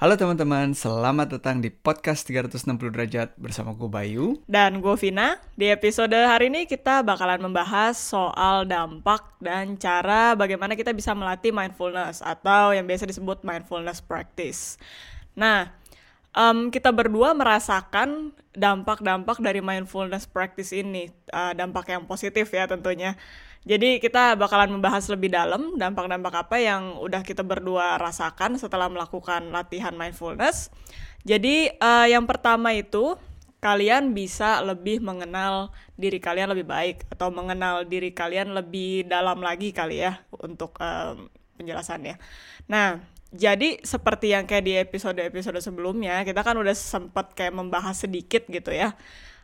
Halo 0.00 0.16
teman-teman, 0.16 0.72
selamat 0.72 1.36
datang 1.36 1.60
di 1.60 1.68
podcast 1.68 2.24
360 2.24 2.88
derajat 2.88 3.36
bersama 3.36 3.76
gue 3.76 3.84
Bayu. 3.84 4.40
Dan 4.48 4.80
gue 4.80 4.96
Vina. 4.96 5.36
Di 5.52 5.68
episode 5.68 6.16
hari 6.16 6.48
ini 6.48 6.64
kita 6.64 7.04
bakalan 7.04 7.36
membahas 7.36 8.00
soal 8.00 8.64
dampak 8.64 9.20
dan 9.44 9.76
cara 9.76 10.32
bagaimana 10.32 10.72
kita 10.72 10.96
bisa 10.96 11.12
melatih 11.12 11.52
mindfulness 11.52 12.24
atau 12.24 12.72
yang 12.72 12.88
biasa 12.88 13.04
disebut 13.04 13.44
mindfulness 13.44 14.00
practice. 14.00 14.80
Nah, 15.36 15.68
um, 16.32 16.72
kita 16.72 16.88
berdua 16.96 17.36
merasakan 17.36 18.32
dampak-dampak 18.56 19.36
dari 19.44 19.60
mindfulness 19.60 20.24
practice 20.24 20.72
ini, 20.72 21.12
uh, 21.28 21.52
dampak 21.52 21.92
yang 21.92 22.08
positif 22.08 22.48
ya 22.56 22.64
tentunya. 22.64 23.20
Jadi 23.68 24.00
kita 24.00 24.40
bakalan 24.40 24.72
membahas 24.72 25.04
lebih 25.12 25.28
dalam 25.28 25.76
dampak-dampak 25.76 26.48
apa 26.48 26.56
yang 26.56 26.96
udah 26.96 27.20
kita 27.20 27.44
berdua 27.44 28.00
rasakan 28.00 28.56
setelah 28.56 28.88
melakukan 28.88 29.52
latihan 29.52 29.92
mindfulness. 29.92 30.72
Jadi 31.28 31.68
uh, 31.76 32.08
yang 32.08 32.24
pertama 32.24 32.72
itu 32.72 33.20
kalian 33.60 34.16
bisa 34.16 34.64
lebih 34.64 35.04
mengenal 35.04 35.68
diri 36.00 36.16
kalian 36.16 36.56
lebih 36.56 36.64
baik 36.64 37.04
atau 37.12 37.28
mengenal 37.28 37.84
diri 37.84 38.16
kalian 38.16 38.56
lebih 38.56 39.04
dalam 39.04 39.44
lagi 39.44 39.76
kali 39.76 40.00
ya 40.00 40.24
untuk 40.40 40.80
um, 40.80 41.28
penjelasannya. 41.60 42.16
Nah, 42.72 43.04
jadi 43.36 43.84
seperti 43.84 44.32
yang 44.32 44.48
kayak 44.48 44.64
di 44.64 44.74
episode-episode 44.80 45.60
sebelumnya, 45.60 46.24
kita 46.24 46.40
kan 46.40 46.56
udah 46.56 46.72
sempat 46.72 47.36
kayak 47.36 47.52
membahas 47.52 48.00
sedikit 48.08 48.48
gitu 48.48 48.72
ya 48.72 48.96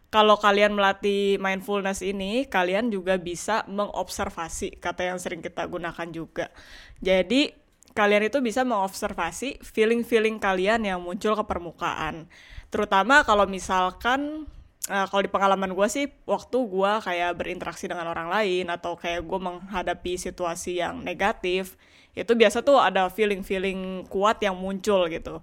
kalau 0.07 0.39
kalian 0.39 0.73
melatih 0.79 1.37
mindfulness 1.43 2.01
ini, 2.01 2.47
kalian 2.47 2.95
juga 2.95 3.19
bisa 3.19 3.67
mengobservasi, 3.67 4.79
kata 4.79 5.13
yang 5.13 5.19
sering 5.19 5.43
kita 5.43 5.67
gunakan 5.67 6.09
juga. 6.15 6.55
Jadi, 7.03 7.51
kalian 7.97 8.29
itu 8.29 8.39
bisa 8.45 8.63
mengobservasi 8.63 9.65
feeling-feeling 9.65 10.39
kalian 10.39 10.87
yang 10.87 11.01
muncul 11.03 11.35
ke 11.35 11.45
permukaan. 11.49 12.31
Terutama 12.71 13.27
kalau 13.27 13.49
misalkan, 13.51 14.47
uh, 14.87 15.07
kalau 15.11 15.23
di 15.25 15.31
pengalaman 15.33 15.75
gue 15.75 15.89
sih, 15.91 16.07
waktu 16.29 16.55
gue 16.55 16.93
kayak 17.03 17.33
berinteraksi 17.35 17.91
dengan 17.91 18.07
orang 18.13 18.31
lain, 18.31 18.71
atau 18.71 18.95
kayak 18.95 19.27
gue 19.27 19.39
menghadapi 19.43 20.21
situasi 20.21 20.79
yang 20.85 21.03
negatif, 21.03 21.75
itu 22.17 22.33
biasa 22.33 22.63
tuh 22.63 22.81
ada 22.81 23.11
feeling-feeling 23.11 24.07
kuat 24.07 24.39
yang 24.41 24.55
muncul 24.55 25.09
gitu. 25.11 25.43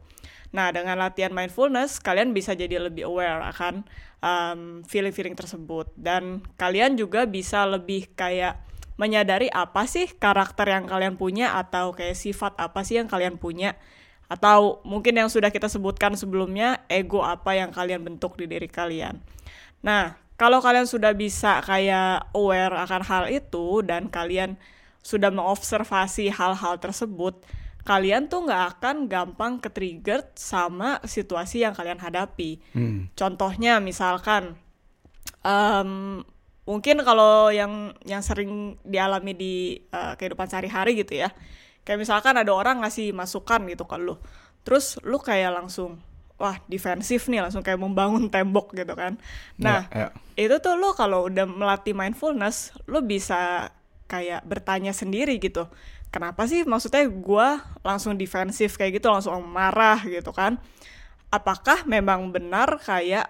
Nah, 0.54 0.70
dengan 0.70 1.02
latihan 1.02 1.34
mindfulness, 1.34 1.98
kalian 1.98 2.30
bisa 2.30 2.54
jadi 2.54 2.78
lebih 2.78 3.10
aware 3.10 3.42
akan 3.42 3.84
feeling 3.84 4.86
feeling-feeling 4.88 5.36
tersebut. 5.36 5.92
Dan 5.98 6.46
kalian 6.56 6.96
juga 6.96 7.26
bisa 7.28 7.66
lebih 7.66 8.14
kayak 8.16 8.62
menyadari 8.96 9.50
apa 9.50 9.90
sih 9.90 10.06
karakter 10.06 10.70
yang 10.70 10.86
kalian 10.86 11.18
punya 11.18 11.58
atau 11.58 11.92
kayak 11.92 12.14
sifat 12.14 12.54
apa 12.62 12.86
sih 12.86 13.02
yang 13.02 13.10
kalian 13.10 13.42
punya. 13.42 13.76
Atau 14.30 14.86
mungkin 14.86 15.18
yang 15.18 15.28
sudah 15.28 15.50
kita 15.50 15.68
sebutkan 15.68 16.14
sebelumnya, 16.14 16.86
ego 16.88 17.26
apa 17.26 17.58
yang 17.58 17.74
kalian 17.74 18.06
bentuk 18.06 18.38
di 18.38 18.46
diri 18.46 18.70
kalian. 18.70 19.20
Nah, 19.82 20.16
kalau 20.38 20.62
kalian 20.62 20.86
sudah 20.86 21.12
bisa 21.18 21.60
kayak 21.66 22.30
aware 22.38 22.78
akan 22.78 23.02
hal 23.04 23.24
itu 23.34 23.82
dan 23.84 24.08
kalian 24.08 24.56
sudah 25.04 25.34
mengobservasi 25.34 26.32
hal-hal 26.32 26.80
tersebut, 26.80 27.44
kalian 27.84 28.32
tuh 28.32 28.48
nggak 28.48 28.64
akan 28.80 29.12
gampang 29.12 29.60
ke-trigger 29.60 30.24
sama 30.40 31.04
situasi 31.04 31.68
yang 31.68 31.76
kalian 31.76 32.00
hadapi. 32.00 32.64
Hmm. 32.72 33.12
Contohnya 33.12 33.84
misalkan 33.84 34.56
um, 35.44 36.24
mungkin 36.64 37.04
kalau 37.04 37.52
yang 37.52 37.92
yang 38.08 38.24
sering 38.24 38.80
dialami 38.88 39.36
di 39.36 39.54
uh, 39.92 40.16
kehidupan 40.16 40.48
sehari-hari 40.48 40.96
gitu 40.96 41.20
ya. 41.20 41.36
Kayak 41.84 42.08
misalkan 42.08 42.40
ada 42.40 42.56
orang 42.56 42.80
ngasih 42.80 43.12
masukan 43.12 43.68
gitu 43.68 43.84
ke 43.84 44.00
lu. 44.00 44.16
Terus 44.64 44.96
lu 45.04 45.20
kayak 45.20 45.60
langsung 45.60 46.00
wah 46.40 46.56
defensif 46.72 47.28
nih 47.28 47.44
langsung 47.44 47.60
kayak 47.60 47.84
membangun 47.84 48.32
tembok 48.32 48.72
gitu 48.72 48.96
kan. 48.96 49.20
Nah, 49.60 49.92
yeah, 49.92 50.08
yeah. 50.08 50.12
itu 50.40 50.56
tuh 50.64 50.80
lu 50.80 50.96
kalau 50.96 51.28
udah 51.28 51.44
melatih 51.44 51.92
mindfulness, 51.92 52.72
lu 52.88 53.04
bisa 53.04 53.72
kayak 54.08 54.48
bertanya 54.48 54.96
sendiri 54.96 55.42
gitu 55.42 55.68
kenapa 56.14 56.46
sih? 56.46 56.62
Maksudnya 56.62 57.10
gue 57.10 57.48
langsung 57.82 58.14
defensif 58.14 58.78
kayak 58.78 59.02
gitu 59.02 59.10
langsung 59.10 59.42
marah 59.50 59.98
gitu 60.06 60.30
kan. 60.30 60.62
Apakah 61.34 61.90
memang 61.90 62.30
benar 62.30 62.78
kayak 62.78 63.26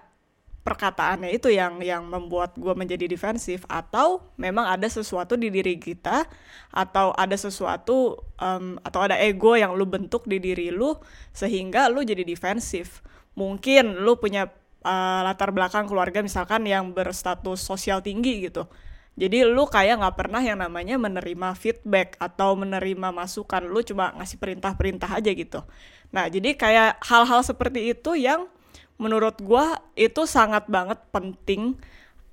perkataannya 0.64 1.32
itu 1.32 1.52
yang 1.52 1.80
yang 1.80 2.04
membuat 2.04 2.60
gue 2.60 2.76
menjadi 2.76 3.08
defensif? 3.08 3.64
Atau 3.72 4.28
memang 4.36 4.68
ada 4.68 4.84
sesuatu 4.92 5.40
di 5.40 5.48
diri 5.48 5.80
kita? 5.80 6.28
Atau 6.76 7.16
ada 7.16 7.40
sesuatu 7.40 8.20
um, 8.36 8.76
atau 8.84 9.00
ada 9.00 9.16
ego 9.16 9.56
yang 9.56 9.72
lu 9.80 9.88
bentuk 9.88 10.28
di 10.28 10.44
diri 10.44 10.68
lu 10.68 11.00
sehingga 11.32 11.88
lu 11.88 12.04
jadi 12.04 12.28
defensif? 12.28 13.00
Mungkin 13.40 14.04
lu 14.04 14.20
punya 14.20 14.52
uh, 14.84 15.24
latar 15.24 15.56
belakang 15.56 15.88
keluarga 15.88 16.20
misalkan 16.20 16.68
yang 16.68 16.92
berstatus 16.92 17.64
sosial 17.64 18.04
tinggi 18.04 18.52
gitu 18.52 18.68
jadi 19.14 19.46
lu 19.46 19.70
kayak 19.70 20.02
nggak 20.02 20.18
pernah 20.18 20.42
yang 20.42 20.58
namanya 20.58 20.98
menerima 20.98 21.54
feedback 21.54 22.18
atau 22.18 22.58
menerima 22.58 23.14
masukan. 23.14 23.62
Lu 23.62 23.86
cuma 23.86 24.10
ngasih 24.18 24.42
perintah-perintah 24.42 25.10
aja 25.22 25.30
gitu. 25.30 25.62
Nah, 26.10 26.26
jadi 26.26 26.58
kayak 26.58 26.98
hal-hal 27.06 27.46
seperti 27.46 27.94
itu 27.94 28.18
yang 28.18 28.50
menurut 28.98 29.38
gua 29.46 29.78
itu 29.94 30.26
sangat 30.26 30.66
banget 30.66 30.98
penting. 31.14 31.78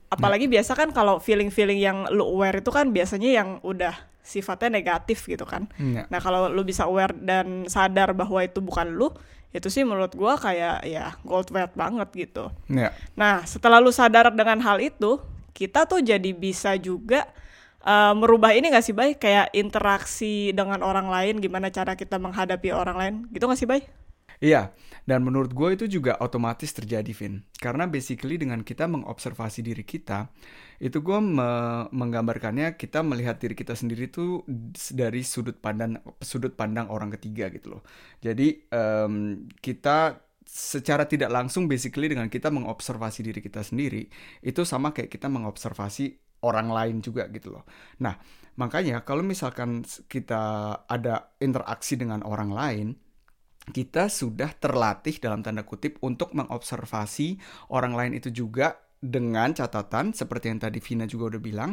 Apalagi 0.08 0.48
nah. 0.48 0.56
biasa 0.56 0.72
kan 0.72 0.88
kalau 0.96 1.20
feeling-feeling 1.20 1.80
yang 1.84 2.08
lu 2.08 2.24
aware 2.24 2.64
itu 2.64 2.72
kan 2.72 2.88
biasanya 2.97 3.28
yang 3.28 3.48
udah 3.60 3.92
sifatnya 4.24 4.80
negatif 4.80 5.28
gitu 5.28 5.44
kan. 5.44 5.68
Nah, 5.76 6.08
nah 6.08 6.20
kalau 6.20 6.48
lu 6.48 6.64
bisa 6.64 6.88
aware 6.88 7.12
dan 7.12 7.68
sadar 7.68 8.16
bahwa 8.16 8.41
itu 8.41 8.64
bukan 8.64 8.88
lu, 8.88 9.12
itu 9.52 9.68
sih 9.68 9.84
menurut 9.84 10.16
gua 10.16 10.41
kayak 10.41 10.80
ya 10.88 11.12
gold 11.28 11.52
weight 11.52 11.76
banget 11.76 12.08
gitu. 12.16 12.48
Ya. 12.72 12.97
Nah, 13.12 13.44
setelah 13.44 13.84
lu 13.84 13.92
sadar 13.92 14.32
dengan 14.32 14.64
hal 14.64 14.80
itu, 14.80 15.20
kita 15.52 15.86
tuh 15.86 16.00
jadi 16.00 16.30
bisa 16.34 16.74
juga 16.80 17.28
uh, 17.84 18.14
merubah 18.16 18.52
ini 18.56 18.70
gak 18.72 18.84
sih 18.84 18.96
Bay? 18.96 19.16
Kayak 19.16 19.52
interaksi 19.56 20.54
dengan 20.56 20.80
orang 20.84 21.08
lain, 21.08 21.38
gimana 21.40 21.68
cara 21.72 21.96
kita 21.96 22.16
menghadapi 22.16 22.72
orang 22.72 22.96
lain, 22.96 23.14
gitu 23.32 23.44
gak 23.48 23.60
sih 23.60 23.68
Bay? 23.68 23.84
Iya, 24.40 24.72
dan 25.04 25.20
menurut 25.20 25.52
gue 25.52 25.76
itu 25.76 25.84
juga 26.00 26.16
otomatis 26.16 26.72
terjadi, 26.72 27.12
Vin. 27.12 27.44
Karena 27.60 27.84
basically 27.84 28.40
dengan 28.40 28.64
kita 28.64 28.88
mengobservasi 28.88 29.60
diri 29.60 29.84
kita, 29.84 30.32
itu 30.80 30.96
gue 31.04 31.18
me 31.20 31.84
menggambarkannya 31.92 32.72
kita 32.80 33.04
melihat 33.04 33.36
diri 33.36 33.52
kita 33.52 33.76
sendiri 33.76 34.08
itu 34.08 34.40
dari 34.96 35.20
sudut 35.20 35.60
pandang 35.60 36.00
sudut 36.24 36.56
pandang 36.56 36.88
orang 36.88 37.12
ketiga 37.20 37.52
gitu 37.52 37.76
loh. 37.76 37.82
Jadi 38.24 38.64
um, 38.72 39.44
kita 39.60 40.16
secara 40.50 41.06
tidak 41.06 41.30
langsung 41.30 41.70
basically 41.70 42.10
dengan 42.10 42.26
kita 42.26 42.50
mengobservasi 42.50 43.22
diri 43.22 43.38
kita 43.38 43.62
sendiri 43.62 44.10
itu 44.42 44.66
sama 44.66 44.90
kayak 44.90 45.06
kita 45.06 45.30
mengobservasi 45.30 46.18
orang 46.42 46.74
lain 46.74 46.96
juga 46.98 47.30
gitu 47.30 47.54
loh. 47.54 47.64
Nah, 48.02 48.18
makanya 48.58 49.06
kalau 49.06 49.22
misalkan 49.22 49.86
kita 50.10 50.74
ada 50.90 51.30
interaksi 51.38 51.94
dengan 51.94 52.26
orang 52.26 52.50
lain, 52.50 52.88
kita 53.70 54.10
sudah 54.10 54.50
terlatih 54.58 55.22
dalam 55.22 55.46
tanda 55.46 55.62
kutip 55.62 56.02
untuk 56.02 56.34
mengobservasi 56.34 57.38
orang 57.70 57.94
lain 57.94 58.12
itu 58.18 58.34
juga 58.34 58.74
dengan 58.98 59.54
catatan 59.54 60.12
seperti 60.12 60.50
yang 60.50 60.60
tadi 60.60 60.82
Vina 60.82 61.06
juga 61.06 61.36
udah 61.36 61.40
bilang 61.40 61.70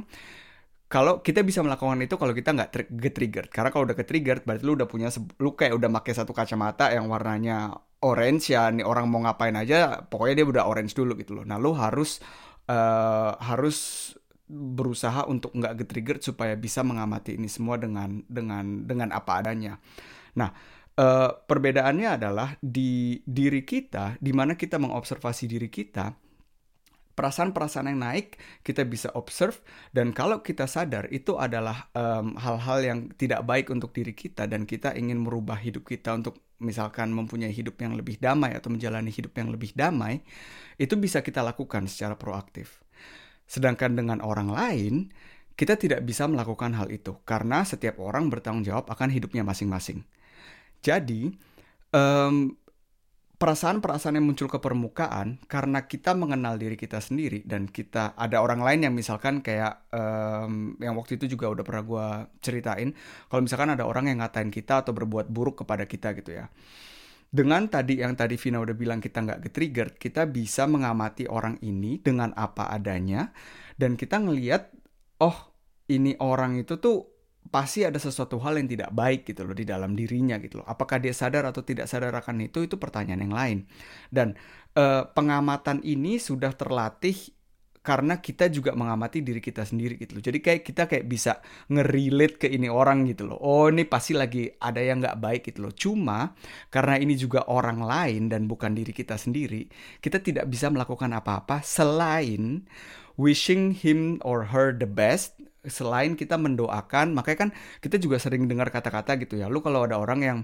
kalau 0.88 1.20
kita 1.20 1.44
bisa 1.44 1.60
melakukan 1.60 2.00
itu 2.00 2.16
kalau 2.16 2.32
kita 2.32 2.56
nggak 2.56 2.70
get 2.96 3.12
triggered 3.12 3.52
karena 3.52 3.76
kalau 3.76 3.84
udah 3.84 3.98
ke 4.00 4.08
triggered 4.08 4.48
berarti 4.48 4.64
lu 4.64 4.80
udah 4.80 4.88
punya 4.88 5.12
lu 5.44 5.52
kayak 5.52 5.76
udah 5.76 5.92
pakai 6.00 6.14
satu 6.16 6.32
kacamata 6.32 6.96
yang 6.96 7.12
warnanya 7.12 7.76
orange 8.08 8.56
ya 8.56 8.72
nih 8.72 8.88
orang 8.88 9.12
mau 9.12 9.20
ngapain 9.26 9.56
aja 9.60 10.06
pokoknya 10.08 10.44
dia 10.44 10.48
udah 10.48 10.64
orange 10.70 10.94
dulu 10.96 11.18
gitu 11.20 11.36
loh. 11.42 11.46
Nah 11.48 11.58
lu 11.60 11.76
harus 11.76 12.24
uh, 12.70 13.36
harus 13.36 14.14
berusaha 14.48 15.28
untuk 15.28 15.52
nggak 15.52 15.84
get 15.84 15.88
triggered 15.92 16.22
supaya 16.24 16.56
bisa 16.56 16.80
mengamati 16.88 17.36
ini 17.36 17.52
semua 17.52 17.76
dengan 17.76 18.24
dengan 18.32 18.88
dengan 18.88 19.12
apa 19.12 19.44
adanya. 19.44 19.76
Nah 20.40 20.50
uh, 20.96 21.32
perbedaannya 21.36 22.16
adalah 22.16 22.56
di 22.64 23.20
diri 23.28 23.68
kita 23.68 24.16
di 24.24 24.32
mana 24.32 24.56
kita 24.56 24.80
mengobservasi 24.80 25.52
diri 25.52 25.68
kita 25.68 26.27
perasaan-perasaan 27.18 27.90
yang 27.90 28.00
naik 28.06 28.38
kita 28.62 28.86
bisa 28.86 29.10
observe 29.18 29.58
dan 29.90 30.14
kalau 30.14 30.46
kita 30.46 30.70
sadar 30.70 31.10
itu 31.10 31.34
adalah 31.42 31.90
hal-hal 32.38 32.80
um, 32.80 32.86
yang 32.86 33.00
tidak 33.18 33.42
baik 33.42 33.74
untuk 33.74 33.90
diri 33.90 34.14
kita 34.14 34.46
dan 34.46 34.70
kita 34.70 34.94
ingin 34.94 35.18
merubah 35.18 35.58
hidup 35.58 35.90
kita 35.90 36.14
untuk 36.14 36.38
misalkan 36.62 37.10
mempunyai 37.10 37.50
hidup 37.50 37.82
yang 37.82 37.98
lebih 37.98 38.22
damai 38.22 38.54
atau 38.54 38.70
menjalani 38.70 39.10
hidup 39.10 39.34
yang 39.34 39.50
lebih 39.50 39.74
damai 39.74 40.22
itu 40.78 40.94
bisa 40.94 41.26
kita 41.26 41.42
lakukan 41.42 41.90
secara 41.90 42.14
proaktif. 42.14 42.86
Sedangkan 43.50 43.98
dengan 43.98 44.22
orang 44.22 44.54
lain 44.54 44.94
kita 45.58 45.74
tidak 45.74 46.06
bisa 46.06 46.30
melakukan 46.30 46.78
hal 46.78 46.94
itu 46.94 47.18
karena 47.26 47.66
setiap 47.66 47.98
orang 47.98 48.30
bertanggung 48.30 48.62
jawab 48.62 48.86
akan 48.94 49.10
hidupnya 49.10 49.42
masing-masing. 49.42 50.06
Jadi 50.86 51.34
um, 51.90 52.54
perasaan-perasaan 53.38 54.18
yang 54.18 54.26
muncul 54.26 54.50
ke 54.50 54.58
permukaan 54.58 55.38
karena 55.46 55.86
kita 55.86 56.18
mengenal 56.18 56.58
diri 56.58 56.74
kita 56.74 56.98
sendiri 56.98 57.46
dan 57.46 57.70
kita 57.70 58.18
ada 58.18 58.42
orang 58.42 58.66
lain 58.66 58.90
yang 58.90 58.94
misalkan 58.98 59.46
kayak 59.46 59.86
um, 59.94 60.74
yang 60.82 60.98
waktu 60.98 61.22
itu 61.22 61.38
juga 61.38 61.54
udah 61.54 61.62
pernah 61.62 61.84
gue 61.86 62.08
ceritain 62.42 62.98
kalau 63.30 63.42
misalkan 63.46 63.78
ada 63.78 63.86
orang 63.86 64.10
yang 64.10 64.26
ngatain 64.26 64.50
kita 64.50 64.82
atau 64.82 64.90
berbuat 64.90 65.30
buruk 65.30 65.62
kepada 65.62 65.86
kita 65.86 66.18
gitu 66.18 66.34
ya. 66.34 66.50
Dengan 67.28 67.70
tadi 67.70 68.02
yang 68.02 68.18
tadi 68.18 68.40
Vina 68.40 68.58
udah 68.58 68.74
bilang 68.74 69.04
kita 69.04 69.20
nggak 69.20 69.40
get-triggered, 69.46 69.94
kita 70.00 70.26
bisa 70.26 70.64
mengamati 70.66 71.28
orang 71.30 71.62
ini 71.62 72.02
dengan 72.02 72.34
apa 72.34 72.72
adanya 72.74 73.30
dan 73.78 74.00
kita 74.00 74.18
ngelihat 74.18 74.74
oh 75.22 75.54
ini 75.92 76.18
orang 76.18 76.58
itu 76.58 76.80
tuh 76.82 77.17
pasti 77.50 77.84
ada 77.88 77.98
sesuatu 77.98 78.38
hal 78.44 78.60
yang 78.60 78.68
tidak 78.68 78.92
baik 78.92 79.28
gitu 79.28 79.48
loh 79.48 79.56
di 79.56 79.64
dalam 79.64 79.96
dirinya 79.96 80.38
gitu 80.40 80.62
loh. 80.62 80.68
Apakah 80.68 81.00
dia 81.00 81.12
sadar 81.16 81.48
atau 81.48 81.64
tidak 81.64 81.88
sadar 81.88 82.14
akan 82.16 82.48
itu 82.48 82.64
itu 82.64 82.76
pertanyaan 82.76 83.22
yang 83.24 83.36
lain. 83.36 83.58
Dan 84.12 84.36
eh, 84.76 85.04
pengamatan 85.12 85.82
ini 85.84 86.20
sudah 86.22 86.54
terlatih 86.54 87.38
karena 87.88 88.20
kita 88.20 88.52
juga 88.52 88.76
mengamati 88.76 89.24
diri 89.24 89.40
kita 89.40 89.64
sendiri 89.64 89.96
gitu 89.96 90.20
loh. 90.20 90.24
Jadi 90.28 90.44
kayak 90.44 90.62
kita 90.68 90.92
kayak 90.92 91.08
bisa 91.08 91.40
ngerelate 91.72 92.36
ke 92.36 92.48
ini 92.52 92.68
orang 92.68 93.08
gitu 93.08 93.32
loh. 93.32 93.40
Oh 93.40 93.72
ini 93.72 93.88
pasti 93.88 94.12
lagi 94.12 94.52
ada 94.60 94.84
yang 94.84 95.00
nggak 95.00 95.16
baik 95.24 95.42
gitu 95.48 95.64
loh. 95.64 95.72
Cuma 95.72 96.36
karena 96.68 97.00
ini 97.00 97.16
juga 97.16 97.48
orang 97.48 97.80
lain 97.80 98.28
dan 98.28 98.44
bukan 98.52 98.76
diri 98.76 98.92
kita 98.92 99.16
sendiri, 99.16 99.72
kita 100.04 100.20
tidak 100.20 100.52
bisa 100.52 100.68
melakukan 100.68 101.16
apa-apa 101.16 101.64
selain 101.64 102.68
wishing 103.16 103.72
him 103.72 104.20
or 104.20 104.52
her 104.52 104.76
the 104.76 104.84
best. 104.84 105.40
Selain 105.68 106.16
kita 106.16 106.40
mendoakan, 106.40 107.14
makanya 107.14 107.48
kan 107.48 107.50
kita 107.84 108.00
juga 108.02 108.18
sering 108.18 108.48
dengar 108.48 108.72
kata-kata 108.74 109.20
gitu 109.22 109.38
ya. 109.38 109.52
Lu 109.52 109.62
kalau 109.62 109.86
ada 109.86 110.00
orang 110.00 110.20
yang 110.24 110.40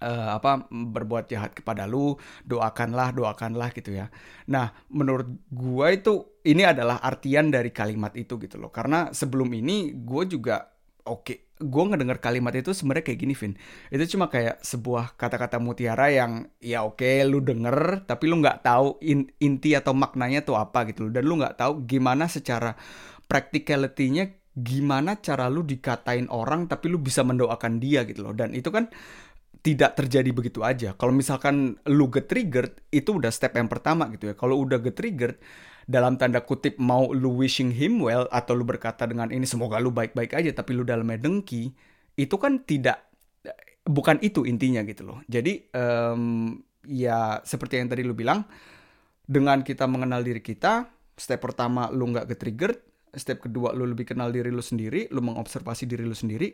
uh, 0.00 0.30
apa 0.36 0.66
berbuat 0.70 1.30
jahat 1.30 1.52
kepada 1.56 1.88
lu 1.88 2.16
doakanlah 2.44 3.12
doakanlah 3.14 3.70
gitu 3.72 3.94
ya. 3.94 4.10
Nah 4.50 4.72
menurut 4.90 5.28
gua 5.52 5.92
itu 5.94 6.40
ini 6.44 6.62
adalah 6.64 7.00
artian 7.00 7.48
dari 7.48 7.72
kalimat 7.72 8.12
itu 8.16 8.36
gitu 8.40 8.60
loh. 8.60 8.68
Karena 8.68 9.10
sebelum 9.10 9.48
ini 9.56 9.96
gue 9.96 10.24
juga 10.28 10.68
oke 11.04 11.20
okay, 11.24 11.38
gue 11.54 11.84
ngedengar 11.86 12.20
kalimat 12.20 12.52
itu 12.52 12.76
sebenarnya 12.76 13.04
kayak 13.08 13.20
gini 13.24 13.34
Vin. 13.36 13.52
Itu 13.88 14.04
cuma 14.16 14.28
kayak 14.28 14.60
sebuah 14.60 15.16
kata-kata 15.16 15.56
mutiara 15.56 16.12
yang 16.12 16.52
ya 16.60 16.84
oke 16.84 17.00
okay, 17.00 17.24
lu 17.24 17.40
denger 17.40 18.04
tapi 18.04 18.28
lu 18.28 18.44
nggak 18.44 18.60
tahu 18.60 19.00
in, 19.00 19.32
inti 19.40 19.72
atau 19.72 19.96
maknanya 19.96 20.44
tuh 20.44 20.60
apa 20.60 20.84
gitu 20.92 21.08
dan 21.08 21.24
lu 21.24 21.40
nggak 21.40 21.56
tahu 21.56 21.88
gimana 21.88 22.28
secara 22.28 22.76
practicality-nya 23.24 24.43
gimana 24.54 25.18
cara 25.18 25.50
lu 25.50 25.66
dikatain 25.66 26.30
orang 26.30 26.70
tapi 26.70 26.86
lu 26.86 27.02
bisa 27.02 27.26
mendoakan 27.26 27.82
dia 27.82 28.06
gitu 28.06 28.22
loh 28.22 28.34
dan 28.34 28.54
itu 28.54 28.70
kan 28.70 28.86
tidak 29.64 29.96
terjadi 29.96 30.28
begitu 30.36 30.60
aja. 30.60 30.92
Kalau 30.92 31.16
misalkan 31.16 31.80
lu 31.88 32.12
get 32.12 32.28
triggered, 32.28 32.84
itu 32.92 33.16
udah 33.16 33.32
step 33.32 33.56
yang 33.56 33.64
pertama 33.64 34.12
gitu 34.12 34.28
ya. 34.28 34.34
Kalau 34.36 34.60
udah 34.60 34.76
get 34.76 34.92
triggered, 34.92 35.40
dalam 35.88 36.20
tanda 36.20 36.44
kutip 36.44 36.76
mau 36.76 37.08
lu 37.16 37.32
wishing 37.40 37.72
him 37.72 37.96
well 38.04 38.28
atau 38.28 38.52
lu 38.52 38.68
berkata 38.68 39.08
dengan 39.08 39.32
ini 39.32 39.48
semoga 39.48 39.80
lu 39.80 39.88
baik-baik 39.88 40.36
aja 40.36 40.52
tapi 40.52 40.76
lu 40.76 40.84
dalamnya 40.84 41.16
dengki, 41.16 41.72
itu 42.12 42.36
kan 42.36 42.60
tidak 42.68 43.08
bukan 43.88 44.20
itu 44.20 44.44
intinya 44.44 44.84
gitu 44.84 45.08
loh. 45.08 45.24
Jadi 45.24 45.72
um, 45.72 46.52
ya 46.84 47.40
seperti 47.40 47.80
yang 47.80 47.88
tadi 47.88 48.04
lu 48.04 48.12
bilang, 48.12 48.44
dengan 49.24 49.64
kita 49.64 49.88
mengenal 49.88 50.20
diri 50.20 50.44
kita, 50.44 50.92
step 51.16 51.40
pertama 51.40 51.88
lu 51.88 52.12
nggak 52.12 52.28
get 52.28 52.36
triggered, 52.36 52.78
step 53.16 53.44
kedua 53.44 53.72
lu 53.72 53.88
lebih 53.88 54.14
kenal 54.14 54.30
diri 54.30 54.50
lu 54.50 54.62
sendiri, 54.62 55.08
lu 55.10 55.20
mengobservasi 55.24 55.84
diri 55.88 56.04
lu 56.04 56.14
sendiri, 56.14 56.52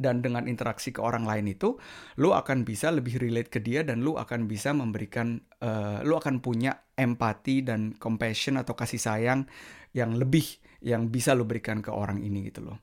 dan 0.00 0.24
dengan 0.24 0.48
interaksi 0.48 0.90
ke 0.90 1.04
orang 1.04 1.28
lain 1.28 1.52
itu 1.52 1.76
lu 2.16 2.32
akan 2.32 2.64
bisa 2.64 2.88
lebih 2.88 3.20
relate 3.20 3.52
ke 3.52 3.60
dia 3.60 3.84
dan 3.84 4.00
lu 4.00 4.16
akan 4.16 4.48
bisa 4.48 4.72
memberikan 4.72 5.38
uh, 5.60 6.00
lu 6.02 6.16
akan 6.16 6.40
punya 6.40 6.88
empati 6.96 7.60
dan 7.62 7.92
compassion 8.00 8.56
atau 8.56 8.72
kasih 8.72 8.98
sayang 8.98 9.44
yang 9.92 10.16
lebih 10.16 10.58
yang 10.80 11.12
bisa 11.12 11.36
lu 11.36 11.44
berikan 11.44 11.84
ke 11.84 11.92
orang 11.92 12.24
ini 12.24 12.48
gitu 12.48 12.64
loh. 12.72 12.80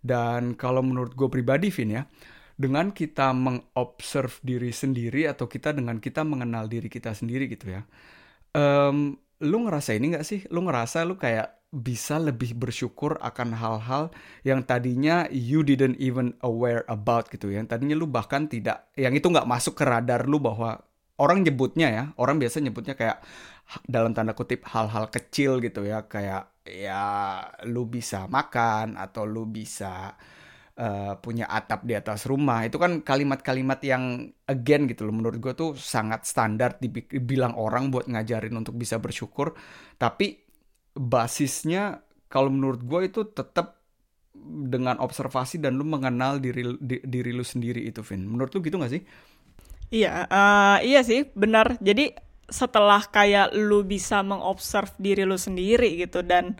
Dan 0.00 0.56
kalau 0.56 0.80
menurut 0.80 1.12
gue 1.12 1.28
pribadi 1.28 1.68
Vin 1.68 1.92
ya 1.92 2.02
dengan 2.56 2.92
kita 2.96 3.36
mengobserv 3.36 4.40
diri 4.40 4.72
sendiri 4.72 5.28
atau 5.28 5.44
kita 5.44 5.76
dengan 5.76 6.00
kita 6.00 6.24
mengenal 6.24 6.72
diri 6.72 6.88
kita 6.88 7.12
sendiri 7.12 7.48
gitu 7.52 7.72
ya 7.72 7.84
um, 8.54 9.16
lu 9.40 9.56
ngerasa 9.66 9.96
ini 9.96 10.16
gak 10.16 10.26
sih? 10.26 10.44
Lu 10.52 10.64
ngerasa 10.64 11.06
lu 11.06 11.16
kayak 11.16 11.59
bisa 11.70 12.18
lebih 12.18 12.58
bersyukur 12.58 13.14
akan 13.22 13.54
hal-hal 13.54 14.10
yang 14.42 14.66
tadinya 14.66 15.30
you 15.30 15.62
didn't 15.62 15.94
even 16.02 16.34
aware 16.42 16.82
about 16.90 17.30
gitu 17.30 17.46
ya. 17.46 17.62
Yang 17.62 17.78
tadinya 17.78 17.94
lu 17.94 18.10
bahkan 18.10 18.50
tidak, 18.50 18.90
yang 18.98 19.14
itu 19.14 19.30
nggak 19.30 19.46
masuk 19.46 19.78
ke 19.78 19.86
radar 19.86 20.26
lu 20.26 20.42
bahwa 20.42 20.82
orang 21.22 21.46
nyebutnya 21.46 21.88
ya, 21.94 22.04
orang 22.18 22.42
biasa 22.42 22.58
nyebutnya 22.58 22.98
kayak 22.98 23.22
dalam 23.86 24.10
tanda 24.10 24.34
kutip 24.34 24.66
hal-hal 24.66 25.14
kecil 25.14 25.62
gitu 25.62 25.86
ya, 25.86 26.10
kayak 26.10 26.58
ya 26.66 27.04
lu 27.70 27.86
bisa 27.86 28.26
makan 28.26 28.98
atau 28.98 29.22
lu 29.22 29.46
bisa 29.46 30.18
uh, 30.74 31.14
punya 31.22 31.46
atap 31.46 31.86
di 31.86 31.94
atas 31.94 32.26
rumah. 32.26 32.66
Itu 32.66 32.82
kan 32.82 33.06
kalimat-kalimat 33.06 33.78
yang 33.86 34.26
again 34.50 34.90
gitu 34.90 35.06
loh 35.06 35.14
menurut 35.14 35.38
gue 35.38 35.54
tuh 35.54 35.78
sangat 35.78 36.26
standar 36.26 36.82
dibilang 36.82 37.54
orang 37.54 37.94
buat 37.94 38.10
ngajarin 38.10 38.58
untuk 38.58 38.74
bisa 38.74 38.98
bersyukur, 38.98 39.54
tapi 40.02 40.49
basisnya 40.94 42.02
kalau 42.30 42.50
menurut 42.50 42.82
gue 42.82 43.00
itu 43.10 43.26
tetap 43.26 43.80
dengan 44.40 44.96
observasi 45.02 45.60
dan 45.60 45.76
lu 45.76 45.84
mengenal 45.84 46.40
diri 46.40 46.64
di, 46.78 47.02
diri 47.02 47.30
lu 47.34 47.44
sendiri 47.44 47.82
itu 47.84 48.00
Vin. 48.06 48.24
Menurut 48.24 48.54
lu 48.54 48.62
gitu 48.62 48.78
gak 48.80 48.94
sih? 48.94 49.02
Iya, 49.90 50.30
uh, 50.30 50.78
iya 50.86 51.02
sih, 51.02 51.26
benar. 51.34 51.76
Jadi 51.82 52.14
setelah 52.46 53.02
kayak 53.02 53.54
lu 53.54 53.82
bisa 53.82 54.22
mengobserv 54.22 54.94
diri 54.98 55.22
lu 55.26 55.38
sendiri 55.38 55.98
gitu 55.98 56.22
dan 56.26 56.58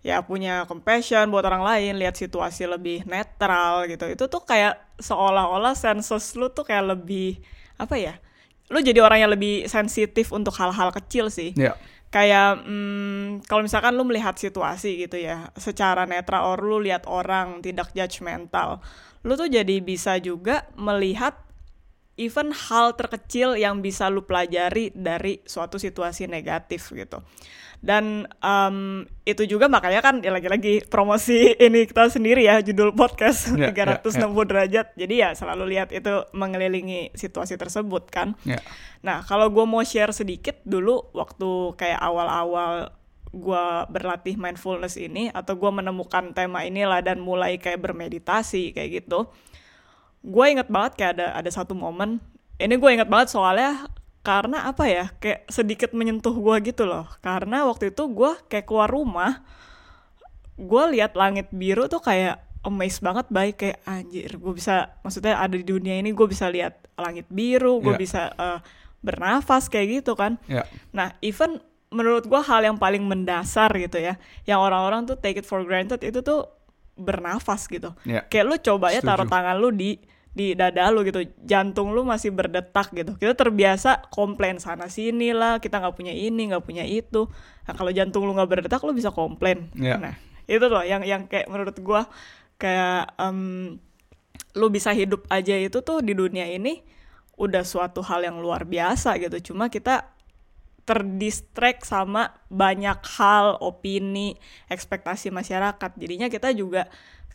ya 0.00 0.24
punya 0.24 0.68
compassion 0.68 1.32
buat 1.32 1.44
orang 1.48 1.64
lain, 1.64 1.92
lihat 1.96 2.20
situasi 2.20 2.68
lebih 2.68 3.08
netral 3.08 3.88
gitu. 3.88 4.06
Itu 4.12 4.28
tuh 4.28 4.44
kayak 4.44 5.00
seolah-olah 5.00 5.72
senses 5.72 6.36
lu 6.36 6.52
tuh 6.52 6.68
kayak 6.68 6.96
lebih 6.96 7.40
apa 7.80 7.96
ya? 7.96 8.14
Lu 8.68 8.84
jadi 8.84 9.00
orang 9.00 9.24
yang 9.24 9.32
lebih 9.32 9.66
sensitif 9.72 10.30
untuk 10.30 10.52
hal-hal 10.60 10.92
kecil 10.92 11.32
sih. 11.32 11.56
Yeah 11.56 11.74
kayak 12.10 12.62
hmm, 12.62 13.46
kalau 13.50 13.66
misalkan 13.66 13.92
lu 13.98 14.06
melihat 14.06 14.38
situasi 14.38 15.06
gitu 15.06 15.18
ya 15.18 15.50
secara 15.58 16.06
netral 16.06 16.54
or 16.54 16.58
lu 16.62 16.78
lihat 16.78 17.04
orang 17.10 17.60
tidak 17.60 17.90
judgmental 17.92 18.78
lu 19.26 19.34
tuh 19.34 19.50
jadi 19.50 19.82
bisa 19.82 20.16
juga 20.22 20.70
melihat 20.78 21.34
even 22.16 22.54
hal 22.54 22.96
terkecil 22.96 23.58
yang 23.58 23.84
bisa 23.84 24.08
lu 24.08 24.24
pelajari 24.24 24.94
dari 24.94 25.42
suatu 25.44 25.76
situasi 25.76 26.30
negatif 26.30 26.94
gitu 26.94 27.20
dan 27.86 28.26
um, 28.42 29.06
itu 29.22 29.46
juga 29.46 29.70
makanya 29.70 30.02
kan 30.02 30.18
ya 30.18 30.34
lagi-lagi 30.34 30.82
promosi 30.90 31.54
ini 31.54 31.86
kita 31.86 32.10
sendiri 32.10 32.42
ya 32.42 32.58
judul 32.58 32.90
podcast 32.90 33.54
yeah, 33.54 33.70
360 33.70 34.10
yeah, 34.10 34.26
yeah. 34.26 34.46
derajat 34.50 34.86
jadi 34.98 35.14
ya 35.14 35.28
selalu 35.38 35.64
lihat 35.70 35.94
itu 35.94 36.26
mengelilingi 36.34 37.14
situasi 37.14 37.54
tersebut 37.54 38.10
kan 38.10 38.34
yeah. 38.42 38.58
nah 39.06 39.22
kalau 39.22 39.46
gue 39.54 39.62
mau 39.62 39.86
share 39.86 40.10
sedikit 40.10 40.58
dulu 40.66 41.14
waktu 41.14 41.78
kayak 41.78 42.02
awal-awal 42.02 42.90
gue 43.30 43.66
berlatih 43.86 44.34
mindfulness 44.34 44.98
ini 44.98 45.30
atau 45.30 45.54
gue 45.54 45.70
menemukan 45.70 46.34
tema 46.34 46.66
inilah 46.66 47.06
dan 47.06 47.22
mulai 47.22 47.62
kayak 47.62 47.86
bermeditasi 47.86 48.74
kayak 48.74 49.06
gitu 49.06 49.30
gue 50.26 50.44
inget 50.50 50.66
banget 50.66 50.92
kayak 50.98 51.12
ada 51.22 51.26
ada 51.38 51.50
satu 51.54 51.78
momen 51.78 52.18
ini 52.58 52.74
gue 52.74 52.90
inget 52.90 53.06
banget 53.06 53.30
soalnya 53.30 53.86
karena 54.26 54.66
apa 54.66 54.90
ya 54.90 55.06
kayak 55.22 55.46
sedikit 55.46 55.94
menyentuh 55.94 56.34
gue 56.34 56.74
gitu 56.74 56.82
loh 56.82 57.06
karena 57.22 57.62
waktu 57.62 57.94
itu 57.94 58.10
gue 58.10 58.34
kayak 58.50 58.66
keluar 58.66 58.90
rumah 58.90 59.46
gue 60.58 60.84
lihat 60.98 61.14
langit 61.14 61.46
biru 61.54 61.86
tuh 61.86 62.02
kayak 62.02 62.42
amazed 62.66 63.06
banget 63.06 63.30
baik 63.30 63.54
kayak 63.62 63.78
anjir 63.86 64.34
gue 64.34 64.52
bisa 64.58 64.98
maksudnya 65.06 65.38
ada 65.38 65.54
di 65.54 65.62
dunia 65.62 66.02
ini 66.02 66.10
gue 66.10 66.26
bisa 66.26 66.50
lihat 66.50 66.90
langit 66.98 67.30
biru 67.30 67.78
gue 67.78 67.94
yeah. 67.94 68.02
bisa 68.02 68.22
uh, 68.34 68.58
bernafas 68.98 69.70
kayak 69.70 70.02
gitu 70.02 70.18
kan 70.18 70.42
yeah. 70.50 70.66
nah 70.90 71.14
even 71.22 71.62
menurut 71.94 72.26
gue 72.26 72.40
hal 72.42 72.66
yang 72.66 72.74
paling 72.74 73.06
mendasar 73.06 73.70
gitu 73.78 74.02
ya 74.02 74.18
yang 74.42 74.58
orang-orang 74.58 75.06
tuh 75.06 75.14
take 75.14 75.38
it 75.38 75.46
for 75.46 75.62
granted 75.62 76.02
itu 76.02 76.18
tuh 76.18 76.50
bernafas 76.98 77.70
gitu 77.70 77.94
yeah. 78.02 78.26
kayak 78.26 78.44
lu 78.50 78.58
coba 78.58 78.90
ya 78.90 78.98
taruh 78.98 79.30
tangan 79.30 79.54
lu 79.54 79.70
di 79.70 80.02
di 80.36 80.52
dada 80.52 80.92
lu 80.92 81.00
gitu. 81.08 81.24
Jantung 81.48 81.96
lu 81.96 82.04
masih 82.04 82.28
berdetak 82.28 82.92
gitu. 82.92 83.16
Kita 83.16 83.32
terbiasa 83.32 84.04
komplain 84.12 84.60
sana 84.60 84.92
sini 84.92 85.32
lah 85.32 85.56
kita 85.56 85.80
nggak 85.80 85.96
punya 85.96 86.12
ini 86.12 86.52
nggak 86.52 86.60
punya 86.60 86.84
itu. 86.84 87.24
Nah 87.64 87.72
kalau 87.72 87.88
jantung 87.88 88.28
lu 88.28 88.36
nggak 88.36 88.50
berdetak 88.52 88.84
lu 88.84 88.92
bisa 88.92 89.08
komplain. 89.08 89.72
Yeah. 89.72 89.96
nah 89.96 90.14
itu 90.44 90.62
loh 90.68 90.84
yang 90.84 91.02
yang 91.08 91.24
kayak 91.24 91.48
menurut 91.48 91.74
gua 91.80 92.04
kayak 92.60 93.16
um, 93.16 93.80
lu 94.52 94.66
bisa 94.68 94.92
hidup 94.92 95.24
aja 95.32 95.56
itu 95.56 95.80
tuh 95.80 96.04
di 96.04 96.12
dunia 96.12 96.44
ini 96.46 96.84
udah 97.36 97.64
suatu 97.64 98.04
hal 98.04 98.20
yang 98.24 98.36
luar 98.36 98.68
biasa 98.68 99.16
gitu. 99.16 99.52
Cuma 99.52 99.72
kita 99.72 100.15
terdistract 100.86 101.82
sama 101.82 102.30
banyak 102.46 103.02
hal, 103.18 103.58
opini, 103.58 104.38
ekspektasi 104.70 105.34
masyarakat. 105.34 105.90
Jadinya 105.98 106.30
kita 106.30 106.54
juga 106.54 106.86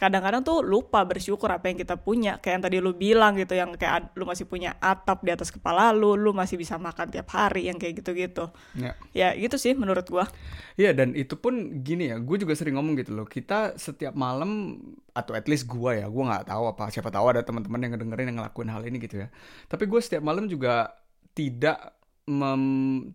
kadang-kadang 0.01 0.41
tuh 0.41 0.65
lupa 0.65 1.05
bersyukur 1.05 1.53
apa 1.53 1.70
yang 1.70 1.77
kita 1.77 1.93
punya. 1.93 2.41
Kayak 2.41 2.53
yang 2.58 2.63
tadi 2.65 2.77
lu 2.81 2.91
bilang 2.98 3.38
gitu 3.38 3.53
yang 3.53 3.77
kayak 3.77 4.17
lu 4.17 4.25
masih 4.25 4.50
punya 4.50 4.74
atap 4.81 5.22
di 5.22 5.29
atas 5.29 5.53
kepala 5.53 5.93
lu 5.93 6.17
lu 6.17 6.34
masih 6.34 6.58
bisa 6.58 6.81
makan 6.81 7.13
tiap 7.13 7.29
hari 7.29 7.70
yang 7.70 7.77
kayak 7.77 8.01
gitu-gitu. 8.01 8.50
Ya, 8.74 8.98
ya 9.13 9.38
gitu 9.38 9.62
sih 9.62 9.77
menurut 9.77 10.10
gua. 10.10 10.25
Iya 10.74 10.98
dan 10.98 11.13
itu 11.13 11.38
pun 11.38 11.86
gini 11.86 12.10
ya 12.10 12.17
gue 12.17 12.38
juga 12.41 12.58
sering 12.58 12.81
ngomong 12.81 12.98
gitu 12.98 13.13
loh 13.13 13.29
kita 13.29 13.77
setiap 13.77 14.17
malam 14.17 14.81
atau 15.13 15.38
at 15.38 15.46
least 15.46 15.70
gua 15.70 15.93
ya 15.93 16.10
gua 16.10 16.34
nggak 16.34 16.50
tahu 16.50 16.63
apa 16.72 16.89
siapa 16.89 17.13
tahu 17.13 17.38
ada 17.38 17.46
teman-teman 17.46 17.84
yang 17.86 17.91
ngedengerin 17.93 18.27
yang 18.34 18.38
ngelakuin 18.41 18.70
hal 18.74 18.81
ini 18.81 18.98
gitu 18.98 19.22
ya. 19.22 19.27
Tapi 19.70 19.86
gue 19.86 20.01
setiap 20.01 20.25
malam 20.25 20.50
juga 20.50 20.98
tidak 21.38 22.00
mem, 22.32 22.64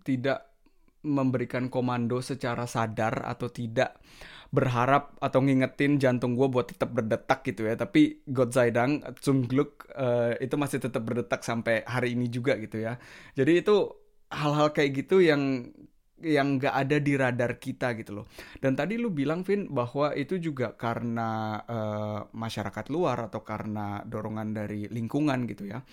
tidak 0.04 0.52
memberikan 1.06 1.72
komando 1.72 2.20
secara 2.20 2.68
sadar 2.68 3.24
atau 3.24 3.48
tidak 3.48 3.96
berharap 4.50 5.18
atau 5.18 5.42
ngingetin 5.42 5.98
jantung 5.98 6.38
gue 6.38 6.46
buat 6.46 6.70
tetap 6.70 6.94
berdetak 6.94 7.42
gitu 7.42 7.66
ya 7.66 7.74
tapi 7.74 8.22
God 8.30 8.54
Zaidang 8.54 9.02
uh, 9.02 10.32
itu 10.38 10.54
masih 10.54 10.78
tetap 10.78 11.02
berdetak 11.02 11.42
sampai 11.42 11.82
hari 11.82 12.14
ini 12.14 12.30
juga 12.30 12.54
gitu 12.56 12.78
ya 12.78 12.94
jadi 13.34 13.62
itu 13.62 13.90
hal-hal 14.30 14.70
kayak 14.70 15.02
gitu 15.02 15.18
yang 15.22 15.66
yang 16.22 16.56
gak 16.56 16.72
ada 16.72 16.96
di 16.96 17.12
radar 17.12 17.60
kita 17.60 17.92
gitu 17.92 18.22
loh. 18.22 18.26
Dan 18.56 18.72
tadi 18.72 18.96
lu 18.96 19.12
bilang 19.12 19.44
Vin 19.44 19.68
bahwa 19.68 20.16
itu 20.16 20.40
juga 20.40 20.72
karena 20.72 21.60
uh, 21.60 22.20
masyarakat 22.32 22.88
luar 22.88 23.28
atau 23.28 23.44
karena 23.44 24.00
dorongan 24.00 24.56
dari 24.56 24.88
lingkungan 24.88 25.44
gitu 25.44 25.68
ya. 25.68 25.84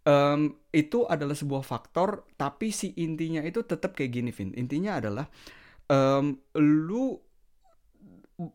Um, 0.00 0.56
itu 0.72 1.04
adalah 1.04 1.36
sebuah 1.36 1.60
faktor, 1.60 2.24
tapi 2.40 2.72
si 2.72 2.96
intinya 2.96 3.44
itu 3.44 3.60
tetap 3.68 3.92
kayak 3.92 4.12
gini 4.16 4.30
Vin. 4.32 4.56
Intinya 4.56 4.96
adalah 4.96 5.28
um, 5.92 6.40
lu 6.56 7.20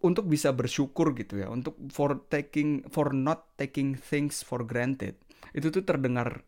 untuk 0.01 0.25
bisa 0.25 0.49
bersyukur 0.49 1.13
gitu 1.13 1.37
ya 1.37 1.47
untuk 1.53 1.77
for 1.93 2.25
taking 2.25 2.81
for 2.89 3.13
not 3.13 3.53
taking 3.53 3.93
things 3.93 4.41
for 4.41 4.65
granted 4.65 5.13
itu 5.53 5.69
tuh 5.69 5.85
terdengar 5.85 6.41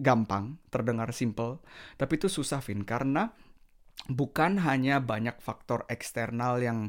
gampang 0.00 0.56
terdengar 0.72 1.12
simple 1.12 1.60
tapi 2.00 2.16
itu 2.16 2.32
susah 2.32 2.64
Vin 2.64 2.88
karena 2.88 3.36
bukan 4.08 4.64
hanya 4.64 4.96
banyak 5.04 5.36
faktor 5.44 5.84
eksternal 5.92 6.56
yang 6.64 6.88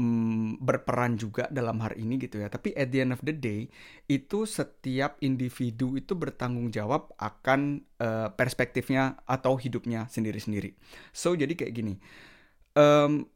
mm, 0.00 0.64
berperan 0.64 1.20
juga 1.20 1.44
dalam 1.52 1.76
hari 1.84 2.08
ini 2.08 2.16
gitu 2.16 2.40
ya. 2.40 2.48
Tapi 2.48 2.72
at 2.72 2.88
the 2.88 3.04
end 3.04 3.12
of 3.12 3.20
the 3.20 3.36
day 3.36 3.68
itu 4.08 4.48
setiap 4.48 5.20
individu 5.20 6.00
itu 6.00 6.16
bertanggung 6.16 6.72
jawab 6.72 7.12
akan 7.20 7.84
uh, 8.00 8.32
perspektifnya 8.32 9.20
atau 9.28 9.60
hidupnya 9.60 10.08
sendiri-sendiri. 10.08 10.72
So 11.12 11.36
jadi 11.36 11.52
kayak 11.52 11.74
gini 11.76 12.00
um, 12.74 13.26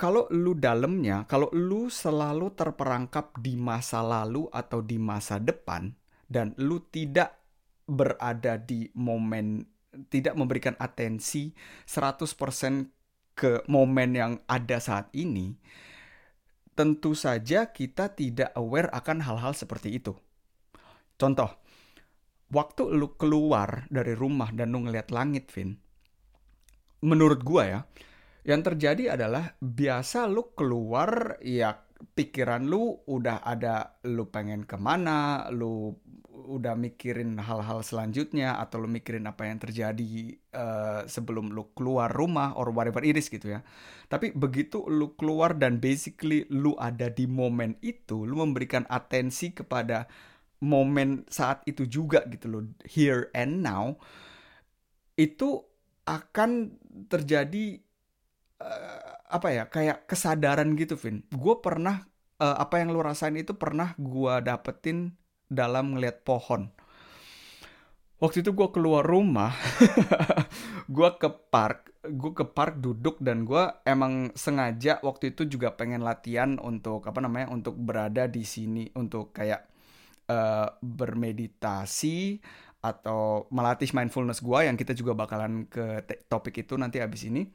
kalau 0.00 0.26
lu 0.34 0.58
dalamnya, 0.58 1.28
kalau 1.30 1.46
lu 1.54 1.86
selalu 1.86 2.58
terperangkap 2.58 3.38
di 3.38 3.54
masa 3.54 4.02
lalu 4.02 4.50
atau 4.50 4.82
di 4.82 4.98
masa 4.98 5.38
depan 5.38 5.94
dan 6.26 6.56
lu 6.58 6.82
tidak 6.90 7.38
berada 7.86 8.58
di 8.58 8.88
momen 8.98 9.62
tidak 10.08 10.32
memberikan 10.34 10.72
atensi 10.80 11.52
100% 11.84 12.24
ke 13.42 13.66
momen 13.66 14.14
yang 14.14 14.38
ada 14.46 14.78
saat 14.78 15.10
ini, 15.18 15.58
tentu 16.78 17.18
saja 17.18 17.74
kita 17.74 18.14
tidak 18.14 18.54
aware 18.54 18.86
akan 18.94 19.18
hal-hal 19.18 19.50
seperti 19.50 19.98
itu. 19.98 20.14
Contoh, 21.18 21.50
waktu 22.54 22.94
lu 22.94 23.18
keluar 23.18 23.90
dari 23.90 24.14
rumah 24.14 24.54
dan 24.54 24.70
lu 24.70 24.86
ngeliat 24.86 25.10
langit, 25.10 25.50
Vin, 25.50 25.74
menurut 27.02 27.42
gua 27.42 27.62
ya, 27.66 27.80
yang 28.46 28.62
terjadi 28.62 29.18
adalah 29.18 29.58
biasa 29.58 30.30
lu 30.30 30.54
keluar 30.54 31.42
ya 31.42 31.74
pikiran 32.02 32.62
lu 32.66 33.02
udah 33.06 33.42
ada 33.42 33.98
lu 34.06 34.30
pengen 34.30 34.62
ke 34.62 34.78
mana, 34.78 35.50
lu 35.50 35.98
udah 36.42 36.74
mikirin 36.74 37.38
hal-hal 37.38 37.80
selanjutnya 37.86 38.58
atau 38.58 38.82
lu 38.82 38.88
mikirin 38.90 39.24
apa 39.30 39.46
yang 39.46 39.62
terjadi 39.62 40.36
uh, 40.52 41.02
sebelum 41.06 41.54
lu 41.54 41.70
keluar 41.72 42.10
rumah 42.10 42.54
or 42.58 42.74
whatever 42.74 43.00
it 43.06 43.14
is 43.14 43.30
gitu 43.30 43.54
ya. 43.54 43.60
Tapi 44.10 44.34
begitu 44.34 44.82
lu 44.90 45.14
keluar 45.14 45.54
dan 45.54 45.78
basically 45.78 46.44
lu 46.50 46.74
ada 46.76 47.06
di 47.08 47.30
momen 47.30 47.78
itu, 47.80 48.26
lu 48.26 48.42
memberikan 48.42 48.82
atensi 48.90 49.54
kepada 49.54 50.10
momen 50.62 51.26
saat 51.30 51.62
itu 51.66 51.86
juga 51.86 52.22
gitu 52.30 52.46
loh, 52.46 52.62
here 52.86 53.30
and 53.34 53.62
now, 53.62 53.98
itu 55.18 55.62
akan 56.06 56.78
terjadi 57.06 57.78
uh, 58.58 59.12
apa 59.32 59.48
ya 59.48 59.64
kayak 59.70 60.04
kesadaran 60.04 60.74
gitu 60.76 60.98
Vin 60.98 61.24
gue 61.30 61.54
pernah 61.62 62.04
uh, 62.42 62.56
apa 62.58 62.82
yang 62.82 62.90
lu 62.92 63.00
rasain 63.00 63.38
itu 63.38 63.54
pernah 63.54 63.94
gue 63.96 64.34
dapetin 64.44 65.14
dalam 65.52 65.94
ngeliat 65.94 66.24
pohon. 66.24 66.72
Waktu 68.22 68.46
itu 68.46 68.54
gue 68.54 68.68
keluar 68.70 69.02
rumah 69.02 69.50
gue 70.94 71.10
ke 71.18 71.28
park 71.50 71.92
gue 72.02 72.32
ke 72.34 72.42
park 72.42 72.82
duduk 72.82 73.22
dan 73.22 73.46
gue 73.46 73.62
emang 73.86 74.34
sengaja 74.34 74.98
waktu 75.06 75.34
itu 75.34 75.46
juga 75.46 75.70
pengen 75.78 76.02
latihan 76.02 76.58
untuk 76.58 77.06
apa 77.06 77.22
namanya 77.22 77.54
untuk 77.54 77.78
berada 77.78 78.26
di 78.26 78.42
sini 78.42 78.90
untuk 78.98 79.30
kayak 79.30 79.70
uh, 80.26 80.66
bermeditasi 80.82 82.42
atau 82.82 83.46
melatih 83.54 83.94
mindfulness 83.94 84.42
gue 84.42 84.66
yang 84.66 84.74
kita 84.74 84.98
juga 84.98 85.14
bakalan 85.14 85.70
ke 85.70 86.02
topik 86.26 86.66
itu 86.66 86.74
nanti 86.74 86.98
abis 86.98 87.30
ini. 87.30 87.46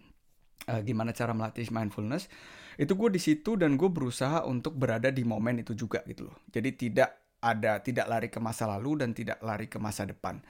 Uh, 0.68 0.84
gimana 0.84 1.12
cara 1.12 1.36
melatih 1.36 1.68
mindfulness? 1.68 2.32
Itu 2.80 2.96
gue 2.96 3.12
di 3.12 3.20
situ 3.20 3.60
dan 3.60 3.76
gue 3.76 3.92
berusaha 3.92 4.48
untuk 4.48 4.80
berada 4.80 5.12
di 5.12 5.28
momen 5.28 5.60
itu 5.60 5.76
juga 5.76 6.04
gitu 6.08 6.32
loh. 6.32 6.40
Jadi 6.48 6.70
tidak 6.88 7.27
ada 7.48 7.80
tidak 7.80 8.12
lari 8.12 8.28
ke 8.28 8.40
masa 8.44 8.68
lalu 8.68 9.00
dan 9.00 9.16
tidak 9.16 9.40
lari 9.40 9.72
ke 9.72 9.80
masa 9.80 10.04
depan 10.04 10.44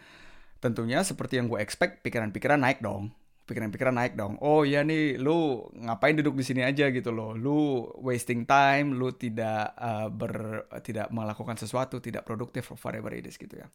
tentunya 0.58 1.06
seperti 1.06 1.38
yang 1.38 1.46
gue 1.46 1.62
expect 1.62 2.02
pikiran-pikiran 2.02 2.58
naik 2.58 2.82
dong 2.82 3.14
pikiran-pikiran 3.48 3.96
naik 3.96 4.20
dong. 4.20 4.36
Oh 4.44 4.68
iya 4.68 4.84
nih, 4.84 5.16
lu 5.24 5.64
ngapain 5.72 6.20
duduk 6.20 6.36
di 6.36 6.44
sini 6.44 6.68
aja 6.68 6.92
gitu 6.92 7.16
loh. 7.16 7.32
Lu 7.32 7.80
wasting 8.04 8.44
time, 8.44 8.92
lu 9.00 9.16
tidak 9.16 9.72
uh, 9.80 10.12
ber 10.12 10.68
tidak 10.84 11.08
melakukan 11.16 11.56
sesuatu, 11.56 12.04
tidak 12.04 12.28
produktif 12.28 12.68
whatever 12.76 13.08
it 13.16 13.24
is 13.24 13.40
gitu 13.40 13.56
ya. 13.56 13.72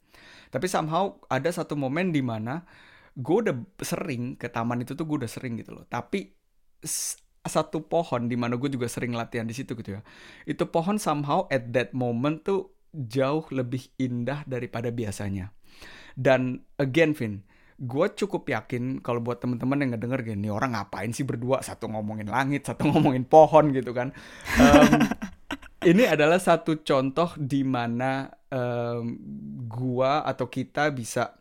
Tapi 0.52 0.68
somehow 0.68 1.16
ada 1.32 1.48
satu 1.48 1.72
momen 1.72 2.12
di 2.12 2.20
mana 2.20 2.60
gue 3.12 3.36
udah 3.44 3.56
sering 3.84 4.40
ke 4.40 4.48
taman 4.48 4.84
itu 4.84 4.96
tuh 4.96 5.04
gue 5.04 5.24
udah 5.24 5.30
sering 5.30 5.60
gitu 5.60 5.76
loh 5.76 5.84
tapi 5.84 6.32
satu 7.44 7.84
pohon 7.84 8.30
di 8.30 8.36
mana 8.40 8.56
gue 8.56 8.70
juga 8.72 8.88
sering 8.88 9.12
latihan 9.12 9.44
di 9.44 9.52
situ 9.52 9.76
gitu 9.76 10.00
ya 10.00 10.02
itu 10.48 10.64
pohon 10.64 10.96
somehow 10.96 11.44
at 11.52 11.68
that 11.76 11.92
moment 11.92 12.40
tuh 12.40 12.72
jauh 12.92 13.44
lebih 13.50 13.88
indah 13.96 14.44
daripada 14.44 14.92
biasanya. 14.92 15.50
Dan 16.12 16.60
again 16.76 17.16
Vin 17.16 17.42
gue 17.82 18.06
cukup 18.14 18.46
yakin 18.46 19.02
kalau 19.02 19.18
buat 19.18 19.42
temen-temen 19.42 19.74
yang 19.82 19.90
ngedenger 19.98 20.22
gini 20.22 20.46
orang 20.46 20.78
ngapain 20.78 21.10
sih 21.10 21.26
berdua? 21.26 21.66
Satu 21.66 21.90
ngomongin 21.90 22.30
langit 22.30 22.70
satu 22.70 22.86
ngomongin 22.94 23.26
pohon 23.26 23.74
gitu 23.74 23.90
kan. 23.90 24.14
Um, 24.54 25.02
ini 25.90 26.06
adalah 26.06 26.38
satu 26.38 26.78
contoh 26.86 27.34
di 27.34 27.66
mana 27.66 28.30
um, 28.54 29.18
gua 29.66 30.22
atau 30.22 30.46
kita 30.46 30.94
bisa 30.94 31.34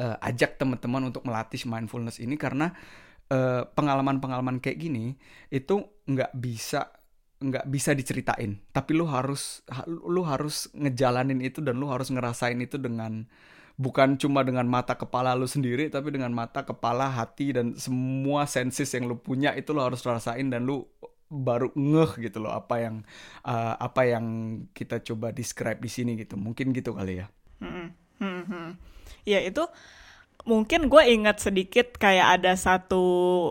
uh, 0.00 0.16
ajak 0.24 0.56
teman-teman 0.56 1.12
untuk 1.12 1.28
melatih 1.28 1.60
mindfulness 1.68 2.16
ini 2.22 2.40
karena 2.40 2.72
pengalaman 3.28 3.60
eh, 3.60 3.64
pengalaman-pengalaman 3.76 4.56
kayak 4.56 4.80
gini 4.80 5.12
itu 5.52 5.84
nggak 6.08 6.32
bisa 6.32 6.88
nggak 7.38 7.66
bisa 7.70 7.94
diceritain. 7.94 8.58
Tapi 8.74 8.90
lu 8.98 9.06
harus 9.06 9.62
lu 9.86 10.26
harus 10.26 10.66
ngejalanin 10.74 11.38
itu 11.42 11.62
dan 11.62 11.78
lu 11.78 11.86
harus 11.90 12.10
ngerasain 12.10 12.58
itu 12.58 12.78
dengan 12.78 13.26
bukan 13.78 14.18
cuma 14.18 14.42
dengan 14.42 14.66
mata 14.66 14.98
kepala 14.98 15.38
lu 15.38 15.46
sendiri 15.46 15.86
tapi 15.86 16.10
dengan 16.10 16.34
mata 16.34 16.66
kepala 16.66 17.06
hati 17.06 17.54
dan 17.54 17.78
semua 17.78 18.42
senses 18.50 18.90
yang 18.90 19.06
lu 19.06 19.14
punya 19.14 19.54
itu 19.54 19.70
lu 19.70 19.78
harus 19.78 20.02
rasain 20.02 20.50
dan 20.50 20.66
lu 20.66 20.82
baru 21.30 21.70
ngeh 21.76 22.26
gitu 22.26 22.42
loh 22.42 22.56
apa 22.56 22.82
yang 22.82 23.06
uh, 23.46 23.78
apa 23.78 24.02
yang 24.08 24.24
kita 24.74 24.98
coba 25.06 25.30
describe 25.30 25.78
di 25.78 25.90
sini 25.92 26.18
gitu. 26.18 26.34
Mungkin 26.34 26.74
gitu 26.74 26.96
kali 26.98 27.22
ya. 27.22 27.26
Hmm, 27.62 27.94
hmm, 28.18 28.42
hmm. 28.50 28.70
Ya 29.22 29.44
itu 29.46 29.62
mungkin 30.48 30.88
gue 30.88 31.02
ingat 31.06 31.38
sedikit 31.44 32.00
kayak 32.00 32.40
ada 32.40 32.56
satu 32.56 33.04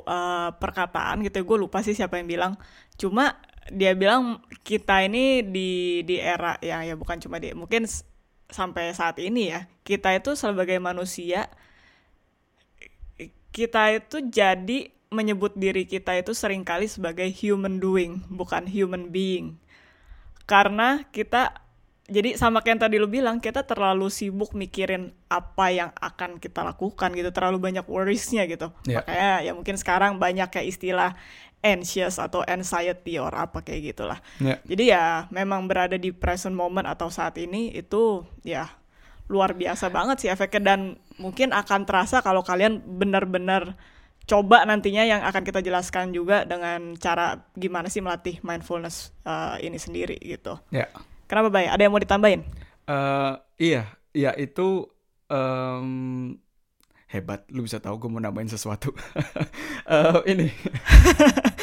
uh, 0.03 0.49
perkataan 0.57 1.21
gitu 1.21 1.45
gue 1.45 1.57
lupa 1.61 1.79
sih 1.85 1.95
siapa 1.95 2.19
yang 2.19 2.27
bilang. 2.27 2.53
Cuma 2.97 3.37
dia 3.71 3.91
bilang 3.93 4.39
kita 4.63 5.03
ini 5.03 5.43
di 5.43 6.01
di 6.07 6.19
era 6.19 6.55
ya 6.63 6.83
ya 6.83 6.95
bukan 6.95 7.19
cuma 7.19 7.39
dia 7.39 7.51
mungkin 7.55 7.83
sampai 8.47 8.95
saat 8.95 9.19
ini 9.19 9.51
ya 9.51 9.67
kita 9.83 10.15
itu 10.15 10.35
sebagai 10.39 10.79
manusia 10.79 11.51
kita 13.51 13.95
itu 13.95 14.23
jadi 14.29 14.91
menyebut 15.09 15.55
diri 15.55 15.87
kita 15.87 16.15
itu 16.19 16.35
sering 16.35 16.67
kali 16.67 16.87
sebagai 16.87 17.27
human 17.31 17.79
doing 17.79 18.23
bukan 18.27 18.67
human 18.67 19.09
being 19.11 19.55
karena 20.47 21.03
kita 21.11 21.63
jadi 22.07 22.39
sama 22.39 22.63
kayak 22.63 22.79
yang 22.79 22.81
tadi 22.87 22.95
lu 23.03 23.11
bilang 23.11 23.43
kita 23.43 23.67
terlalu 23.67 24.07
sibuk 24.07 24.55
mikirin 24.55 25.11
apa 25.27 25.75
yang 25.75 25.91
akan 25.99 26.39
kita 26.39 26.63
lakukan 26.63 27.11
gitu 27.11 27.35
terlalu 27.35 27.59
banyak 27.59 27.83
worriesnya 27.83 28.47
gitu 28.47 28.71
Yeah. 28.87 29.03
makanya 29.03 29.31
ya 29.43 29.51
mungkin 29.51 29.75
sekarang 29.75 30.15
banyak 30.15 30.47
kayak 30.47 30.71
istilah 30.71 31.19
anxious 31.61 32.21
atau 32.21 32.45
anxiety 32.45 33.17
or 33.17 33.33
apa 33.33 33.61
kayak 33.61 33.93
gitulah 33.95 34.19
Ya. 34.37 34.61
jadi 34.63 34.83
ya 34.87 35.03
memang 35.29 35.65
berada 35.65 35.97
di 35.97 36.13
present 36.13 36.53
moment 36.53 36.85
atau 36.85 37.09
saat 37.09 37.35
ini 37.37 37.73
itu 37.73 38.23
ya 38.41 38.69
luar 39.27 39.51
biasa 39.51 39.91
banget 39.91 40.23
sih 40.23 40.29
efeknya 40.31 40.73
dan 40.73 40.79
mungkin 41.19 41.51
akan 41.51 41.83
terasa 41.83 42.23
kalau 42.23 42.45
kalian 42.45 42.79
benar-benar 42.79 43.75
coba 44.23 44.63
nantinya 44.63 45.03
yang 45.03 45.23
akan 45.23 45.43
kita 45.43 45.59
jelaskan 45.59 46.11
juga 46.11 46.43
dengan 46.43 46.95
cara 46.95 47.47
gimana 47.55 47.87
sih 47.87 47.99
melatih 47.99 48.39
mindfulness 48.43 49.15
uh, 49.23 49.55
ini 49.59 49.79
sendiri 49.79 50.19
gitu. 50.19 50.59
Ya. 50.67 50.87
Kenapa 51.27 51.47
Bay? 51.47 51.67
Ada 51.67 51.87
yang 51.87 51.91
mau 51.91 51.99
ditambahin? 51.99 52.43
Eh, 52.87 53.33
iya, 53.59 53.83
iya 54.11 54.31
itu 54.35 54.87
em, 55.27 56.35
hebat. 57.07 57.43
Lu 57.51 57.63
bisa 57.63 57.79
tahu 57.79 57.95
gue 57.99 58.09
mau 58.11 58.21
nambahin 58.21 58.51
sesuatu. 58.51 58.91
Eh, 59.87 60.19
ini 60.27 60.51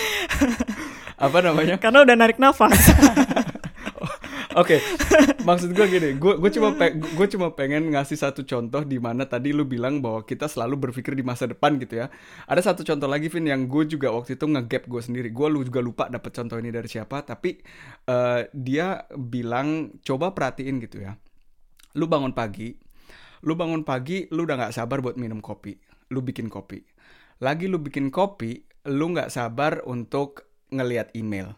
apa 1.28 1.38
namanya? 1.44 1.76
Karena 1.76 2.00
udah 2.08 2.16
narik 2.16 2.40
nafas. 2.40 2.72
Oke, 4.54 4.78
maksud 5.42 5.74
gue 5.74 5.86
gini, 5.90 6.14
gue 6.14 6.38
gue 6.38 6.50
cuma 6.54 6.70
pe- 6.78 6.94
gue 6.94 7.26
cuma 7.26 7.50
pengen 7.52 7.90
ngasih 7.90 8.14
satu 8.14 8.46
contoh 8.46 8.86
di 8.86 9.02
mana 9.02 9.26
tadi 9.26 9.50
lu 9.50 9.66
bilang 9.66 9.98
bahwa 9.98 10.22
kita 10.22 10.46
selalu 10.46 10.88
berpikir 10.88 11.18
di 11.18 11.26
masa 11.26 11.50
depan 11.50 11.74
gitu 11.76 12.00
ya. 12.00 12.06
Ada 12.46 12.70
satu 12.70 12.86
contoh 12.86 13.10
lagi 13.10 13.26
Vin 13.28 13.50
yang 13.50 13.66
gue 13.66 13.82
juga 13.84 14.14
waktu 14.14 14.38
itu 14.38 14.46
ngegap 14.46 14.86
gue 14.86 15.02
sendiri. 15.02 15.28
Gue 15.34 15.50
lu 15.50 15.66
juga 15.66 15.82
lupa 15.82 16.06
dapet 16.06 16.30
contoh 16.32 16.56
ini 16.56 16.70
dari 16.70 16.86
siapa, 16.86 17.26
tapi 17.26 17.58
eh, 18.06 18.40
dia 18.54 19.02
bilang 19.10 19.90
coba 20.06 20.30
perhatiin 20.32 20.78
gitu 20.86 21.02
ya. 21.02 21.18
Lu 21.98 22.06
bangun 22.06 22.30
pagi, 22.30 22.78
lu 23.44 23.54
bangun 23.54 23.84
pagi, 23.84 24.26
lu 24.32 24.48
udah 24.48 24.56
nggak 24.56 24.74
sabar 24.74 25.04
buat 25.04 25.20
minum 25.20 25.44
kopi. 25.44 25.76
Lu 26.10 26.24
bikin 26.24 26.48
kopi. 26.48 26.80
Lagi 27.44 27.68
lu 27.68 27.76
bikin 27.78 28.08
kopi, 28.08 28.64
lu 28.88 29.12
nggak 29.12 29.28
sabar 29.28 29.84
untuk 29.84 30.48
ngelihat 30.72 31.12
email 31.12 31.54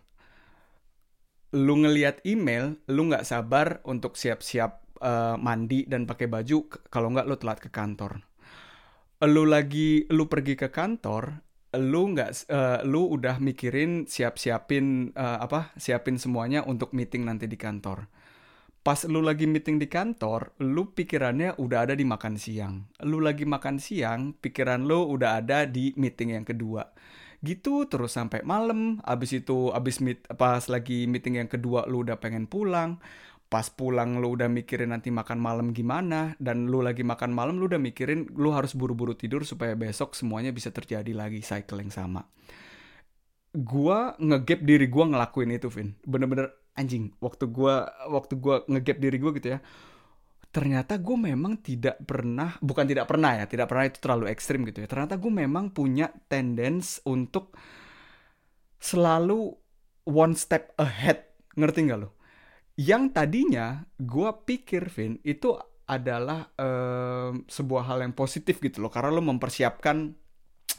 lu 1.54 1.74
ngelihat 1.80 2.20
email, 2.28 2.76
lu 2.90 3.06
nggak 3.08 3.24
sabar 3.24 3.80
untuk 3.88 4.18
siap-siap 4.18 4.82
eh, 5.00 5.36
mandi 5.38 5.88
dan 5.88 6.04
pakai 6.04 6.26
baju, 6.26 6.68
kalau 6.92 7.08
nggak 7.14 7.26
lu 7.28 7.36
telat 7.40 7.58
ke 7.62 7.70
kantor. 7.72 8.20
Lu 9.24 9.48
lagi, 9.48 10.04
lu 10.12 10.28
pergi 10.28 10.58
ke 10.60 10.68
kantor, 10.68 11.40
lu 11.80 12.12
nggak, 12.12 12.30
eh, 12.50 12.80
lu 12.84 13.08
udah 13.08 13.38
mikirin 13.40 14.04
siap-siapin 14.04 15.16
eh, 15.16 15.38
apa, 15.40 15.72
siapin 15.80 16.20
semuanya 16.20 16.60
untuk 16.66 16.92
meeting 16.92 17.24
nanti 17.24 17.46
di 17.46 17.56
kantor. 17.56 18.10
Pas 18.86 19.02
lu 19.10 19.18
lagi 19.18 19.50
meeting 19.50 19.82
di 19.82 19.90
kantor, 19.90 20.54
lu 20.62 20.94
pikirannya 20.94 21.58
udah 21.58 21.90
ada 21.90 21.98
di 21.98 22.06
makan 22.06 22.38
siang. 22.38 22.86
Lu 23.02 23.18
lagi 23.18 23.42
makan 23.42 23.82
siang, 23.82 24.38
pikiran 24.38 24.86
lu 24.86 25.10
udah 25.10 25.42
ada 25.42 25.66
di 25.66 25.90
meeting 25.98 26.38
yang 26.38 26.46
kedua. 26.46 26.94
Gitu 27.42 27.90
terus 27.90 28.14
sampai 28.14 28.46
malam 28.46 29.02
abis 29.02 29.42
itu 29.42 29.74
abis 29.74 29.98
meet 29.98 30.22
pas 30.38 30.62
lagi 30.70 31.10
meeting 31.10 31.42
yang 31.42 31.50
kedua 31.50 31.82
lu 31.90 32.06
udah 32.06 32.22
pengen 32.22 32.46
pulang 32.46 33.02
pas 33.50 33.66
pulang 33.74 34.22
lu 34.22 34.38
udah 34.38 34.46
mikirin 34.46 34.94
nanti 34.94 35.10
makan 35.10 35.42
malam 35.42 35.74
gimana 35.74 36.38
dan 36.38 36.70
lu 36.70 36.78
lagi 36.78 37.02
makan 37.02 37.34
malam 37.34 37.58
lu 37.58 37.66
udah 37.66 37.82
mikirin 37.82 38.30
lu 38.38 38.54
harus 38.54 38.78
buru-buru 38.78 39.18
tidur 39.18 39.42
supaya 39.42 39.74
besok 39.74 40.14
semuanya 40.14 40.54
bisa 40.54 40.70
terjadi 40.70 41.10
lagi 41.10 41.42
cycle 41.42 41.82
yang 41.82 41.90
sama. 41.90 42.22
Gua 43.50 44.14
ngegap 44.22 44.62
diri 44.62 44.86
gua 44.86 45.10
ngelakuin 45.10 45.50
itu 45.58 45.66
Vin. 45.74 45.98
Bener-bener 46.06 46.65
anjing 46.76 47.12
waktu 47.18 47.48
gua 47.48 47.88
waktu 48.06 48.36
gua 48.36 48.62
ngegap 48.68 49.00
diri 49.00 49.16
gua 49.18 49.32
gitu 49.34 49.56
ya 49.56 49.60
ternyata 50.56 50.96
gue 50.96 51.16
memang 51.20 51.60
tidak 51.60 52.00
pernah 52.08 52.56
bukan 52.64 52.88
tidak 52.88 53.04
pernah 53.04 53.36
ya 53.36 53.44
tidak 53.44 53.68
pernah 53.68 53.84
itu 53.92 53.98
terlalu 54.00 54.24
ekstrim 54.32 54.64
gitu 54.64 54.80
ya 54.80 54.88
ternyata 54.88 55.20
gue 55.20 55.28
memang 55.28 55.68
punya 55.68 56.08
tendens 56.32 57.04
untuk 57.04 57.52
selalu 58.80 59.52
one 60.08 60.32
step 60.32 60.72
ahead 60.80 61.28
ngerti 61.60 61.92
nggak 61.92 62.00
lo 62.00 62.16
yang 62.80 63.12
tadinya 63.12 63.84
gue 64.00 64.30
pikir 64.48 64.88
Vin 64.88 65.20
itu 65.28 65.52
adalah 65.84 66.48
em, 66.56 67.44
sebuah 67.44 67.92
hal 67.92 68.08
yang 68.08 68.16
positif 68.16 68.56
gitu 68.56 68.80
loh 68.80 68.88
karena 68.88 69.12
lo 69.12 69.20
mempersiapkan 69.28 70.16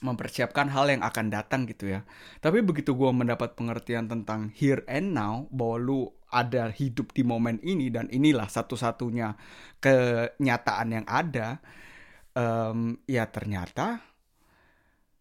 mempersiapkan 0.04 0.70
hal 0.70 0.92
yang 0.92 1.04
akan 1.06 1.32
datang 1.32 1.66
gitu 1.66 1.90
ya. 1.90 2.06
Tapi 2.44 2.62
begitu 2.62 2.94
gue 2.94 3.12
mendapat 3.14 3.58
pengertian 3.58 4.06
tentang 4.12 4.52
here 4.54 4.84
and 4.86 5.16
now 5.16 5.48
bahwa 5.50 5.78
lu 5.80 6.00
ada 6.28 6.68
hidup 6.70 7.16
di 7.16 7.24
momen 7.24 7.58
ini 7.64 7.88
dan 7.88 8.12
inilah 8.12 8.52
satu-satunya 8.52 9.40
kenyataan 9.80 10.88
yang 10.92 11.06
ada 11.08 11.64
em, 12.36 13.00
ya 13.08 13.26
ternyata 13.32 14.04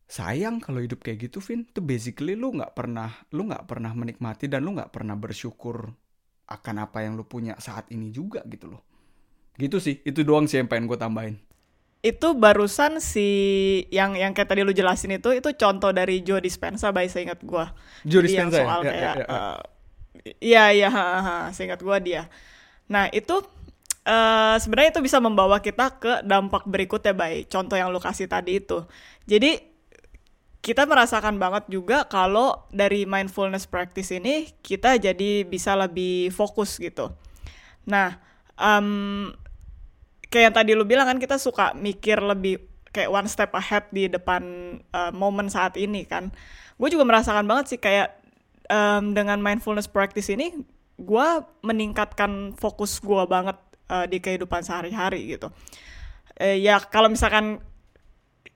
sayang 0.06 0.58
kalau 0.58 0.82
hidup 0.82 1.06
kayak 1.06 1.30
gitu 1.30 1.38
Vin. 1.38 1.64
Itu 1.70 1.80
basically 1.80 2.34
lu 2.34 2.52
nggak 2.54 2.74
pernah 2.74 3.14
lu 3.30 3.46
nggak 3.46 3.70
pernah 3.70 3.94
menikmati 3.94 4.50
dan 4.50 4.66
lu 4.66 4.74
nggak 4.74 4.90
pernah 4.90 5.14
bersyukur 5.14 5.94
akan 6.46 6.76
apa 6.82 7.06
yang 7.06 7.14
lu 7.14 7.26
punya 7.26 7.54
saat 7.62 7.90
ini 7.94 8.10
juga 8.10 8.42
gitu 8.50 8.74
loh. 8.74 8.82
Gitu 9.56 9.78
sih 9.78 10.02
itu 10.02 10.26
doang 10.26 10.50
sih 10.50 10.58
yang 10.58 10.68
pengen 10.68 10.90
gue 10.90 10.98
tambahin 10.98 11.45
itu 12.06 12.28
barusan 12.38 13.02
si 13.02 13.28
yang 13.90 14.14
yang 14.14 14.30
kayak 14.30 14.48
tadi 14.54 14.62
lu 14.62 14.70
jelasin 14.70 15.18
itu 15.18 15.34
itu 15.34 15.48
contoh 15.58 15.90
dari 15.90 16.22
Joe 16.22 16.38
Dispenza 16.38 16.94
by 16.94 17.10
seingat 17.10 17.42
gua. 17.42 17.74
Joe 18.06 18.22
Jadi 18.22 18.32
yang 18.38 18.50
Dispenza 18.50 18.62
ya? 18.62 18.62
soal 18.62 18.80
Ya, 18.80 18.90
kayak 18.90 19.16
ya, 19.18 19.26
ya. 19.26 19.26
eh, 19.26 19.58
iya 20.42 20.64
iya 20.70 20.88
ha, 20.94 21.04
ha, 21.22 21.36
seingat 21.50 21.82
gua 21.82 21.98
dia. 21.98 22.30
Nah, 22.86 23.10
itu 23.10 23.42
eh 24.06 24.56
sebenarnya 24.62 24.90
itu 24.94 25.02
bisa 25.02 25.18
membawa 25.18 25.58
kita 25.58 25.98
ke 25.98 26.12
dampak 26.22 26.62
berikutnya 26.70 27.10
baik 27.10 27.50
contoh 27.50 27.74
yang 27.74 27.90
lu 27.90 27.98
kasih 27.98 28.30
tadi 28.30 28.62
itu. 28.62 28.86
Jadi 29.26 29.58
kita 30.62 30.82
merasakan 30.82 31.38
banget 31.38 31.70
juga 31.70 32.06
kalau 32.10 32.66
dari 32.74 33.06
mindfulness 33.06 33.70
practice 33.70 34.10
ini 34.10 34.50
kita 34.66 34.98
jadi 34.98 35.46
bisa 35.46 35.78
lebih 35.78 36.34
fokus 36.34 36.78
gitu. 36.82 37.14
Nah, 37.86 38.18
em, 38.58 39.30
kayak 40.32 40.44
yang 40.50 40.54
tadi 40.54 40.70
lu 40.74 40.84
bilang 40.84 41.06
kan 41.06 41.18
kita 41.22 41.38
suka 41.38 41.72
mikir 41.76 42.18
lebih 42.18 42.62
kayak 42.90 43.12
one 43.12 43.28
step 43.28 43.52
ahead 43.52 43.84
di 43.92 44.08
depan 44.08 44.42
uh, 44.96 45.12
momen 45.12 45.52
saat 45.52 45.76
ini 45.76 46.08
kan. 46.08 46.32
Gue 46.80 46.88
juga 46.88 47.04
merasakan 47.04 47.44
banget 47.44 47.76
sih 47.76 47.80
kayak 47.80 48.16
em, 48.68 49.16
dengan 49.16 49.40
mindfulness 49.40 49.88
practice 49.88 50.28
ini 50.28 50.52
gue 50.96 51.28
meningkatkan 51.60 52.56
fokus 52.56 53.00
gue 53.04 53.24
banget 53.28 53.56
uh, 53.92 54.08
di 54.08 54.16
kehidupan 54.20 54.64
sehari-hari 54.64 55.36
gitu. 55.36 55.52
Eh, 56.36 56.60
ya 56.60 56.80
kalau 56.80 57.08
misalkan 57.08 57.60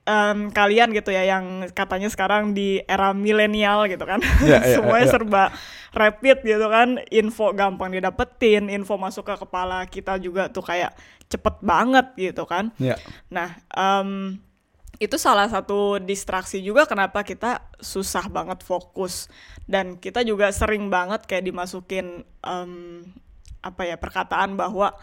em, 0.09 0.49
kalian 0.51 0.93
gitu 0.97 1.13
ya 1.13 1.27
yang 1.27 1.69
katanya 1.73 2.09
sekarang 2.09 2.57
di 2.57 2.81
era 2.89 3.13
milenial 3.13 3.85
gitu 3.89 4.05
kan. 4.05 4.21
Ya, 4.45 4.61
ya, 4.65 4.75
semuanya 4.81 5.07
ya. 5.09 5.13
serba 5.13 5.45
rapid 5.93 6.45
gitu 6.45 6.67
kan. 6.71 7.01
Info 7.13 7.53
gampang 7.53 7.93
didapetin 7.93 8.73
info 8.73 8.97
masuk 8.97 9.29
ke 9.29 9.35
kepala 9.37 9.85
kita 9.87 10.17
juga 10.17 10.49
tuh 10.49 10.65
kayak 10.65 10.97
cepet 11.31 11.55
banget 11.63 12.07
gitu 12.17 12.45
kan. 12.49 12.73
Ya. 12.81 12.97
Nah 13.29 13.57
em, 13.75 14.41
itu 15.01 15.17
salah 15.17 15.49
satu 15.49 15.97
distraksi 15.97 16.61
juga 16.61 16.85
kenapa 16.85 17.25
kita 17.25 17.65
susah 17.81 18.29
banget 18.29 18.61
fokus. 18.65 19.29
Dan 19.71 20.03
kita 20.03 20.27
juga 20.27 20.51
sering 20.51 20.91
banget 20.91 21.25
kayak 21.31 21.47
dimasukin 21.47 22.27
em, 22.43 22.73
apa 23.61 23.85
ya 23.85 23.97
perkataan 24.01 24.57
bahwa 24.57 24.97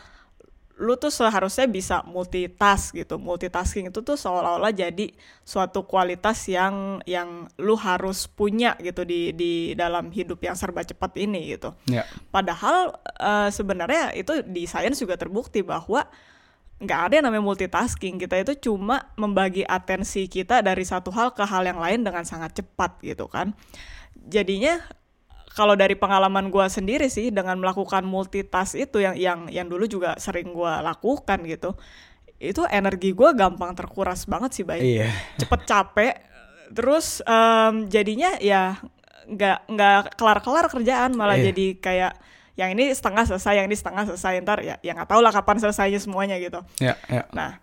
lu 0.77 0.93
tuh 0.93 1.09
seharusnya 1.09 1.65
bisa 1.65 2.05
multitask 2.05 2.93
gitu. 2.93 3.17
Multitasking 3.17 3.89
itu 3.89 4.05
tuh 4.05 4.13
seolah-olah 4.13 4.69
jadi 4.69 5.09
suatu 5.41 5.89
kualitas 5.89 6.45
yang 6.45 7.01
yang 7.09 7.49
lu 7.57 7.73
harus 7.73 8.29
punya 8.29 8.77
gitu 8.77 9.01
di 9.01 9.33
di 9.33 9.73
dalam 9.73 10.13
hidup 10.13 10.37
yang 10.37 10.53
serba 10.53 10.85
cepat 10.85 11.17
ini 11.17 11.57
gitu. 11.57 11.73
ya 11.89 12.05
Padahal 12.29 12.93
eh, 13.17 13.49
sebenarnya 13.49 14.13
itu 14.13 14.45
di 14.45 14.69
sains 14.69 15.01
juga 15.01 15.17
terbukti 15.17 15.65
bahwa 15.65 16.05
nggak 16.77 16.99
ada 17.09 17.13
yang 17.17 17.25
namanya 17.25 17.45
multitasking. 17.45 18.21
Kita 18.21 18.37
itu 18.37 18.69
cuma 18.69 19.09
membagi 19.17 19.65
atensi 19.65 20.29
kita 20.29 20.61
dari 20.61 20.85
satu 20.85 21.09
hal 21.09 21.33
ke 21.33 21.41
hal 21.41 21.65
yang 21.65 21.81
lain 21.81 22.05
dengan 22.05 22.21
sangat 22.21 22.61
cepat 22.61 23.01
gitu 23.01 23.25
kan. 23.25 23.57
Jadinya 24.29 24.77
kalau 25.57 25.73
dari 25.73 25.97
pengalaman 25.97 26.53
gue 26.53 26.65
sendiri 26.69 27.09
sih 27.09 27.33
dengan 27.33 27.57
melakukan 27.57 28.05
multitask 28.05 28.77
itu 28.77 29.01
yang 29.01 29.17
yang 29.17 29.39
yang 29.49 29.65
dulu 29.65 29.89
juga 29.89 30.13
sering 30.21 30.53
gue 30.53 30.73
lakukan 30.85 31.41
gitu, 31.49 31.73
itu 32.37 32.61
energi 32.69 33.17
gue 33.17 33.29
gampang 33.33 33.73
terkuras 33.73 34.29
banget 34.29 34.53
sih 34.53 34.61
baik 34.61 34.85
iya. 34.85 35.09
Cepet 35.41 35.61
capek 35.65 36.13
terus 36.69 37.25
em, 37.25 37.89
jadinya 37.89 38.37
ya 38.37 38.77
nggak 39.25 39.57
nggak 39.71 39.99
kelar 40.13 40.39
kelar 40.45 40.65
kerjaan 40.69 41.17
malah 41.17 41.35
Iya. 41.41 41.49
jadi 41.49 41.65
kayak 41.81 42.13
yang 42.57 42.73
ini 42.77 42.93
setengah 42.93 43.25
selesai 43.25 43.53
yang 43.57 43.67
ini 43.69 43.77
setengah 43.77 44.03
selesai 44.13 44.41
ntar 44.45 44.61
ya 44.61 44.77
ya 44.85 44.93
nggak 44.93 45.09
tahu 45.09 45.21
lah 45.25 45.33
kapan 45.33 45.57
selesainya 45.57 45.97
semuanya 45.97 46.37
gitu. 46.37 46.61
Ya 46.77 46.93
ya. 47.09 47.25
Nah 47.33 47.57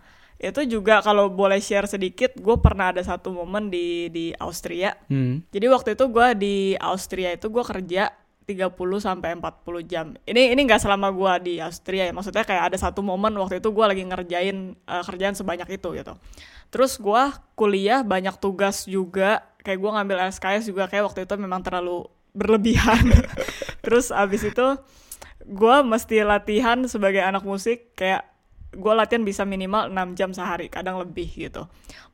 itu 0.44 0.60
juga 0.68 1.00
kalau 1.00 1.32
boleh 1.32 1.56
share 1.62 1.88
sedikit 1.88 2.36
gue 2.36 2.56
pernah 2.60 2.92
ada 2.92 3.00
satu 3.00 3.32
momen 3.32 3.72
di 3.72 4.12
di 4.12 4.36
Austria 4.36 4.92
hmm. 5.08 5.48
jadi 5.48 5.66
waktu 5.72 5.96
itu 5.96 6.04
gue 6.12 6.28
di 6.36 6.56
Austria 6.76 7.32
itu 7.32 7.48
gue 7.48 7.64
kerja 7.64 8.12
30 8.44 8.76
sampai 9.00 9.32
40 9.40 9.88
jam. 9.88 10.06
Ini 10.28 10.52
ini 10.52 10.60
nggak 10.68 10.84
selama 10.84 11.08
gua 11.10 11.40
di 11.40 11.58
Austria 11.58 12.08
ya. 12.08 12.12
Maksudnya 12.12 12.44
kayak 12.44 12.72
ada 12.72 12.76
satu 12.76 13.00
momen 13.00 13.32
waktu 13.40 13.58
itu 13.58 13.72
gua 13.72 13.88
lagi 13.88 14.04
ngerjain 14.04 14.76
uh, 14.84 15.02
kerjaan 15.04 15.32
sebanyak 15.32 15.80
itu 15.80 15.88
gitu. 15.96 16.12
Terus 16.68 17.00
gua 17.00 17.32
kuliah 17.56 18.04
banyak 18.04 18.36
tugas 18.36 18.84
juga. 18.84 19.42
Kayak 19.64 19.78
gua 19.80 19.90
ngambil 20.00 20.28
SKS 20.28 20.68
juga 20.68 20.84
kayak 20.92 21.08
waktu 21.08 21.24
itu 21.24 21.34
memang 21.40 21.64
terlalu 21.64 22.04
berlebihan. 22.36 23.08
Terus 23.84 24.12
abis 24.12 24.44
itu 24.44 24.66
gua 25.48 25.80
mesti 25.80 26.20
latihan 26.20 26.84
sebagai 26.84 27.24
anak 27.24 27.48
musik 27.48 27.96
kayak 27.96 28.28
gua 28.76 29.04
latihan 29.04 29.22
bisa 29.22 29.42
minimal 29.46 29.90
6 29.90 30.18
jam 30.18 30.30
sehari, 30.30 30.70
kadang 30.70 31.00
lebih 31.00 31.26
gitu. 31.30 31.66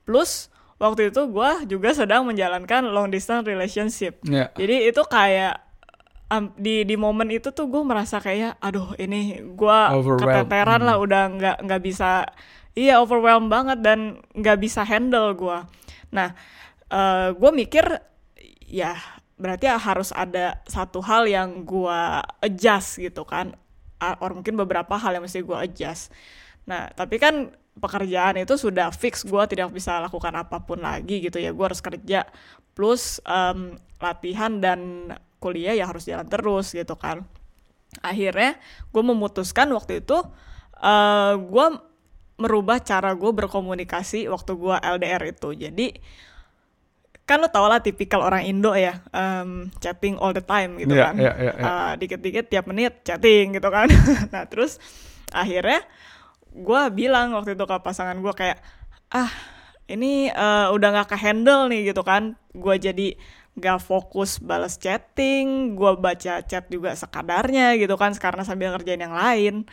Plus 0.05 0.49
waktu 0.81 1.13
itu 1.13 1.27
gua 1.29 1.65
juga 1.69 1.93
sedang 1.93 2.25
menjalankan 2.25 2.89
long 2.89 3.09
distance 3.13 3.45
relationship. 3.45 4.21
Yeah. 4.25 4.53
Jadi 4.57 4.89
itu 4.89 5.03
kayak 5.05 5.71
um, 6.31 6.55
di 6.55 6.87
di 6.87 6.95
momen 6.95 7.29
itu 7.35 7.51
tuh 7.51 7.67
gue 7.67 7.83
merasa 7.83 8.23
kayak 8.23 8.57
aduh 8.63 8.95
ini 8.97 9.43
gue 9.43 9.79
keteteran 10.23 10.87
lah 10.87 10.97
udah 11.03 11.23
nggak 11.37 11.57
nggak 11.67 11.83
bisa 11.83 12.25
iya 12.79 13.03
overwhelmed 13.03 13.51
banget 13.51 13.83
dan 13.83 14.23
nggak 14.33 14.59
bisa 14.63 14.87
handle 14.87 15.35
gue 15.35 15.59
nah 16.15 16.33
uh, 16.89 17.35
gue 17.35 17.51
mikir 17.51 17.85
ya 18.71 18.95
berarti 19.41 19.67
harus 19.67 20.15
ada 20.15 20.63
satu 20.69 21.03
hal 21.03 21.27
yang 21.27 21.67
gue 21.67 22.01
adjust 22.45 23.03
gitu 23.03 23.27
kan 23.27 23.57
or 24.01 24.33
mungkin 24.33 24.57
beberapa 24.57 24.97
hal 24.97 25.19
yang 25.19 25.25
mesti 25.27 25.45
gue 25.45 25.59
adjust 25.59 26.15
nah 26.69 26.91
tapi 26.93 27.17
kan 27.17 27.53
pekerjaan 27.81 28.37
itu 28.43 28.55
sudah 28.61 28.93
fix 28.93 29.25
gue 29.25 29.43
tidak 29.49 29.73
bisa 29.73 30.03
lakukan 30.03 30.35
apa 30.37 30.61
pun 30.63 30.83
lagi 30.85 31.25
gitu 31.25 31.41
ya. 31.41 31.55
Gue 31.55 31.71
harus 31.71 31.81
kerja 31.81 32.29
plus 32.77 33.19
um, 33.25 33.79
latihan 34.01 34.61
dan 34.61 35.11
kuliah 35.41 35.73
ya 35.73 35.89
harus 35.89 36.05
jalan 36.05 36.29
terus 36.29 36.77
gitu 36.77 36.95
kan. 36.99 37.25
Akhirnya 38.05 38.61
gue 38.93 39.03
memutuskan 39.03 39.71
waktu 39.73 40.05
itu 40.05 40.19
uh, 40.83 41.35
gue 41.41 41.67
merubah 42.41 42.81
cara 42.81 43.13
gue 43.17 43.31
berkomunikasi 43.33 44.29
waktu 44.29 44.53
gue 44.57 44.77
LDR 44.77 45.23
itu. 45.33 45.49
Jadi 45.57 45.87
kan 47.25 47.39
lo 47.39 47.47
tau 47.47 47.71
lah 47.71 47.79
tipikal 47.79 48.27
orang 48.27 48.43
Indo 48.43 48.75
ya 48.75 49.07
um, 49.15 49.71
chatting 49.79 50.19
all 50.19 50.35
the 50.35 50.43
time 50.43 50.75
gitu 50.83 50.99
Yeah, 50.99 51.07
kan. 51.07 51.15
yeah, 51.15 51.35
yeah, 51.39 51.55
yeah. 51.55 51.71
Uh, 51.71 51.93
dikit-dikit 51.95 52.51
tiap 52.51 52.67
menit 52.67 53.07
chatting 53.07 53.55
gitu 53.55 53.71
kan. 53.71 53.87
Nah 54.35 54.51
terus 54.51 54.83
akhirnya 55.31 55.87
gue 56.51 56.83
bilang 56.95 57.35
waktu 57.35 57.55
itu 57.55 57.65
ke 57.65 57.77
pasangan 57.83 58.19
gue 58.19 58.35
kayak 58.35 58.59
ah 59.11 59.31
ini 59.91 60.31
uh, 60.31 60.71
udah 60.71 60.89
nggak 60.95 61.09
ke 61.11 61.17
handle 61.19 61.67
nih 61.67 61.91
gitu 61.91 62.03
kan. 62.07 62.39
Gue 62.55 62.79
jadi 62.79 63.19
gak 63.59 63.83
fokus 63.83 64.39
balas 64.39 64.79
chatting 64.79 65.75
gue 65.75 65.93
baca 65.99 66.41
chat 66.47 66.71
juga 66.71 66.95
sekadarnya 66.95 67.75
gitu 67.77 67.99
kan 67.99 68.15
karena 68.15 68.47
sambil 68.47 68.71
ngerjain 68.75 69.03
yang 69.03 69.15
lain. 69.15 69.67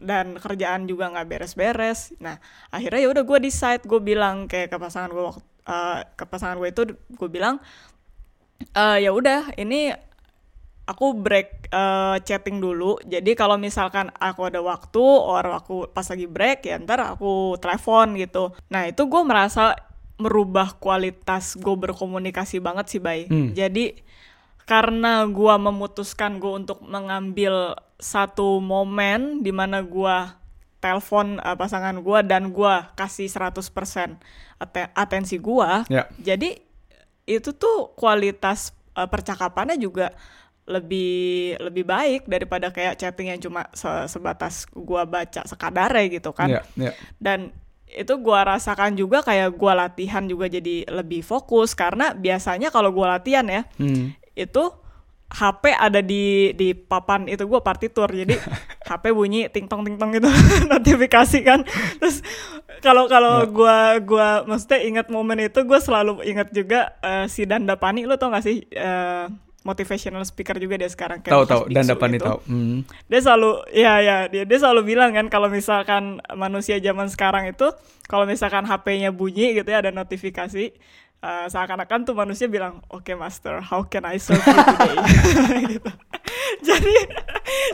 Dan 0.00 0.40
kerjaan 0.40 0.88
juga 0.88 1.12
nggak 1.12 1.28
beres-beres. 1.28 2.16
Nah 2.24 2.40
akhirnya 2.72 3.04
ya 3.04 3.08
udah 3.12 3.24
gue 3.24 3.38
decide 3.44 3.84
gue 3.84 4.00
bilang 4.00 4.48
kayak 4.48 4.72
ke 4.72 4.76
pasangan 4.80 5.12
gue 5.12 5.24
uh, 5.68 6.00
ke 6.16 6.24
pasangan 6.24 6.56
gue 6.56 6.68
itu 6.72 6.82
gue 6.96 7.28
bilang 7.28 7.60
uh, 8.76 8.96
ya 8.96 9.12
udah 9.12 9.52
ini 9.60 9.92
aku 10.90 11.14
break 11.14 11.70
uh, 11.70 12.18
chatting 12.26 12.58
dulu. 12.58 12.98
Jadi 13.06 13.38
kalau 13.38 13.54
misalkan 13.54 14.10
aku 14.18 14.50
ada 14.50 14.58
waktu, 14.58 14.98
or 15.02 15.46
aku 15.54 15.86
pas 15.94 16.02
lagi 16.10 16.26
break 16.26 16.66
ya 16.66 16.82
ntar 16.82 16.98
aku 17.14 17.54
telepon 17.62 18.18
gitu. 18.18 18.50
Nah 18.66 18.90
itu 18.90 19.06
gue 19.06 19.22
merasa 19.22 19.78
merubah 20.18 20.74
kualitas 20.82 21.54
gue 21.54 21.76
berkomunikasi 21.78 22.58
banget 22.58 22.90
sih, 22.90 23.00
Bay. 23.00 23.30
Hmm. 23.30 23.54
Jadi 23.54 24.02
karena 24.66 25.22
gue 25.30 25.54
memutuskan 25.56 26.42
gue 26.42 26.52
untuk 26.66 26.82
mengambil 26.82 27.78
satu 28.02 28.58
momen 28.58 29.46
di 29.46 29.54
mana 29.54 29.82
gue 29.86 30.16
telepon 30.82 31.38
uh, 31.38 31.54
pasangan 31.54 31.94
gue 32.02 32.18
dan 32.26 32.50
gue 32.50 32.74
kasih 32.98 33.30
100% 33.30 33.62
aten- 34.58 34.92
atensi 34.96 35.36
gue. 35.38 35.70
Ya. 35.86 36.08
Jadi 36.18 36.58
itu 37.28 37.54
tuh 37.54 37.94
kualitas 37.94 38.74
uh, 38.98 39.06
percakapannya 39.06 39.78
juga 39.78 40.10
lebih 40.70 41.12
lebih 41.58 41.82
baik 41.82 42.22
daripada 42.24 42.70
kayak 42.70 42.94
chatting 42.94 43.26
yang 43.26 43.42
cuma 43.42 43.66
se- 43.72 44.06
sebatas 44.06 44.70
gua 44.70 45.02
baca 45.02 45.42
sekadar 45.42 45.90
ya 45.90 46.06
gitu 46.06 46.30
kan. 46.30 46.46
Ya, 46.46 46.62
ya. 46.78 46.94
Dan 47.18 47.50
itu 47.86 48.14
gua 48.16 48.46
rasakan 48.46 48.94
juga 48.94 49.18
kayak 49.20 49.50
gua 49.52 49.74
latihan 49.76 50.22
juga 50.22 50.46
jadi 50.46 50.86
lebih 50.86 51.20
fokus 51.20 51.74
karena 51.74 52.14
biasanya 52.14 52.70
kalau 52.70 52.88
gua 52.88 53.18
latihan 53.18 53.42
ya 53.44 53.66
Hmm. 53.76 54.14
itu 54.32 54.62
HP 55.26 55.70
ada 55.70 55.98
di 55.98 56.50
di 56.54 56.70
papan 56.70 57.26
itu 57.26 57.46
gua 57.46 57.58
partitur 57.60 58.06
jadi 58.06 58.34
HP 58.90 59.10
bunyi 59.10 59.46
ting 59.46 59.66
tong 59.66 59.82
ting 59.82 59.94
tong 59.94 60.10
gitu 60.10 60.30
notifikasi 60.72 61.38
kan 61.42 61.66
terus 61.98 62.22
kalau 62.78 63.06
kalau 63.06 63.42
gua 63.46 63.98
gua 63.98 64.28
maksudnya 64.42 64.82
ingat 64.82 65.06
momen 65.06 65.38
itu 65.40 65.58
gua 65.62 65.78
selalu 65.78 66.22
ingat 66.24 66.50
juga 66.50 66.94
eh, 66.98 67.26
si 67.26 67.42
Danda 67.42 67.74
Pani 67.74 68.06
lu 68.06 68.14
tau 68.14 68.30
gak 68.30 68.42
sih 68.42 68.70
eh, 68.70 69.26
motivational 69.60 70.24
speaker 70.24 70.56
juga 70.56 70.80
dia 70.80 70.88
sekarang 70.88 71.20
kayak 71.20 71.36
Tahu 71.36 71.44
tahu 71.44 71.62
dan 71.68 71.84
dapat 71.84 72.16
nih 72.16 72.20
tahu. 72.24 72.38
Hmm. 72.48 72.78
dia 73.12 73.20
selalu 73.20 73.50
ya 73.76 74.00
ya 74.00 74.16
dia 74.32 74.48
dia 74.48 74.58
selalu 74.58 74.96
bilang 74.96 75.12
kan 75.12 75.28
kalau 75.28 75.52
misalkan 75.52 76.16
manusia 76.32 76.80
zaman 76.80 77.12
sekarang 77.12 77.52
itu 77.52 77.68
kalau 78.08 78.24
misalkan 78.24 78.64
HP-nya 78.64 79.12
bunyi 79.12 79.52
gitu 79.52 79.68
ya 79.68 79.84
ada 79.84 79.92
notifikasi 79.92 80.64
eh, 81.20 81.46
seakan-akan 81.52 82.08
tuh 82.08 82.16
manusia 82.16 82.48
bilang 82.48 82.80
oke 82.88 83.12
master 83.20 83.60
how 83.60 83.84
can 83.84 84.08
I 84.08 84.16
serve 84.16 84.40
you 84.40 84.56
today 84.56 84.96
gitu. 85.76 85.90
jadi 86.64 86.96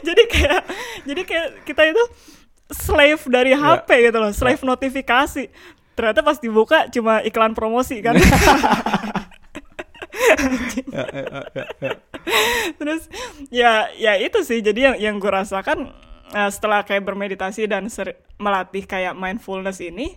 jadi 0.02 0.22
kayak 0.26 0.62
jadi 1.06 1.22
kayak 1.22 1.48
kita 1.70 1.82
itu 1.94 2.04
slave 2.74 3.22
dari 3.30 3.54
HP 3.54 4.10
gitu 4.10 4.18
loh 4.18 4.34
slave 4.34 4.58
notifikasi 4.66 5.46
ternyata 5.94 6.20
pas 6.20 6.42
dibuka 6.42 6.90
cuma 6.90 7.22
iklan 7.22 7.54
promosi 7.54 8.02
kan 8.02 8.18
Ya, 10.16 11.04
ya, 11.12 11.24
ya, 11.28 11.42
ya, 11.52 11.64
ya. 11.80 11.90
terus 12.80 13.02
ya 13.52 13.72
ya 13.94 14.12
itu 14.18 14.38
sih. 14.42 14.60
Jadi 14.64 14.80
yang 14.80 14.96
yang 14.96 15.14
gue 15.20 15.30
rasakan 15.30 15.92
eh, 16.32 16.50
setelah 16.50 16.82
kayak 16.82 17.04
bermeditasi 17.04 17.68
dan 17.68 17.86
seri- 17.92 18.16
melatih 18.40 18.84
kayak 18.84 19.14
mindfulness 19.16 19.80
ini 19.80 20.16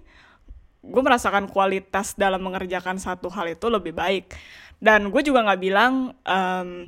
gue 0.79 1.01
merasakan 1.03 1.51
kualitas 1.51 2.15
dalam 2.15 2.39
mengerjakan 2.39 2.95
satu 2.95 3.27
hal 3.27 3.51
itu 3.51 3.67
lebih 3.67 3.91
baik. 3.91 4.31
Dan 4.79 5.11
gue 5.11 5.19
juga 5.19 5.43
nggak 5.43 5.59
bilang 5.59 6.15
em, 6.23 6.87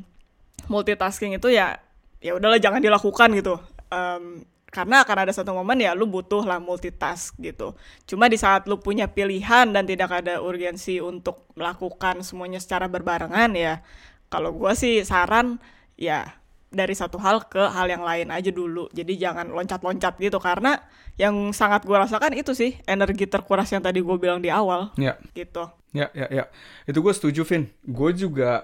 multitasking 0.71 1.35
itu 1.35 1.51
ya 1.51 1.75
ya 2.23 2.37
udahlah 2.39 2.55
jangan 2.61 2.79
dilakukan 2.79 3.35
gitu. 3.35 3.59
Em, 3.91 4.47
karena 4.71 5.03
akan 5.03 5.17
ada 5.27 5.33
satu 5.35 5.51
momen 5.51 5.83
ya 5.83 5.91
lu 5.91 6.07
butuh 6.07 6.47
lah 6.47 6.57
multitask 6.63 7.35
gitu 7.37 7.75
cuma 8.07 8.31
di 8.31 8.39
saat 8.39 8.65
lu 8.71 8.79
punya 8.79 9.11
pilihan 9.11 9.67
dan 9.69 9.83
tidak 9.83 10.23
ada 10.23 10.39
urgensi 10.39 11.03
untuk 11.03 11.43
melakukan 11.59 12.23
semuanya 12.23 12.57
secara 12.63 12.87
berbarengan 12.87 13.51
ya 13.53 13.83
kalau 14.31 14.55
gue 14.55 14.71
sih 14.73 15.03
saran 15.03 15.59
ya 15.99 16.39
dari 16.71 16.95
satu 16.95 17.19
hal 17.19 17.51
ke 17.51 17.59
hal 17.59 17.91
yang 17.91 18.01
lain 18.07 18.31
aja 18.31 18.47
dulu 18.47 18.87
jadi 18.95 19.29
jangan 19.29 19.51
loncat-loncat 19.51 20.15
gitu 20.23 20.39
karena 20.39 20.79
yang 21.19 21.51
sangat 21.51 21.83
gue 21.83 21.93
rasakan 21.93 22.31
itu 22.39 22.55
sih 22.55 22.79
energi 22.87 23.27
terkuras 23.27 23.67
yang 23.75 23.83
tadi 23.83 23.99
gue 23.99 24.15
bilang 24.15 24.39
di 24.39 24.47
awal 24.47 24.95
Ya. 24.95 25.19
gitu 25.35 25.67
Ya, 25.91 26.07
ya, 26.15 26.31
ya. 26.31 26.47
Itu 26.87 27.03
gue 27.03 27.11
setuju, 27.11 27.43
Vin. 27.43 27.67
Gue 27.83 28.15
juga, 28.15 28.63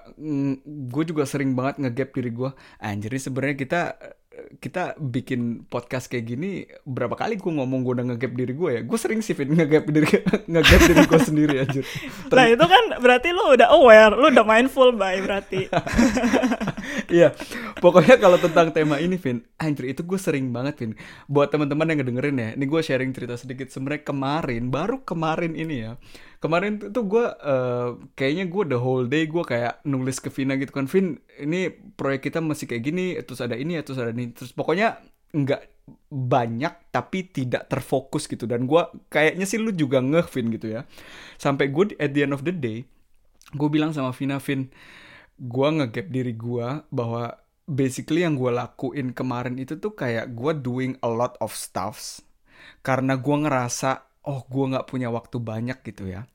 gue 0.63 1.03
juga 1.03 1.27
sering 1.27 1.51
banget 1.59 1.83
ngegap 1.83 2.15
diri 2.15 2.31
gue. 2.31 2.55
Anjir, 2.79 3.11
sebenarnya 3.19 3.57
kita 3.59 3.81
kita 4.57 4.97
bikin 4.97 5.67
podcast 5.67 6.07
kayak 6.07 6.25
gini 6.25 6.65
berapa 6.85 7.13
kali 7.13 7.37
gue 7.37 7.51
ngomong 7.51 7.83
gue 7.83 7.93
udah 8.01 8.05
ngegap 8.13 8.33
diri 8.33 8.53
gue 8.53 8.69
ya 8.69 8.81
gue 8.85 8.99
sering 8.99 9.19
sih 9.21 9.33
Vin 9.37 9.53
ngegap 9.53 9.85
diri 9.89 10.09
ngegap 10.51 10.81
diri 10.87 11.01
gue 11.05 11.21
sendiri 11.21 11.55
anjir 11.61 11.85
Nah 12.37 12.45
itu 12.47 12.65
kan 12.65 12.83
berarti 13.01 13.29
lu 13.33 13.43
udah 13.57 13.67
aware, 13.73 14.13
lu 14.13 14.29
udah 14.29 14.45
mindful 14.45 14.93
bay 14.93 15.19
berarti. 15.23 15.67
Iya, 17.07 17.35
pokoknya 17.79 18.19
kalau 18.19 18.39
tentang 18.39 18.71
tema 18.71 18.99
ini, 18.99 19.15
Vin, 19.19 19.43
anjir 19.59 19.91
itu 19.91 20.03
gue 20.03 20.19
sering 20.19 20.51
banget, 20.51 20.75
Vin. 20.79 20.91
Buat 21.27 21.55
teman-teman 21.55 21.87
yang 21.87 21.99
ngedengerin 22.03 22.35
ya, 22.35 22.49
ini 22.55 22.65
gue 22.67 22.81
sharing 22.83 23.11
cerita 23.15 23.35
sedikit. 23.39 23.71
Sebenarnya 23.71 24.07
kemarin, 24.07 24.71
baru 24.71 25.03
kemarin 25.03 25.55
ini 25.55 25.87
ya, 25.87 25.91
kemarin 26.37 26.77
tuh, 26.81 26.89
tuh 26.93 27.05
gue 27.05 27.25
eh, 27.25 27.89
kayaknya 28.13 28.45
gue 28.49 28.63
the 28.71 28.79
whole 28.79 29.05
day 29.05 29.25
gue 29.25 29.43
kayak 29.43 29.81
nulis 29.85 30.17
ke 30.21 30.29
Vina 30.29 30.55
gitu 30.57 30.71
kan, 30.73 30.85
Vin, 30.85 31.17
ini 31.41 31.71
proyek 31.71 32.29
kita 32.29 32.39
masih 32.43 32.69
kayak 32.69 32.83
gini, 32.83 33.17
terus 33.25 33.41
ada 33.41 33.57
ini, 33.57 33.77
terus 33.81 33.97
ada 33.97 34.13
ini, 34.13 34.31
terus 34.33 34.53
pokoknya 34.53 35.01
nggak 35.33 35.61
banyak 36.07 36.91
tapi 36.91 37.27
tidak 37.31 37.67
terfokus 37.71 38.27
gitu. 38.27 38.45
Dan 38.45 38.67
gue 38.67 38.81
kayaknya 39.11 39.45
sih 39.47 39.59
lu 39.59 39.71
juga 39.73 39.99
ngeh 39.99 40.27
Vin 40.29 40.47
gitu 40.53 40.67
ya. 40.77 40.81
Sampai 41.35 41.69
gue 41.71 41.95
at 41.97 42.11
the 42.15 42.27
end 42.27 42.35
of 42.35 42.43
the 42.43 42.53
day 42.55 42.87
gue 43.55 43.69
bilang 43.71 43.95
sama 43.95 44.11
Vina 44.11 44.43
Vin 44.43 44.67
gue 45.37 45.67
ngegap 45.69 46.07
diri 46.11 46.33
gue 46.35 46.67
bahwa 46.91 47.39
basically 47.69 48.25
yang 48.25 48.35
gue 48.35 48.51
lakuin 48.51 49.15
kemarin 49.15 49.55
itu 49.55 49.79
tuh 49.79 49.95
kayak 49.95 50.35
gue 50.35 50.51
doing 50.59 50.99
a 51.05 51.09
lot 51.09 51.39
of 51.39 51.53
stuffs 51.55 52.25
karena 52.83 53.15
gue 53.15 53.37
ngerasa 53.47 54.03
oh 54.27 54.43
gue 54.45 54.65
nggak 54.75 54.91
punya 54.91 55.07
waktu 55.07 55.39
banyak 55.39 55.79
gitu 55.87 56.11
ya. 56.11 56.27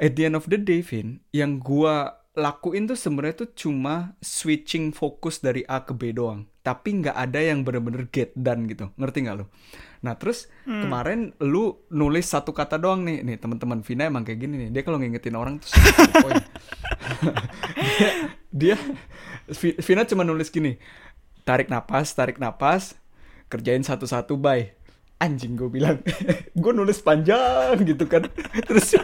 At 0.00 0.16
the 0.16 0.30
end 0.30 0.38
of 0.38 0.48
the 0.48 0.56
day 0.56 0.80
Vin 0.80 1.20
yang 1.30 1.60
gue 1.60 1.94
lakuin 2.38 2.86
tuh 2.86 2.94
sebenarnya 2.94 3.44
tuh 3.44 3.50
cuma 3.52 4.14
switching 4.22 4.94
fokus 4.94 5.42
dari 5.42 5.66
A 5.68 5.84
ke 5.84 5.92
B 5.92 6.16
doang. 6.16 6.48
Tapi 6.64 7.02
nggak 7.04 7.16
ada 7.16 7.40
yang 7.42 7.66
bener-bener 7.66 8.08
get 8.08 8.32
done 8.32 8.64
gitu. 8.66 8.88
Ngerti 8.96 9.28
nggak 9.28 9.38
lo 9.38 9.46
nah 9.98 10.14
terus 10.14 10.46
hmm. 10.62 10.86
kemarin 10.86 11.34
lu 11.42 11.74
nulis 11.90 12.30
satu 12.30 12.54
kata 12.54 12.78
doang 12.78 13.02
nih. 13.02 13.26
Nih 13.26 13.36
teman-teman 13.36 13.82
Vina 13.82 14.06
emang 14.06 14.22
kayak 14.22 14.38
gini 14.40 14.54
nih. 14.66 14.68
Dia 14.70 14.82
kalau 14.86 15.02
ngingetin 15.02 15.34
orang 15.34 15.58
tuh 15.58 15.74
dia, 17.98 18.10
dia 18.54 18.76
Vina 19.82 20.06
cuma 20.06 20.22
nulis 20.22 20.48
gini. 20.54 20.78
Tarik 21.42 21.66
napas 21.66 22.14
tarik 22.14 22.38
napas 22.38 22.94
kerjain 23.50 23.82
satu-satu 23.82 24.38
bye 24.38 24.77
anjing 25.18 25.58
gue 25.58 25.70
bilang. 25.70 25.98
Gue 26.62 26.72
nulis 26.74 27.02
panjang 27.02 27.78
gitu 27.82 28.06
kan. 28.06 28.26
Terus 28.68 28.98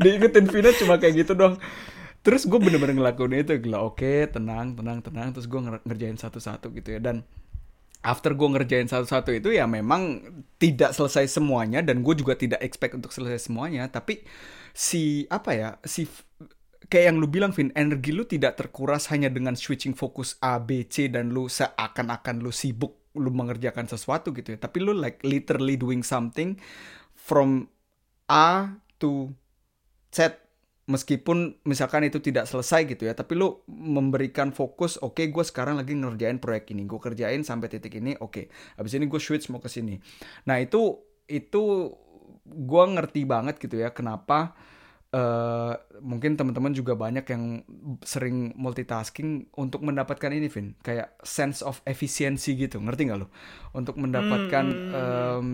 diingetin 0.00 0.48
Vina 0.48 0.70
cuma 0.76 0.96
kayak 0.96 1.24
gitu 1.24 1.34
dong 1.36 1.60
terus 2.24 2.48
gue 2.48 2.56
bener-bener 2.56 2.96
ngelakuin 2.96 3.44
itu. 3.44 3.52
Gila 3.60 3.84
oke 3.84 4.00
okay, 4.00 4.24
tenang 4.32 4.72
tenang 4.72 5.04
tenang. 5.04 5.28
Terus 5.36 5.44
gue 5.44 5.60
ngerjain 5.84 6.16
satu-satu 6.16 6.72
gitu 6.72 6.96
ya. 6.96 7.00
Dan 7.04 7.20
after 8.00 8.32
gue 8.32 8.48
ngerjain 8.48 8.88
satu-satu 8.88 9.28
itu 9.36 9.52
ya 9.52 9.68
memang 9.68 10.24
tidak 10.56 10.96
selesai 10.96 11.28
semuanya 11.28 11.84
dan 11.84 12.00
gue 12.00 12.16
juga 12.16 12.32
tidak 12.32 12.64
expect 12.64 12.96
untuk 12.96 13.12
selesai 13.12 13.52
semuanya. 13.52 13.84
Tapi 13.92 14.24
si 14.72 15.28
apa 15.28 15.52
ya 15.52 15.70
si 15.84 16.08
kayak 16.88 17.12
yang 17.12 17.16
lu 17.20 17.28
bilang 17.28 17.52
Vin 17.52 17.68
energi 17.76 18.16
lu 18.16 18.24
tidak 18.24 18.56
terkuras 18.56 19.12
hanya 19.12 19.28
dengan 19.28 19.52
switching 19.52 19.92
fokus 19.92 20.40
A 20.40 20.56
B 20.56 20.88
C 20.88 21.12
dan 21.12 21.28
lu 21.28 21.52
seakan-akan 21.52 22.40
lu 22.40 22.48
sibuk 22.48 23.03
lu 23.14 23.30
mengerjakan 23.30 23.86
sesuatu 23.86 24.34
gitu 24.34 24.54
ya. 24.54 24.58
Tapi 24.58 24.82
lu 24.82 24.92
like 24.94 25.22
literally 25.22 25.78
doing 25.78 26.02
something 26.02 26.58
from 27.14 27.70
A 28.30 28.78
to 28.98 29.32
Z. 30.10 30.42
Meskipun 30.84 31.64
misalkan 31.64 32.04
itu 32.04 32.20
tidak 32.20 32.44
selesai 32.44 32.84
gitu 32.84 33.08
ya 33.08 33.16
tapi 33.16 33.40
lu 33.40 33.64
memberikan 33.72 34.52
fokus 34.52 35.00
oke 35.00 35.16
okay, 35.16 35.32
gue 35.32 35.40
sekarang 35.40 35.80
lagi 35.80 35.96
ngerjain 35.96 36.36
proyek 36.36 36.76
ini. 36.76 36.84
Gue 36.84 37.00
kerjain 37.00 37.40
sampai 37.40 37.72
titik 37.72 37.96
ini 37.96 38.12
oke. 38.20 38.28
Okay. 38.28 38.44
habis 38.76 38.92
ini 38.92 39.08
gue 39.08 39.16
switch 39.16 39.48
mau 39.48 39.64
ke 39.64 39.72
sini. 39.72 39.96
Nah 40.44 40.60
itu 40.60 41.00
itu 41.24 41.88
gue 42.44 42.84
ngerti 42.84 43.24
banget 43.24 43.56
gitu 43.56 43.80
ya 43.80 43.96
kenapa 43.96 44.52
uh, 45.14 45.72
mungkin 46.02 46.34
teman-teman 46.34 46.74
juga 46.74 46.98
banyak 46.98 47.24
yang 47.30 47.62
sering 48.02 48.50
multitasking 48.58 49.54
untuk 49.54 49.86
mendapatkan 49.86 50.34
ini 50.34 50.50
Vin. 50.50 50.74
Kayak 50.82 51.14
sense 51.22 51.62
of 51.62 51.78
efisiensi 51.86 52.58
gitu 52.58 52.82
ngerti 52.82 53.08
nggak 53.08 53.18
lo 53.22 53.30
untuk 53.72 53.94
mendapatkan 54.02 54.66
hmm. 54.66 54.92
um, 54.92 55.48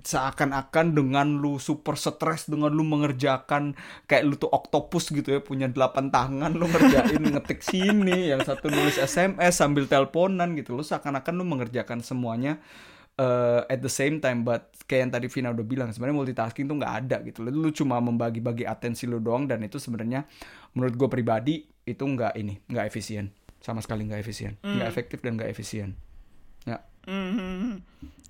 seakan-akan 0.00 0.96
dengan 0.96 1.28
lu 1.28 1.60
super 1.60 1.92
stres 1.92 2.48
dengan 2.48 2.72
lu 2.72 2.80
mengerjakan 2.88 3.76
kayak 4.08 4.24
lu 4.24 4.34
tuh 4.40 4.48
oktopus 4.48 5.12
gitu 5.12 5.28
ya 5.36 5.40
punya 5.44 5.68
delapan 5.68 6.08
tangan 6.08 6.56
lu 6.56 6.64
ngerjain 6.72 7.20
ngetik 7.36 7.60
sini 7.60 8.32
yang 8.32 8.40
satu 8.40 8.72
nulis 8.72 8.96
SMS 8.96 9.60
sambil 9.60 9.86
teleponan 9.86 10.56
gitu. 10.56 10.74
Lu 10.74 10.82
seakan-akan 10.82 11.34
lu 11.36 11.44
mengerjakan 11.46 12.00
semuanya 12.00 12.58
uh, 13.20 13.68
at 13.68 13.84
the 13.84 13.92
same 13.92 14.16
time 14.16 14.40
but 14.40 14.72
kayak 14.88 15.06
yang 15.06 15.12
tadi 15.12 15.26
Vina 15.28 15.52
udah 15.52 15.66
bilang 15.68 15.92
sebenarnya 15.92 16.16
multitasking 16.16 16.64
tuh 16.66 16.80
nggak 16.80 16.94
ada 17.04 17.16
gitu 17.28 17.44
lu 17.44 17.68
cuma 17.70 18.00
membagi-bagi 18.00 18.64
atensi 18.64 19.04
lu 19.04 19.20
doang 19.20 19.44
dan 19.44 19.60
itu 19.60 19.76
sebenarnya 19.76 20.24
menurut 20.72 20.96
gue 20.96 21.08
pribadi 21.12 21.54
itu 21.90 22.04
nggak 22.06 22.32
ini 22.38 22.62
nggak 22.70 22.86
efisien. 22.86 23.34
Sama 23.60 23.84
sekali 23.84 24.08
nggak 24.08 24.20
efisien. 24.22 24.56
Nggak 24.62 24.88
mm. 24.88 24.92
efektif 24.94 25.18
dan 25.20 25.36
nggak 25.36 25.50
efisien. 25.52 25.98
Ya. 26.64 26.80
Mm 27.04 27.30
-hmm. 27.34 27.70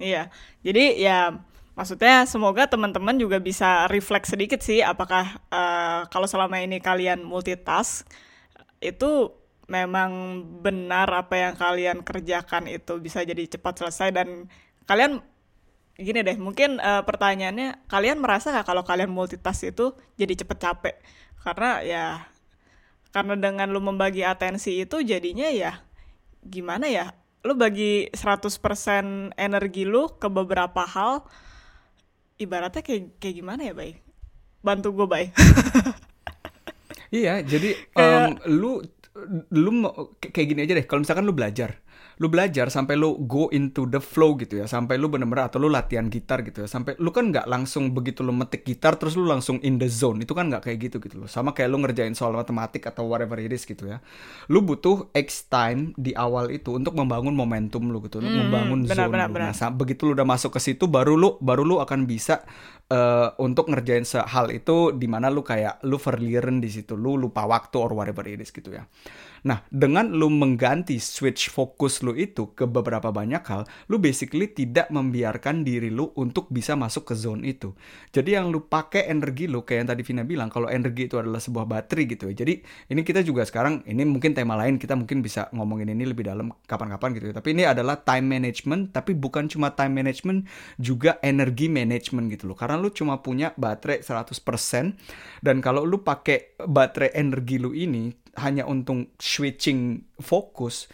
iya. 0.03 0.23
Jadi 0.65 0.99
ya 0.99 1.39
maksudnya 1.77 2.27
semoga 2.27 2.67
teman-teman 2.67 3.15
juga 3.17 3.39
bisa 3.39 3.87
refleks 3.87 4.35
sedikit 4.35 4.61
sih 4.61 4.83
apakah 4.83 5.39
uh, 5.53 6.09
kalau 6.11 6.27
selama 6.27 6.59
ini 6.61 6.83
kalian 6.83 7.23
multitask 7.23 8.05
itu 8.81 9.33
memang 9.71 10.43
benar 10.67 11.07
apa 11.15 11.39
yang 11.39 11.55
kalian 11.55 12.03
kerjakan 12.03 12.67
itu 12.67 12.99
bisa 12.99 13.23
jadi 13.23 13.47
cepat 13.47 13.87
selesai 13.87 14.11
dan 14.11 14.51
kalian 14.89 15.21
gini 16.01 16.25
deh 16.25 16.37
mungkin 16.41 16.81
uh, 16.81 17.05
pertanyaannya 17.05 17.85
kalian 17.89 18.25
merasa 18.25 18.53
nggak 18.53 18.67
kalau 18.69 18.83
kalian 18.85 19.13
multitask 19.13 19.69
itu 19.69 19.93
jadi 20.17 20.33
cepet 20.45 20.59
capek? 20.61 20.97
Karena 21.41 21.81
ya 21.85 22.05
karena 23.11 23.35
dengan 23.37 23.69
lu 23.73 23.83
membagi 23.83 24.23
atensi 24.23 24.81
itu 24.81 25.03
jadinya 25.03 25.51
ya 25.51 25.83
gimana 26.41 26.87
ya 26.89 27.13
lu 27.45 27.57
bagi 27.57 28.09
100% 28.13 29.35
energi 29.35 29.89
lu 29.89 30.13
ke 30.21 30.29
beberapa 30.29 30.85
hal 30.85 31.25
ibaratnya 32.37 32.85
kayak 32.85 33.17
kayak 33.21 33.37
gimana 33.41 33.61
ya 33.67 33.75
bay? 33.77 34.01
Bantu 34.61 34.93
gue 34.93 35.07
bay. 35.09 35.27
Iya 37.11 37.43
jadi 37.43 37.75
um, 37.99 38.39
lu 38.47 38.79
lu 39.51 39.71
kayak 40.23 40.47
gini 40.47 40.63
aja 40.63 40.79
deh 40.79 40.87
kalau 40.87 41.03
misalkan 41.03 41.27
lu 41.27 41.35
belajar 41.35 41.83
lu 42.21 42.29
belajar 42.29 42.69
sampai 42.69 43.01
lu 43.01 43.17
go 43.25 43.49
into 43.51 43.89
the 43.89 43.99
flow 43.99 44.37
gitu 44.37 44.61
ya 44.61 44.69
sampai 44.69 45.01
lu 45.01 45.09
bener-bener 45.09 45.49
atau 45.49 45.57
lu 45.57 45.73
latihan 45.73 46.07
gitar 46.13 46.45
gitu 46.45 46.63
ya 46.63 46.69
sampai 46.69 46.95
lu 47.01 47.09
kan 47.11 47.33
nggak 47.33 47.49
langsung 47.49 47.97
begitu 47.97 48.21
lu 48.21 48.37
metik 48.37 48.63
gitar 48.63 49.01
terus 49.01 49.17
lu 49.17 49.25
langsung 49.25 49.57
in 49.65 49.81
the 49.81 49.89
zone 49.89 50.21
itu 50.21 50.37
kan 50.37 50.53
nggak 50.53 50.69
kayak 50.69 50.79
gitu 50.91 51.01
gitu 51.01 51.17
loh. 51.25 51.29
Sama 51.29 51.57
kayak 51.57 51.73
lu 51.73 51.81
ngerjain 51.81 52.13
soal 52.13 52.37
matematik 52.37 52.85
atau 52.85 53.09
whatever 53.09 53.41
it 53.41 53.51
is 53.51 53.65
gitu 53.65 53.89
ya. 53.89 53.99
Lu 54.53 54.61
butuh 54.61 55.09
X 55.17 55.49
time 55.49 55.97
di 55.97 56.13
awal 56.13 56.53
itu 56.53 56.77
untuk 56.77 56.93
membangun 56.93 57.33
momentum 57.33 57.89
lu 57.89 58.05
gitu 58.05 58.21
untuk 58.21 58.31
hmm, 58.31 58.43
membangun 58.47 58.79
benar, 58.85 59.09
zone 59.09 59.13
benar, 59.13 59.29
lu. 59.29 59.35
benar. 59.41 59.51
nah 59.57 59.71
begitu 59.73 60.01
lu 60.05 60.13
udah 60.13 60.29
masuk 60.29 60.51
ke 60.55 60.61
situ 60.61 60.85
baru 60.87 61.17
lu 61.17 61.41
baru 61.41 61.65
lu 61.65 61.77
akan 61.81 62.05
bisa 62.05 62.45
uh, 62.91 63.33
untuk 63.41 63.71
ngerjain 63.73 64.05
hal 64.05 64.53
itu 64.53 64.93
di 64.93 65.07
mana 65.07 65.33
lu 65.33 65.41
kayak 65.41 65.81
lu 65.87 65.97
verlieren 65.97 66.61
di 66.61 66.69
situ 66.69 66.99
lu 66.99 67.17
lupa 67.17 67.47
waktu 67.47 67.77
or 67.81 67.97
whatever 67.97 68.27
it 68.27 68.43
is 68.43 68.53
gitu 68.53 68.75
ya. 68.75 68.85
Nah, 69.41 69.65
dengan 69.73 70.13
lu 70.13 70.29
mengganti 70.29 71.01
switch 71.01 71.49
fokus 71.49 72.05
lu 72.05 72.10
itu 72.15 72.55
ke 72.55 72.65
beberapa 72.67 73.11
banyak 73.11 73.43
hal, 73.47 73.63
lu 73.91 73.99
basically 73.99 74.51
tidak 74.51 74.89
membiarkan 74.89 75.63
diri 75.67 75.91
lu 75.91 76.11
untuk 76.17 76.51
bisa 76.51 76.75
masuk 76.79 77.11
ke 77.11 77.15
zone 77.19 77.47
itu. 77.47 77.75
Jadi 78.11 78.39
yang 78.39 78.49
lu 78.49 78.67
pakai 78.67 79.11
energi 79.11 79.47
lu 79.51 79.63
kayak 79.63 79.79
yang 79.85 79.89
tadi 79.95 80.03
Vina 80.07 80.23
bilang, 80.27 80.49
kalau 80.49 80.71
energi 80.71 81.11
itu 81.11 81.17
adalah 81.19 81.39
sebuah 81.39 81.67
baterai 81.67 82.05
gitu 82.07 82.31
ya. 82.31 82.35
Jadi 82.43 82.55
ini 82.91 83.01
kita 83.03 83.21
juga 83.27 83.43
sekarang 83.47 83.85
ini 83.87 84.03
mungkin 84.07 84.33
tema 84.33 84.55
lain 84.59 84.81
kita 84.81 84.95
mungkin 84.95 85.21
bisa 85.21 85.51
ngomongin 85.55 85.93
ini 85.93 86.09
lebih 86.09 86.27
dalam 86.27 86.55
kapan-kapan 86.67 87.17
gitu 87.19 87.31
ya. 87.31 87.35
Tapi 87.37 87.49
ini 87.55 87.63
adalah 87.67 88.01
time 88.01 88.27
management, 88.27 88.95
tapi 88.95 89.13
bukan 89.15 89.47
cuma 89.51 89.75
time 89.75 89.95
management, 90.01 90.47
juga 90.81 91.19
energi 91.21 91.67
management 91.71 92.33
gitu 92.35 92.51
loh. 92.51 92.57
Karena 92.57 92.79
lu 92.79 92.91
cuma 92.95 93.21
punya 93.21 93.53
baterai 93.55 94.03
100% 94.03 94.97
dan 95.43 95.57
kalau 95.61 95.85
lu 95.85 96.01
pakai 96.01 96.59
baterai 96.61 97.15
energi 97.15 97.57
lu 97.61 97.75
ini 97.77 98.13
hanya 98.39 98.67
untuk 98.67 99.15
switching 99.19 100.07
fokus 100.23 100.87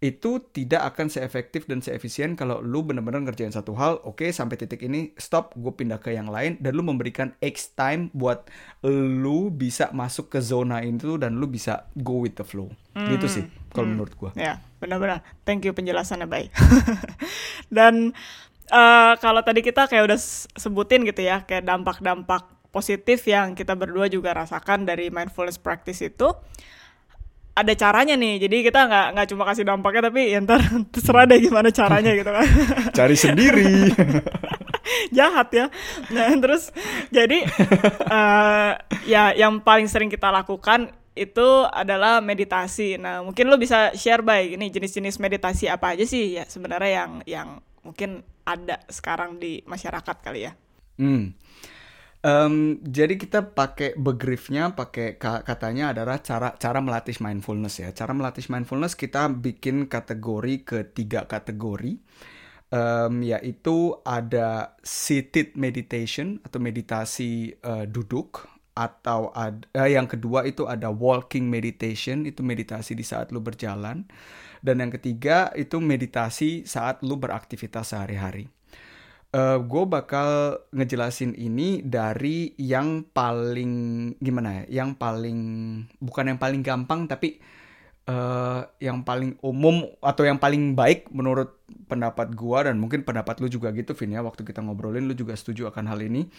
itu 0.00 0.40
tidak 0.56 0.96
akan 0.96 1.12
seefektif 1.12 1.68
dan 1.68 1.84
seefisien 1.84 2.32
kalau 2.32 2.64
lu 2.64 2.80
bener-bener 2.80 3.20
ngerjain 3.20 3.52
satu 3.52 3.76
hal, 3.76 4.00
oke 4.00 4.24
okay, 4.24 4.32
sampai 4.32 4.56
titik 4.56 4.80
ini 4.80 5.12
stop, 5.20 5.52
gue 5.60 5.68
pindah 5.76 6.00
ke 6.00 6.16
yang 6.16 6.32
lain 6.32 6.56
dan 6.56 6.72
lu 6.72 6.80
memberikan 6.80 7.36
X 7.44 7.76
time 7.76 8.08
buat 8.16 8.48
lu 8.80 9.52
bisa 9.52 9.92
masuk 9.92 10.32
ke 10.32 10.40
zona 10.40 10.80
itu 10.80 11.20
dan 11.20 11.36
lu 11.36 11.44
bisa 11.44 11.84
go 12.00 12.24
with 12.24 12.32
the 12.40 12.46
flow. 12.48 12.72
Hmm. 12.96 13.12
Gitu 13.12 13.28
sih 13.28 13.44
kalau 13.76 13.92
hmm. 13.92 13.92
menurut 13.92 14.14
gue. 14.16 14.30
Ya, 14.40 14.64
benar-benar. 14.80 15.20
Thank 15.44 15.68
you 15.68 15.76
penjelasannya 15.76 16.24
baik. 16.24 16.48
dan 17.76 18.16
uh, 18.72 19.12
kalau 19.20 19.44
tadi 19.44 19.60
kita 19.60 19.84
kayak 19.84 20.08
udah 20.08 20.20
sebutin 20.56 21.04
gitu 21.04 21.28
ya, 21.28 21.44
kayak 21.44 21.68
dampak-dampak 21.68 22.48
positif 22.72 23.28
yang 23.28 23.52
kita 23.52 23.76
berdua 23.76 24.08
juga 24.08 24.32
rasakan 24.32 24.88
dari 24.88 25.12
mindfulness 25.12 25.60
practice 25.60 26.00
itu 26.00 26.32
ada 27.60 27.72
caranya 27.76 28.14
nih. 28.16 28.40
Jadi 28.48 28.56
kita 28.64 28.88
nggak 28.88 29.06
nggak 29.16 29.26
cuma 29.32 29.42
kasih 29.48 29.64
dampaknya 29.68 30.08
tapi 30.08 30.32
ya 30.32 30.38
ntar 30.42 30.60
terserah 30.92 31.24
deh 31.28 31.38
gimana 31.38 31.68
caranya 31.70 32.12
gitu 32.16 32.30
kan. 32.30 32.46
Cari 32.98 33.16
sendiri. 33.16 33.92
Jahat 35.16 35.48
ya. 35.52 35.66
Nah 36.10 36.32
terus 36.40 36.72
jadi 37.12 37.44
uh, 38.08 38.72
ya 39.06 39.36
yang 39.36 39.60
paling 39.60 39.86
sering 39.86 40.08
kita 40.08 40.32
lakukan 40.32 40.90
itu 41.14 41.48
adalah 41.68 42.24
meditasi. 42.24 42.96
Nah 42.96 43.20
mungkin 43.20 43.52
lo 43.52 43.60
bisa 43.60 43.92
share 43.92 44.24
baik 44.24 44.56
ini 44.56 44.72
jenis-jenis 44.72 45.20
meditasi 45.20 45.68
apa 45.68 45.92
aja 45.94 46.08
sih 46.08 46.40
ya 46.40 46.44
sebenarnya 46.48 46.90
yang 47.04 47.12
yang 47.28 47.48
mungkin 47.84 48.24
ada 48.48 48.80
sekarang 48.88 49.36
di 49.36 49.60
masyarakat 49.68 50.16
kali 50.24 50.48
ya? 50.48 50.52
Hmm 50.96 51.36
Um, 52.20 52.84
jadi 52.84 53.16
kita 53.16 53.56
pakai 53.56 53.96
begriffnya, 53.96 54.76
pakai 54.76 55.16
katanya 55.16 55.96
adalah 55.96 56.20
cara 56.20 56.52
cara 56.60 56.84
melatih 56.84 57.16
mindfulness 57.16 57.80
ya. 57.80 57.96
Cara 57.96 58.12
melatih 58.12 58.44
mindfulness 58.52 58.92
kita 58.92 59.32
bikin 59.32 59.88
kategori 59.88 60.54
ke 60.68 60.78
tiga 60.92 61.24
kategori, 61.24 61.96
um, 62.76 63.24
yaitu 63.24 63.96
ada 64.04 64.76
seated 64.84 65.56
meditation 65.56 66.44
atau 66.44 66.60
meditasi 66.60 67.56
uh, 67.64 67.88
duduk, 67.88 68.44
atau 68.76 69.32
ada 69.32 69.64
uh, 69.80 69.88
yang 69.88 70.04
kedua 70.04 70.44
itu 70.44 70.68
ada 70.68 70.92
walking 70.92 71.48
meditation 71.48 72.28
itu 72.28 72.44
meditasi 72.44 72.92
di 72.92 73.00
saat 73.00 73.32
lu 73.32 73.40
berjalan, 73.40 74.04
dan 74.60 74.76
yang 74.76 74.92
ketiga 74.92 75.56
itu 75.56 75.80
meditasi 75.80 76.68
saat 76.68 77.00
lu 77.00 77.16
beraktivitas 77.16 77.96
sehari-hari 77.96 78.52
uh, 79.34 79.58
gue 79.62 79.84
bakal 79.86 80.60
ngejelasin 80.74 81.34
ini 81.38 81.82
dari 81.82 82.54
yang 82.58 83.06
paling 83.10 83.72
gimana 84.18 84.62
ya 84.62 84.82
yang 84.82 84.94
paling 84.98 85.38
bukan 85.98 86.34
yang 86.34 86.38
paling 86.40 86.60
gampang 86.62 87.06
tapi 87.06 87.38
uh, 88.10 88.66
yang 88.82 89.06
paling 89.06 89.38
umum 89.44 89.86
atau 90.02 90.26
yang 90.26 90.38
paling 90.40 90.74
baik 90.74 91.10
menurut 91.14 91.60
pendapat 91.86 92.34
gue 92.34 92.58
dan 92.66 92.76
mungkin 92.78 93.06
pendapat 93.06 93.38
lu 93.42 93.50
juga 93.50 93.70
gitu 93.74 93.94
Vin 93.94 94.14
ya. 94.14 94.20
Waktu 94.24 94.42
kita 94.46 94.62
ngobrolin 94.64 95.06
lu 95.06 95.14
juga 95.14 95.34
setuju 95.38 95.70
akan 95.70 95.90
hal 95.90 96.00
ini. 96.02 96.30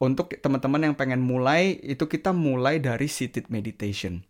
Untuk 0.00 0.32
teman-teman 0.40 0.90
yang 0.90 0.94
pengen 0.96 1.22
mulai 1.22 1.78
itu 1.80 2.04
kita 2.04 2.34
mulai 2.34 2.82
dari 2.82 3.06
seated 3.08 3.48
meditation. 3.48 4.26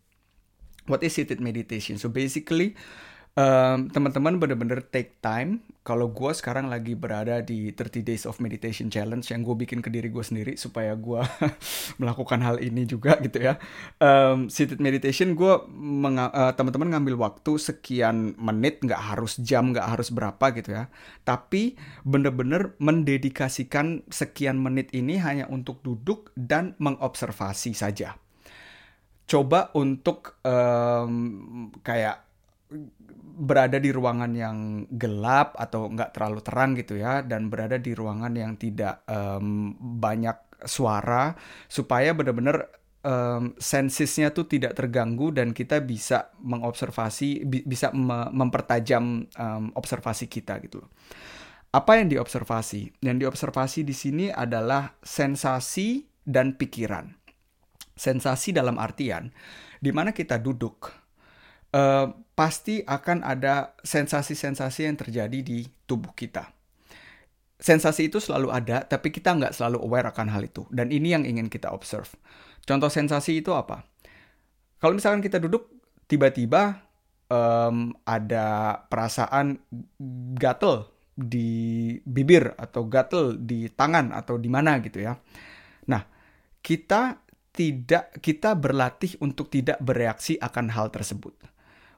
What 0.85 1.01
is 1.01 1.17
seated 1.17 1.41
meditation? 1.41 1.97
So 1.97 2.13
basically 2.13 2.77
um, 3.35 3.91
teman-teman 3.91 4.39
bener-bener 4.39 4.79
take 4.81 5.19
time. 5.19 5.61
Kalau 5.85 6.09
gue 6.09 6.33
sekarang 6.33 6.65
lagi 6.65 6.97
berada 6.97 7.45
di 7.45 7.69
30 7.69 8.01
Days 8.01 8.23
of 8.25 8.41
Meditation 8.41 8.89
Challenge 8.89 9.21
yang 9.21 9.45
gue 9.45 9.53
bikin 9.53 9.85
ke 9.85 9.93
diri 9.93 10.09
gue 10.09 10.23
sendiri 10.25 10.57
supaya 10.57 10.97
gue 10.97 11.21
melakukan 12.01 12.41
hal 12.41 12.57
ini 12.57 12.89
juga 12.89 13.19
gitu 13.25 13.37
ya. 13.37 13.61
Um, 14.01 14.49
seated 14.49 14.81
meditation 14.81 15.37
gue 15.37 15.53
uh, 15.61 16.51
teman-teman 16.57 16.97
ngambil 16.97 17.15
waktu 17.21 17.61
sekian 17.61 18.33
menit, 18.41 18.81
nggak 18.81 19.13
harus 19.13 19.37
jam, 19.37 19.75
nggak 19.75 19.93
harus 19.93 20.09
berapa 20.09 20.45
gitu 20.57 20.73
ya. 20.73 20.89
Tapi 21.21 21.77
bener-bener 22.01 22.73
mendedikasikan 22.81 24.09
sekian 24.09 24.57
menit 24.57 24.89
ini 24.97 25.21
hanya 25.21 25.45
untuk 25.53 25.85
duduk 25.85 26.33
dan 26.33 26.73
mengobservasi 26.81 27.77
saja. 27.77 28.17
Coba 29.25 29.73
untuk 29.73 30.37
um, 30.45 31.73
kayak 31.81 32.24
berada 33.35 33.77
di 33.77 33.91
ruangan 33.91 34.31
yang 34.31 34.87
gelap 34.95 35.59
atau 35.59 35.91
nggak 35.91 36.15
terlalu 36.15 36.39
terang 36.39 36.71
gitu 36.79 36.95
ya 36.95 37.19
dan 37.21 37.51
berada 37.51 37.75
di 37.75 37.91
ruangan 37.91 38.31
yang 38.31 38.55
tidak 38.55 39.03
um, 39.11 39.75
banyak 39.75 40.35
suara 40.63 41.35
supaya 41.67 42.15
benar-benar 42.15 42.71
um, 43.03 43.53
sensisnya 43.59 44.31
tuh 44.31 44.49
tidak 44.49 44.73
terganggu 44.73 45.29
dan 45.35 45.51
kita 45.51 45.83
bisa 45.83 46.33
mengobservasi 46.41 47.45
bi 47.45 47.61
bisa 47.67 47.93
me 47.93 48.31
mempertajam 48.33 49.27
um, 49.37 49.63
observasi 49.77 50.25
kita 50.31 50.57
gitu 50.63 50.81
Apa 51.75 51.99
yang 51.99 52.07
diobservasi? 52.07 53.03
Yang 53.03 53.27
diobservasi 53.27 53.83
di 53.83 53.91
sini 53.91 54.25
adalah 54.31 54.95
sensasi 55.03 56.07
dan 56.23 56.55
pikiran. 56.55 57.11
Sensasi 57.99 58.55
dalam 58.55 58.79
artian 58.79 59.27
di 59.83 59.91
mana 59.91 60.15
kita 60.15 60.39
duduk 60.39 61.04
uh, 61.75 62.07
pasti 62.35 62.83
akan 62.83 63.23
ada 63.23 63.75
sensasi-sensasi 63.83 64.87
yang 64.87 64.95
terjadi 64.95 65.39
di 65.43 65.67
tubuh 65.83 66.15
kita. 66.15 66.51
Sensasi 67.55 68.11
itu 68.11 68.19
selalu 68.19 68.51
ada, 68.51 68.83
tapi 68.83 69.11
kita 69.11 69.31
nggak 69.31 69.55
selalu 69.55 69.79
aware 69.83 70.11
akan 70.11 70.27
hal 70.31 70.43
itu. 70.43 70.67
Dan 70.67 70.91
ini 70.91 71.15
yang 71.15 71.23
ingin 71.23 71.47
kita 71.47 71.71
observe. 71.71 72.11
Contoh 72.67 72.91
sensasi 72.91 73.39
itu 73.39 73.55
apa? 73.55 73.87
Kalau 74.79 74.91
misalkan 74.91 75.23
kita 75.23 75.39
duduk, 75.39 75.71
tiba-tiba 76.11 76.83
um, 77.31 77.95
ada 78.03 78.75
perasaan 78.91 79.55
gatel 80.35 80.91
di 81.15 81.95
bibir 82.03 82.51
atau 82.59 82.91
gatel 82.91 83.39
di 83.39 83.71
tangan 83.71 84.11
atau 84.11 84.35
di 84.35 84.51
mana 84.51 84.83
gitu 84.83 84.99
ya. 84.99 85.15
Nah, 85.87 86.03
kita 86.59 87.23
tidak 87.55 88.19
kita 88.19 88.51
berlatih 88.59 89.15
untuk 89.23 89.47
tidak 89.47 89.79
bereaksi 89.79 90.35
akan 90.35 90.75
hal 90.75 90.91
tersebut 90.91 91.54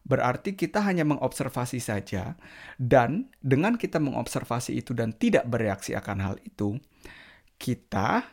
Berarti 0.08 0.56
kita 0.56 0.80
hanya 0.88 1.04
mengobservasi 1.04 1.84
saja 1.84 2.40
dan 2.80 3.28
dengan 3.44 3.76
kita 3.76 4.00
mengobservasi 4.00 4.80
itu 4.80 4.96
dan 4.96 5.12
tidak 5.12 5.44
bereaksi 5.52 6.00
akan 6.00 6.18
hal 6.24 6.36
itu, 6.48 6.80
kita 7.60 8.24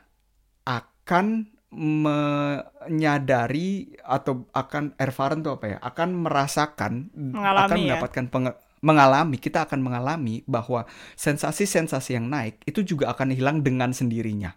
akan 0.63 1.51
menyadari 1.75 3.99
atau 4.07 4.47
akan 4.55 4.95
erfahren 5.03 5.43
itu 5.43 5.51
apa 5.51 5.67
ya? 5.67 5.79
Akan 5.83 6.15
merasakan 6.15 7.11
mengalami 7.11 7.67
akan 7.67 7.75
ya? 7.75 7.99
mendapatkan 7.99 8.25
ya? 8.31 8.55
mengalami, 8.85 9.41
kita 9.43 9.67
akan 9.67 9.81
mengalami 9.83 10.47
bahwa 10.47 10.87
sensasi-sensasi 11.19 12.15
yang 12.15 12.31
naik 12.31 12.63
itu 12.71 12.87
juga 12.87 13.11
akan 13.11 13.35
hilang 13.35 13.67
dengan 13.67 13.91
sendirinya. 13.91 14.55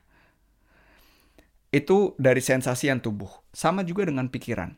Itu 1.74 2.14
dari 2.22 2.46
sensasi 2.46 2.94
yang 2.94 3.02
tubuh. 3.02 3.42
Sama 3.50 3.82
juga 3.82 4.06
dengan 4.06 4.30
pikiran 4.30 4.78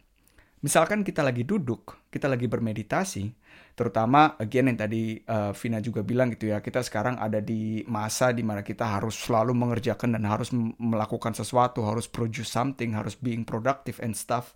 Misalkan 0.59 1.07
kita 1.07 1.23
lagi 1.23 1.47
duduk, 1.47 2.11
kita 2.11 2.27
lagi 2.27 2.43
bermeditasi, 2.51 3.31
terutama 3.79 4.35
again 4.43 4.67
yang 4.67 4.75
tadi 4.75 5.23
uh, 5.23 5.55
Vina 5.55 5.79
juga 5.79 6.03
bilang 6.03 6.35
gitu 6.35 6.51
ya, 6.51 6.59
kita 6.59 6.83
sekarang 6.83 7.15
ada 7.15 7.39
di 7.39 7.79
masa 7.87 8.35
di 8.35 8.43
mana 8.43 8.59
kita 8.59 8.83
harus 8.83 9.15
selalu 9.15 9.55
mengerjakan 9.55 10.19
dan 10.19 10.27
harus 10.27 10.51
melakukan 10.75 11.31
sesuatu, 11.31 11.87
harus 11.87 12.11
produce 12.11 12.51
something, 12.51 12.91
harus 12.91 13.15
being 13.15 13.47
productive 13.47 14.03
and 14.03 14.19
stuff. 14.19 14.51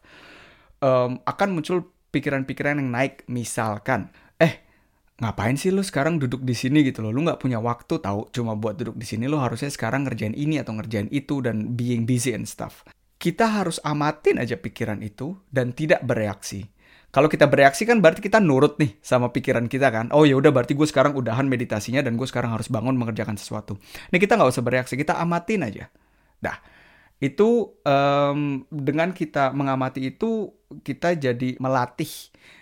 Um, 0.83 1.23
akan 1.23 1.55
muncul 1.55 1.87
pikiran-pikiran 2.11 2.83
yang 2.83 2.91
naik, 2.91 3.23
misalkan, 3.31 4.11
eh 4.43 4.59
ngapain 5.23 5.55
sih 5.55 5.71
lu 5.71 5.87
sekarang 5.87 6.19
duduk 6.19 6.43
di 6.43 6.51
sini 6.51 6.83
gitu 6.83 6.99
loh? 6.99 7.15
Lu 7.15 7.23
nggak 7.23 7.39
punya 7.39 7.63
waktu 7.63 8.03
tahu 8.03 8.27
cuma 8.35 8.59
buat 8.59 8.75
duduk 8.75 8.99
di 8.99 9.07
sini 9.07 9.31
lo 9.31 9.39
harusnya 9.39 9.71
sekarang 9.71 10.03
ngerjain 10.03 10.35
ini 10.35 10.59
atau 10.59 10.75
ngerjain 10.75 11.07
itu 11.15 11.39
dan 11.39 11.79
being 11.79 12.03
busy 12.03 12.35
and 12.35 12.43
stuff 12.43 12.83
kita 13.23 13.47
harus 13.47 13.79
amatin 13.87 14.35
aja 14.35 14.59
pikiran 14.59 14.99
itu 14.99 15.39
dan 15.47 15.71
tidak 15.71 16.03
bereaksi. 16.03 16.67
Kalau 17.07 17.31
kita 17.31 17.47
bereaksi 17.47 17.87
kan 17.87 18.03
berarti 18.03 18.19
kita 18.19 18.43
nurut 18.43 18.75
nih 18.83 18.99
sama 18.99 19.31
pikiran 19.31 19.71
kita 19.71 19.87
kan. 19.95 20.11
Oh 20.11 20.27
ya 20.27 20.35
udah 20.35 20.51
berarti 20.51 20.75
gue 20.75 20.83
sekarang 20.83 21.15
udahan 21.15 21.47
meditasinya 21.47 22.03
dan 22.03 22.19
gue 22.19 22.27
sekarang 22.27 22.51
harus 22.51 22.67
bangun 22.67 22.99
mengerjakan 22.99 23.39
sesuatu. 23.39 23.79
Ini 24.11 24.19
kita 24.19 24.35
nggak 24.35 24.51
usah 24.51 24.65
bereaksi, 24.65 24.99
kita 24.99 25.15
amatin 25.15 25.63
aja. 25.63 25.87
Dah, 26.43 26.59
itu 27.23 27.79
um, 27.87 28.67
dengan 28.67 29.15
kita 29.15 29.55
mengamati 29.55 30.11
itu 30.11 30.51
kita 30.83 31.15
jadi 31.15 31.55
melatih 31.63 32.11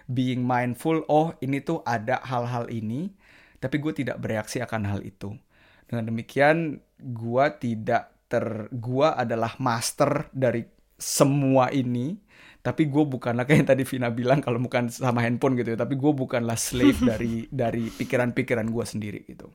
being 0.05 0.45
mindful. 0.45 1.01
Oh 1.09 1.33
ini 1.41 1.65
tuh 1.65 1.81
ada 1.89 2.21
hal-hal 2.21 2.69
ini, 2.69 3.09
tapi 3.57 3.81
gue 3.81 3.97
tidak 3.97 4.21
bereaksi 4.21 4.61
akan 4.61 4.85
hal 4.85 5.01
itu. 5.01 5.33
Dengan 5.89 6.13
demikian 6.13 6.77
gue 7.01 7.45
tidak 7.57 8.13
ter 8.31 8.71
gua 8.71 9.19
adalah 9.19 9.59
master 9.59 10.31
dari 10.31 10.63
semua 11.01 11.73
ini. 11.73 12.15
Tapi 12.61 12.93
gue 12.93 13.03
bukanlah 13.09 13.49
kayak 13.49 13.57
yang 13.65 13.69
tadi 13.73 13.83
Vina 13.89 14.13
bilang 14.13 14.37
kalau 14.37 14.61
bukan 14.61 14.85
sama 14.93 15.25
handphone 15.25 15.57
gitu 15.57 15.73
ya 15.73 15.81
tapi 15.81 15.97
gue 15.97 16.13
bukanlah 16.13 16.53
slave 16.53 17.01
dari 17.09 17.49
dari 17.49 17.89
pikiran-pikiran 17.89 18.69
gue 18.69 18.85
sendiri 18.85 19.25
gitu. 19.25 19.49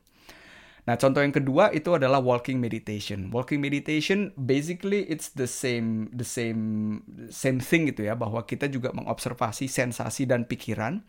Nah 0.91 0.99
contoh 0.99 1.23
yang 1.23 1.31
kedua 1.31 1.71
itu 1.71 1.95
adalah 1.95 2.19
walking 2.19 2.59
meditation. 2.59 3.31
Walking 3.31 3.63
meditation 3.63 4.35
basically 4.35 5.07
it's 5.07 5.31
the 5.39 5.47
same 5.47 6.11
the 6.11 6.27
same 6.27 6.99
same 7.31 7.63
thing 7.63 7.87
gitu 7.87 8.11
ya 8.11 8.19
bahwa 8.19 8.43
kita 8.43 8.67
juga 8.67 8.91
mengobservasi 8.91 9.71
sensasi 9.71 10.27
dan 10.27 10.43
pikiran. 10.43 10.99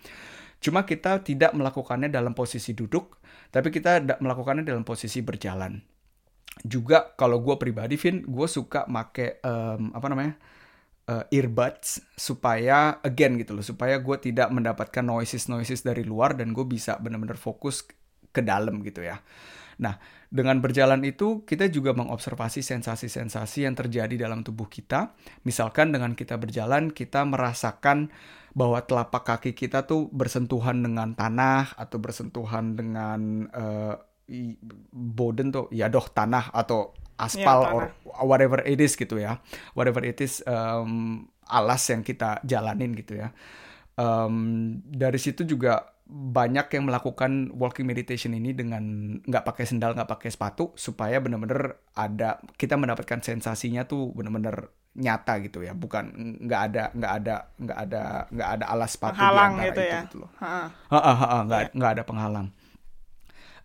Cuma 0.63 0.87
kita 0.87 1.27
tidak 1.27 1.51
melakukannya 1.51 2.15
dalam 2.15 2.31
posisi 2.31 2.79
duduk 2.79 3.19
tapi 3.51 3.75
kita 3.75 4.23
melakukannya 4.23 4.63
dalam 4.63 4.87
posisi 4.87 5.19
berjalan 5.19 5.98
juga 6.67 7.15
kalau 7.15 7.39
gue 7.39 7.55
pribadi 7.55 7.95
Vin 7.95 8.27
gue 8.27 8.49
suka 8.51 8.87
make 8.91 9.39
um, 9.47 9.95
apa 9.95 10.07
namanya 10.11 10.35
uh, 11.09 11.25
earbuds 11.31 12.03
supaya 12.15 12.99
again 13.03 13.39
gitu 13.39 13.55
loh 13.55 13.65
supaya 13.65 13.99
gue 13.99 14.17
tidak 14.19 14.51
mendapatkan 14.51 15.05
noises 15.07 15.47
noises 15.47 15.87
dari 15.87 16.03
luar 16.03 16.35
dan 16.35 16.51
gue 16.51 16.67
bisa 16.67 16.99
benar-benar 16.99 17.39
fokus 17.39 17.87
ke 18.29 18.45
dalam 18.45 18.85
gitu 18.85 19.03
ya. 19.03 19.23
Nah 19.79 19.97
dengan 20.29 20.61
berjalan 20.61 21.01
itu 21.09 21.49
kita 21.49 21.73
juga 21.73 21.97
mengobservasi 21.97 22.61
sensasi-sensasi 22.61 23.65
yang 23.65 23.73
terjadi 23.79 24.29
dalam 24.29 24.45
tubuh 24.45 24.69
kita. 24.69 25.17
Misalkan 25.49 25.95
dengan 25.95 26.13
kita 26.13 26.37
berjalan 26.37 26.93
kita 26.93 27.25
merasakan 27.25 28.13
bahwa 28.53 28.83
telapak 28.85 29.25
kaki 29.25 29.55
kita 29.55 29.87
tuh 29.87 30.11
bersentuhan 30.11 30.83
dengan 30.83 31.15
tanah 31.15 31.79
atau 31.79 31.97
bersentuhan 32.03 32.75
dengan 32.75 33.47
uh, 33.55 33.95
boden 34.93 35.49
tuh 35.49 35.67
ya 35.73 35.89
doh 35.89 36.05
tanah 36.05 36.53
atau 36.53 36.93
aspal 37.19 37.59
ya, 37.67 37.71
or 37.75 37.83
whatever 38.23 38.63
it 38.63 38.79
is 38.79 38.95
gitu 38.95 39.19
ya. 39.19 39.43
Whatever 39.75 40.05
it 40.07 40.21
is 40.23 40.45
um, 40.47 41.27
alas 41.51 41.83
yang 41.91 42.07
kita 42.07 42.39
jalanin 42.47 42.95
gitu 42.95 43.19
ya. 43.19 43.35
Um, 43.99 44.79
dari 44.87 45.19
situ 45.19 45.43
juga 45.43 45.99
banyak 46.09 46.73
yang 46.73 46.89
melakukan 46.89 47.53
walking 47.53 47.85
meditation 47.85 48.33
ini 48.33 48.57
dengan 48.57 48.81
nggak 49.21 49.45
pakai 49.45 49.69
sendal 49.69 49.93
nggak 49.93 50.09
pakai 50.09 50.31
sepatu 50.33 50.73
supaya 50.79 51.21
benar-benar 51.21 51.77
ada 51.93 52.41
kita 52.57 52.81
mendapatkan 52.81 53.21
sensasinya 53.21 53.85
tuh 53.85 54.15
benar-benar 54.15 54.73
nyata 54.95 55.43
gitu 55.43 55.67
ya. 55.67 55.75
Bukan 55.75 56.39
nggak 56.47 56.61
ada 56.71 56.85
nggak 56.95 57.13
ada 57.13 57.35
nggak 57.59 57.79
ada 57.91 58.03
nggak 58.31 58.51
ada 58.57 58.65
alas 58.71 58.91
sepatu 58.95 59.19
penghalang 59.19 59.53
di 59.59 59.67
gitu 59.69 59.81
itu 59.83 59.83
ya? 59.91 60.01
gitu 60.07 60.17
loh. 60.23 60.31
Nggak 61.45 61.61
yeah. 61.61 61.75
nggak 61.75 61.93
ada 61.99 62.03
penghalang 62.07 62.49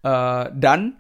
Uh, 0.04 0.52
dan 0.52 1.00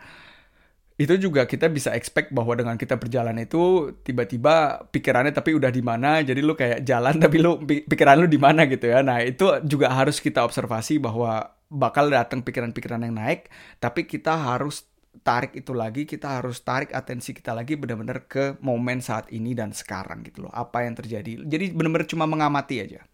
itu 0.95 1.17
juga 1.19 1.43
kita 1.43 1.67
bisa 1.67 1.91
expect 1.91 2.31
bahwa 2.31 2.55
dengan 2.55 2.79
kita 2.79 2.95
berjalan 2.95 3.35
itu 3.41 3.91
tiba-tiba 4.05 4.87
pikirannya 4.93 5.33
tapi 5.35 5.57
udah 5.57 5.73
di 5.73 5.83
mana 5.83 6.21
jadi 6.23 6.39
lu 6.39 6.53
kayak 6.55 6.85
jalan 6.87 7.19
tapi 7.23 7.41
lu 7.41 7.59
pikiran 7.65 8.23
lu 8.23 8.27
di 8.29 8.39
mana 8.39 8.69
gitu 8.69 8.87
ya 8.87 9.03
nah 9.03 9.19
itu 9.19 9.59
juga 9.67 9.91
harus 9.91 10.21
kita 10.21 10.45
observasi 10.45 11.01
bahwa 11.01 11.59
bakal 11.67 12.07
datang 12.07 12.45
pikiran-pikiran 12.45 13.03
yang 13.03 13.17
naik 13.17 13.49
tapi 13.81 14.05
kita 14.05 14.37
harus 14.37 14.87
tarik 15.21 15.53
itu 15.53 15.77
lagi, 15.77 16.09
kita 16.09 16.41
harus 16.41 16.65
tarik 16.65 16.89
atensi 16.89 17.37
kita 17.37 17.53
lagi 17.53 17.77
benar-benar 17.77 18.25
ke 18.25 18.57
momen 18.65 18.97
saat 18.97 19.29
ini 19.29 19.53
dan 19.53 19.69
sekarang 19.69 20.25
gitu 20.25 20.49
loh. 20.49 20.51
Apa 20.51 20.89
yang 20.89 20.97
terjadi. 20.97 21.45
Jadi 21.45 21.69
benar-benar 21.69 22.09
cuma 22.09 22.25
mengamati 22.25 22.81
aja. 22.81 23.05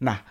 Nah, 0.00 0.24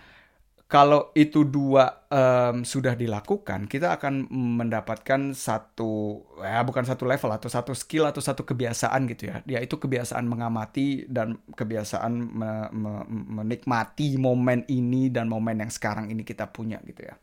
kalau 0.72 1.12
itu 1.12 1.44
dua 1.44 2.08
um, 2.08 2.64
sudah 2.64 2.96
dilakukan, 2.96 3.68
kita 3.68 3.92
akan 4.00 4.24
mendapatkan 4.32 5.36
satu 5.36 6.24
ya 6.40 6.64
bukan 6.64 6.88
satu 6.88 7.04
level 7.04 7.28
atau 7.28 7.52
satu 7.52 7.76
skill 7.76 8.08
atau 8.08 8.24
satu 8.24 8.48
kebiasaan 8.48 9.04
gitu 9.12 9.28
ya. 9.28 9.44
Yaitu 9.44 9.76
kebiasaan 9.76 10.24
mengamati 10.24 11.04
dan 11.12 11.44
kebiasaan 11.52 12.12
me 12.16 12.72
me 12.72 13.04
menikmati 13.04 14.16
momen 14.16 14.64
ini 14.72 15.12
dan 15.12 15.28
momen 15.28 15.60
yang 15.60 15.68
sekarang 15.68 16.08
ini 16.08 16.24
kita 16.24 16.48
punya 16.48 16.80
gitu 16.88 17.04
ya. 17.04 17.20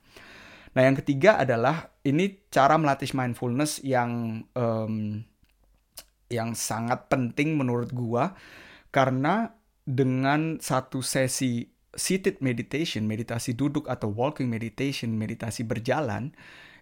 Nah, 0.77 0.85
yang 0.85 0.93
ketiga 0.93 1.41
adalah 1.41 1.89
ini 2.05 2.45
cara 2.53 2.77
melatih 2.77 3.17
mindfulness 3.17 3.81
yang 3.81 4.45
um, 4.53 5.25
yang 6.29 6.53
sangat 6.53 7.09
penting 7.09 7.57
menurut 7.57 7.89
gua 7.97 8.37
karena 8.93 9.57
dengan 9.89 10.61
satu 10.61 11.01
sesi 11.01 11.78
seated 11.95 12.41
meditation, 12.43 13.09
meditasi 13.09 13.57
duduk 13.57 13.89
atau 13.89 14.11
walking 14.13 14.49
meditation, 14.49 15.17
meditasi 15.17 15.65
berjalan, 15.65 16.33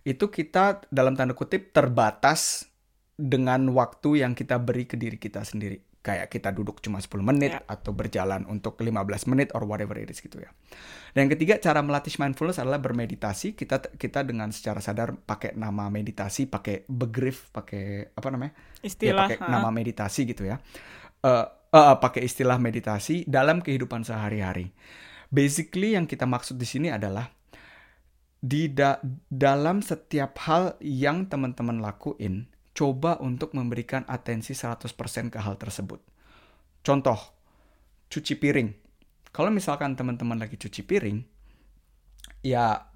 itu 0.07 0.31
kita 0.31 0.87
dalam 0.87 1.15
tanda 1.15 1.35
kutip 1.35 1.75
terbatas 1.75 2.71
dengan 3.17 3.73
waktu 3.73 4.23
yang 4.23 4.37
kita 4.37 4.61
beri 4.61 4.87
ke 4.87 4.95
diri 4.95 5.19
kita 5.19 5.43
sendiri. 5.43 5.83
Kayak 5.99 6.31
kita 6.31 6.55
duduk 6.55 6.79
cuma 6.79 7.03
10 7.03 7.19
menit 7.19 7.51
yeah. 7.51 7.67
atau 7.67 7.91
berjalan 7.91 8.47
untuk 8.47 8.79
15 8.79 8.95
menit 9.27 9.51
or 9.51 9.67
whatever 9.67 9.99
it 9.99 10.07
is 10.07 10.23
gitu 10.23 10.39
ya. 10.39 10.47
Dan 11.11 11.27
yang 11.27 11.35
ketiga 11.35 11.59
cara 11.59 11.83
melatih 11.83 12.15
mindfulness 12.15 12.63
adalah 12.63 12.79
bermeditasi. 12.79 13.59
Kita 13.59 13.91
kita 13.99 14.23
dengan 14.23 14.55
secara 14.55 14.79
sadar 14.79 15.19
pakai 15.19 15.59
nama 15.59 15.91
meditasi, 15.91 16.47
pakai 16.47 16.87
begrif, 16.87 17.51
pakai 17.51 18.15
apa 18.15 18.27
namanya? 18.31 18.55
Ya, 18.79 18.87
Istilah. 18.87 19.27
Ya, 19.27 19.35
pakai 19.35 19.51
nama 19.51 19.67
meditasi 19.67 20.23
gitu 20.23 20.47
ya. 20.47 20.63
Uh, 21.19 21.56
uh, 21.73 21.97
pakai 21.99 22.23
istilah 22.27 22.59
meditasi 22.61 23.27
dalam 23.27 23.59
kehidupan 23.59 24.05
sehari-hari. 24.05 24.71
Basically 25.27 25.95
yang 25.99 26.07
kita 26.07 26.23
maksud 26.23 26.55
di 26.55 26.67
sini 26.67 26.87
adalah 26.87 27.27
di 28.37 28.69
da 28.71 29.01
dalam 29.27 29.83
setiap 29.83 30.37
hal 30.47 30.79
yang 30.79 31.27
teman-teman 31.27 31.83
lakuin, 31.83 32.47
coba 32.71 33.19
untuk 33.19 33.51
memberikan 33.57 34.05
atensi 34.07 34.53
100% 34.55 34.87
ke 35.33 35.39
hal 35.41 35.57
tersebut. 35.59 35.99
Contoh, 36.85 37.19
cuci 38.07 38.39
piring. 38.39 38.69
Kalau 39.35 39.51
misalkan 39.51 39.97
teman-teman 39.99 40.39
lagi 40.39 40.55
cuci 40.55 40.81
piring, 40.87 41.19
ya 42.45 42.86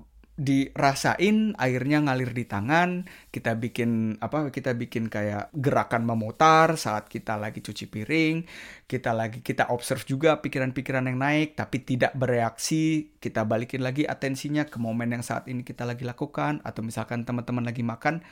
dirasain 0.42 1.54
airnya 1.62 2.02
ngalir 2.02 2.34
di 2.34 2.50
tangan, 2.50 3.06
kita 3.30 3.62
bikin 3.62 4.18
apa 4.18 4.50
kita 4.50 4.74
bikin 4.74 5.06
kayak 5.06 5.54
gerakan 5.54 6.10
memutar 6.10 6.74
saat 6.82 7.06
kita 7.06 7.38
lagi 7.38 7.62
cuci 7.62 7.86
piring, 7.86 8.50
kita 8.90 9.14
lagi 9.14 9.46
kita 9.46 9.70
observe 9.70 10.02
juga 10.10 10.42
pikiran-pikiran 10.42 11.06
yang 11.06 11.22
naik 11.22 11.54
tapi 11.54 11.86
tidak 11.86 12.18
bereaksi, 12.18 13.14
kita 13.22 13.46
balikin 13.46 13.86
lagi 13.86 14.10
atensinya 14.10 14.66
ke 14.66 14.82
momen 14.82 15.14
yang 15.14 15.22
saat 15.22 15.46
ini 15.46 15.62
kita 15.62 15.86
lagi 15.86 16.02
lakukan 16.02 16.66
atau 16.66 16.82
misalkan 16.82 17.22
teman-teman 17.22 17.62
lagi 17.62 17.86
makan 17.86 18.26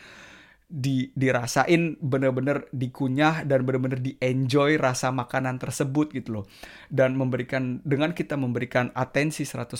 di 0.70 1.10
dirasain 1.18 1.98
bener-bener 1.98 2.70
dikunyah 2.70 3.42
dan 3.42 3.66
bener-bener 3.66 3.98
di 3.98 4.14
enjoy 4.22 4.78
rasa 4.78 5.10
makanan 5.10 5.58
tersebut 5.58 6.14
gitu 6.14 6.30
loh. 6.42 6.46
Dan 6.94 7.18
memberikan 7.18 7.82
dengan 7.82 8.14
kita 8.14 8.38
memberikan 8.38 8.94
atensi 8.94 9.50
100% 9.50 9.74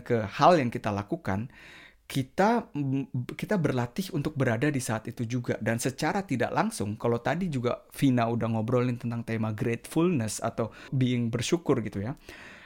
ke 0.00 0.24
hal 0.24 0.56
yang 0.56 0.72
kita 0.72 0.88
lakukan 0.88 1.52
kita 2.10 2.66
kita 3.38 3.54
berlatih 3.54 4.10
untuk 4.18 4.34
berada 4.34 4.66
di 4.66 4.82
saat 4.82 5.06
itu 5.06 5.22
juga. 5.28 5.54
Dan 5.62 5.78
secara 5.78 6.26
tidak 6.26 6.50
langsung 6.50 6.98
kalau 6.98 7.22
tadi 7.22 7.46
juga 7.46 7.86
Vina 7.94 8.26
udah 8.26 8.50
ngobrolin 8.50 8.98
tentang 8.98 9.22
tema 9.22 9.54
gratefulness 9.54 10.42
atau 10.42 10.74
being 10.90 11.30
bersyukur 11.30 11.78
gitu 11.86 12.02
ya. 12.02 12.18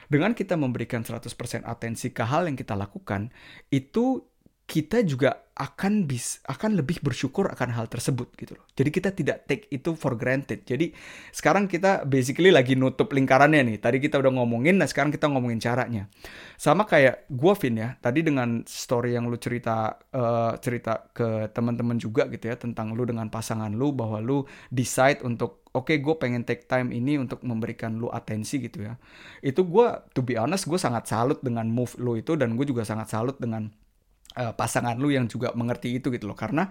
Dengan 0.09 0.33
kita 0.33 0.57
memberikan 0.57 1.05
100% 1.05 1.61
atensi 1.61 2.09
ke 2.09 2.25
hal 2.25 2.49
yang 2.49 2.57
kita 2.57 2.73
lakukan 2.73 3.29
itu 3.69 4.25
kita 4.65 5.05
juga 5.05 5.45
akan 5.55 6.03
bis 6.03 6.43
akan 6.43 6.75
lebih 6.75 6.99
bersyukur 6.99 7.47
akan 7.47 7.71
hal 7.71 7.87
tersebut 7.87 8.27
gitu 8.35 8.59
loh. 8.59 8.67
Jadi 8.75 8.89
kita 8.91 9.09
tidak 9.15 9.47
take 9.47 9.71
itu 9.71 9.95
for 9.95 10.19
granted. 10.19 10.67
Jadi 10.67 10.91
sekarang 11.31 11.71
kita 11.71 12.03
basically 12.03 12.51
lagi 12.51 12.75
nutup 12.75 13.07
lingkarannya 13.15 13.63
nih. 13.63 13.77
Tadi 13.79 14.03
kita 14.03 14.19
udah 14.19 14.35
ngomongin, 14.35 14.75
nah 14.75 14.83
sekarang 14.83 15.15
kita 15.15 15.31
ngomongin 15.31 15.63
caranya. 15.63 16.11
Sama 16.59 16.83
kayak 16.83 17.31
gue 17.31 17.53
Vin 17.55 17.75
ya. 17.79 17.89
Tadi 17.95 18.19
dengan 18.19 18.67
story 18.67 19.15
yang 19.15 19.31
lu 19.31 19.39
cerita 19.39 19.95
uh, 20.11 20.59
cerita 20.59 21.07
ke 21.15 21.47
teman-teman 21.55 21.95
juga 22.03 22.27
gitu 22.27 22.51
ya 22.51 22.59
tentang 22.59 22.91
lu 22.91 23.07
dengan 23.07 23.31
pasangan 23.31 23.71
lu 23.71 23.95
bahwa 23.95 24.19
lu 24.19 24.43
decide 24.67 25.23
untuk 25.23 25.63
oke 25.71 25.87
okay, 25.87 26.03
gue 26.03 26.19
pengen 26.19 26.43
take 26.43 26.67
time 26.67 26.91
ini 26.91 27.15
untuk 27.15 27.39
memberikan 27.47 27.95
lu 27.95 28.11
atensi 28.11 28.59
gitu 28.59 28.91
ya. 28.91 28.99
Itu 29.39 29.63
gue 29.63 29.87
to 30.11 30.19
be 30.19 30.35
honest 30.35 30.67
gue 30.67 30.75
sangat 30.75 31.07
salut 31.07 31.39
dengan 31.39 31.71
move 31.71 31.95
lu 31.95 32.19
itu 32.19 32.35
dan 32.35 32.59
gue 32.59 32.67
juga 32.67 32.83
sangat 32.83 33.07
salut 33.07 33.39
dengan 33.39 33.71
uh, 34.35 34.53
pasangan 34.53 34.95
lu 34.99 35.11
yang 35.11 35.25
juga 35.25 35.51
mengerti 35.55 35.97
itu 35.97 36.11
gitu 36.11 36.27
loh. 36.27 36.37
Karena 36.37 36.67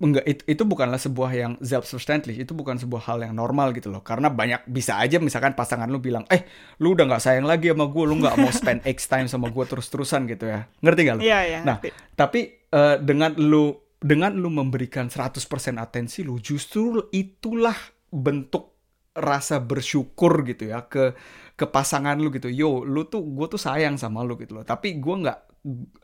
enggak 0.00 0.24
itu, 0.24 0.42
itu 0.48 0.62
bukanlah 0.64 0.96
sebuah 0.96 1.30
yang 1.36 1.52
selbstverständlich 1.60 2.40
itu 2.40 2.56
bukan 2.56 2.80
sebuah 2.80 3.04
hal 3.04 3.18
yang 3.20 3.36
normal 3.36 3.76
gitu 3.76 3.92
loh. 3.92 4.00
Karena 4.00 4.32
banyak 4.32 4.64
bisa 4.64 4.96
aja 4.96 5.20
misalkan 5.20 5.52
pasangan 5.52 5.88
lu 5.92 6.00
bilang 6.00 6.24
eh 6.32 6.48
lu 6.80 6.96
udah 6.96 7.04
nggak 7.04 7.22
sayang 7.22 7.44
lagi 7.44 7.68
sama 7.68 7.84
gue 7.92 8.04
lu 8.08 8.16
nggak 8.16 8.36
mau 8.40 8.48
spend 8.52 8.80
X 8.88 9.12
time 9.12 9.28
sama 9.28 9.52
gue 9.52 9.64
terus-terusan 9.68 10.24
gitu 10.24 10.48
ya. 10.48 10.64
Ngerti 10.80 11.00
gak 11.04 11.16
lu? 11.20 11.22
Iya 11.24 11.40
iya. 11.44 11.60
Nah 11.64 11.76
tapi 12.16 12.64
uh, 12.72 12.96
dengan 12.96 13.36
lu 13.36 13.76
dengan 14.00 14.32
lu 14.32 14.48
memberikan 14.48 15.12
100% 15.12 15.36
atensi 15.76 16.24
lu 16.24 16.40
justru 16.40 17.12
itulah 17.12 17.76
bentuk 18.08 18.72
rasa 19.12 19.60
bersyukur 19.60 20.48
gitu 20.48 20.72
ya 20.72 20.88
ke 20.88 21.12
ke 21.60 21.68
pasangan 21.68 22.16
lu 22.16 22.32
gitu. 22.32 22.48
Yo 22.48 22.88
lu 22.88 23.04
tuh 23.04 23.20
gue 23.20 23.46
tuh 23.52 23.60
sayang 23.60 24.00
sama 24.00 24.24
lu 24.24 24.40
gitu 24.40 24.56
loh. 24.56 24.64
Tapi 24.64 24.96
gue 24.96 25.16
nggak 25.28 25.49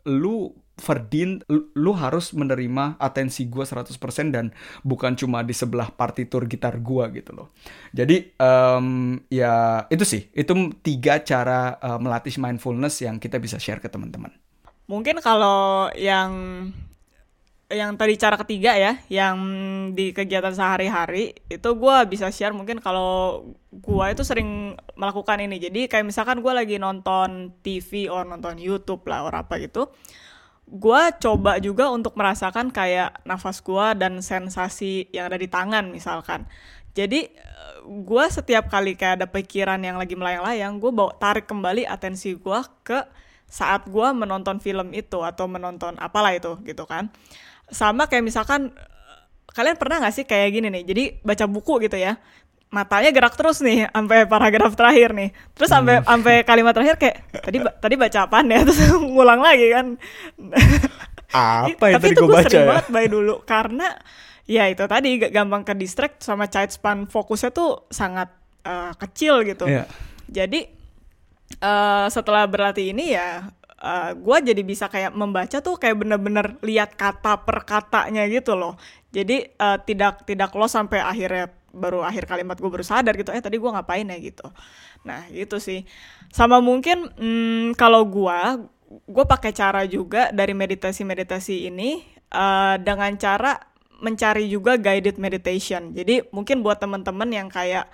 lu 0.05 0.53
Ferdin, 0.77 1.41
lu 1.73 1.97
harus 1.97 2.37
menerima 2.37 3.01
atensi 3.01 3.49
gue 3.49 3.65
100% 3.65 3.97
dan 4.29 4.53
bukan 4.85 5.17
cuma 5.17 5.41
di 5.41 5.57
sebelah 5.57 5.89
partitur 5.89 6.45
gitar 6.45 6.77
gue 6.85 7.05
gitu 7.17 7.33
loh. 7.33 7.49
Jadi 7.97 8.37
um, 8.37 9.17
ya 9.33 9.89
itu 9.89 10.05
sih, 10.05 10.29
itu 10.37 10.53
tiga 10.85 11.25
cara 11.25 11.81
uh, 11.81 11.97
melatih 11.97 12.37
mindfulness 12.37 13.01
yang 13.01 13.17
kita 13.17 13.41
bisa 13.41 13.57
share 13.57 13.81
ke 13.81 13.89
teman-teman. 13.89 14.37
Mungkin 14.85 15.25
kalau 15.25 15.89
yang 15.97 16.31
yang 17.67 17.99
tadi 17.99 18.15
cara 18.15 18.39
ketiga 18.39 18.79
ya, 18.79 19.03
yang 19.11 19.39
di 19.91 20.15
kegiatan 20.15 20.55
sehari-hari 20.55 21.35
itu 21.51 21.67
gue 21.75 21.97
bisa 22.07 22.31
share 22.31 22.55
mungkin 22.55 22.79
kalau 22.79 23.43
gue 23.75 24.07
itu 24.07 24.23
sering 24.23 24.79
melakukan 24.95 25.43
ini. 25.43 25.59
Jadi 25.59 25.91
kayak 25.91 26.07
misalkan 26.07 26.47
gue 26.47 26.53
lagi 26.55 26.79
nonton 26.79 27.51
TV 27.67 28.07
or 28.07 28.23
nonton 28.23 28.63
YouTube 28.63 29.03
lah 29.11 29.27
or 29.27 29.35
apa 29.35 29.59
gitu, 29.59 29.91
gue 30.71 31.03
coba 31.19 31.59
juga 31.59 31.91
untuk 31.91 32.15
merasakan 32.15 32.71
kayak 32.71 33.27
nafas 33.27 33.59
gue 33.59 33.87
dan 33.99 34.23
sensasi 34.23 35.11
yang 35.11 35.27
ada 35.27 35.39
di 35.39 35.51
tangan 35.51 35.91
misalkan. 35.91 36.47
Jadi 36.95 37.35
gue 37.87 38.25
setiap 38.31 38.71
kali 38.71 38.95
kayak 38.95 39.23
ada 39.23 39.27
pikiran 39.27 39.83
yang 39.83 39.99
lagi 39.99 40.15
melayang-layang, 40.15 40.79
gue 40.79 40.95
bawa 40.95 41.19
tarik 41.19 41.51
kembali 41.51 41.83
atensi 41.83 42.39
gue 42.39 42.61
ke 42.87 43.03
saat 43.47 43.87
gue 43.87 44.09
menonton 44.11 44.59
film 44.59 44.91
itu 44.91 45.23
atau 45.23 45.47
menonton 45.47 45.95
apalah 46.03 46.35
itu 46.35 46.59
gitu 46.67 46.83
kan 46.83 47.15
sama 47.71 48.07
kayak 48.07 48.25
misalkan 48.25 48.71
kalian 49.57 49.81
pernah 49.81 50.05
gak 50.05 50.15
sih 50.15 50.25
kayak 50.29 50.53
gini 50.53 50.69
nih 50.69 50.83
jadi 50.85 51.05
baca 51.25 51.45
buku 51.49 51.89
gitu 51.89 51.97
ya 51.97 52.21
matanya 52.71 53.11
gerak 53.15 53.35
terus 53.39 53.63
nih 53.63 53.87
sampai 53.95 54.27
paragraf 54.29 54.77
terakhir 54.77 55.17
nih 55.17 55.31
terus 55.57 55.71
sampai 55.71 56.03
hmm. 56.03 56.07
sampai 56.07 56.35
kalimat 56.45 56.73
terakhir 56.77 56.97
kayak 57.01 57.17
tadi 57.41 57.59
tadi 57.63 57.95
baca 57.97 58.19
apa 58.27 58.39
ya 58.45 58.61
terus 58.67 58.81
ngulang 59.01 59.41
lagi 59.41 59.67
kan 59.73 59.87
apa 61.37 61.85
yang 61.91 61.97
tapi 62.01 62.07
tadi 62.13 62.17
gue 62.21 62.29
baca 62.29 62.47
sering 62.47 62.65
ya? 62.65 62.69
banget 62.71 62.87
by 62.93 63.07
dulu 63.11 63.35
karena 63.43 63.89
ya 64.47 64.65
itu 64.71 64.85
tadi 64.87 65.11
gampang 65.27 65.67
ke 65.67 65.75
distract 65.75 66.23
sama 66.23 66.47
child 66.47 66.71
span 66.71 67.11
fokusnya 67.11 67.51
tuh 67.51 67.91
sangat 67.91 68.31
uh, 68.63 68.95
kecil 68.95 69.43
gitu 69.43 69.67
yeah. 69.67 69.91
jadi 70.31 70.71
uh, 71.61 72.07
setelah 72.07 72.47
berlatih 72.47 72.95
ini 72.95 73.19
ya 73.19 73.51
uh, 73.83 74.11
eh, 74.11 74.11
gue 74.17 74.37
jadi 74.53 74.63
bisa 74.65 74.87
kayak 74.89 75.13
membaca 75.13 75.61
tuh 75.61 75.77
kayak 75.77 75.97
bener-bener 76.01 76.57
lihat 76.65 76.97
kata 76.97 77.45
per 77.45 77.65
katanya 77.69 78.25
gitu 78.29 78.57
loh. 78.57 78.81
Jadi 79.13 79.57
uh, 79.57 79.81
tidak 79.81 80.25
tidak 80.29 80.53
lo 80.57 80.69
sampai 80.69 81.01
akhirnya 81.01 81.53
baru 81.77 82.01
akhir 82.01 82.25
kalimat 82.25 82.57
gue 82.57 82.71
baru 82.73 82.81
sadar 82.81 83.13
gitu 83.21 83.37
eh 83.37 83.43
tadi 83.45 83.61
gue 83.61 83.71
ngapain 83.71 84.09
ya? 84.09 84.17
gitu. 84.21 84.47
Nah 85.05 85.29
gitu 85.29 85.61
sih. 85.61 85.85
Sama 86.33 86.61
mungkin 86.65 87.13
hmm, 87.17 87.77
kalau 87.77 88.05
gue 88.09 88.41
gue 88.87 89.25
pakai 89.27 89.53
cara 89.53 89.83
juga 89.85 90.31
dari 90.31 90.55
meditasi 90.55 91.03
meditasi 91.03 91.69
ini 91.69 92.01
uh, 92.33 92.79
dengan 92.81 93.13
cara 93.19 93.59
mencari 94.01 94.49
juga 94.49 94.77
guided 94.77 95.17
meditation. 95.17 95.93
Jadi 95.97 96.29
mungkin 96.33 96.61
buat 96.61 96.81
temen-temen 96.81 97.29
yang 97.33 97.49
kayak 97.49 97.89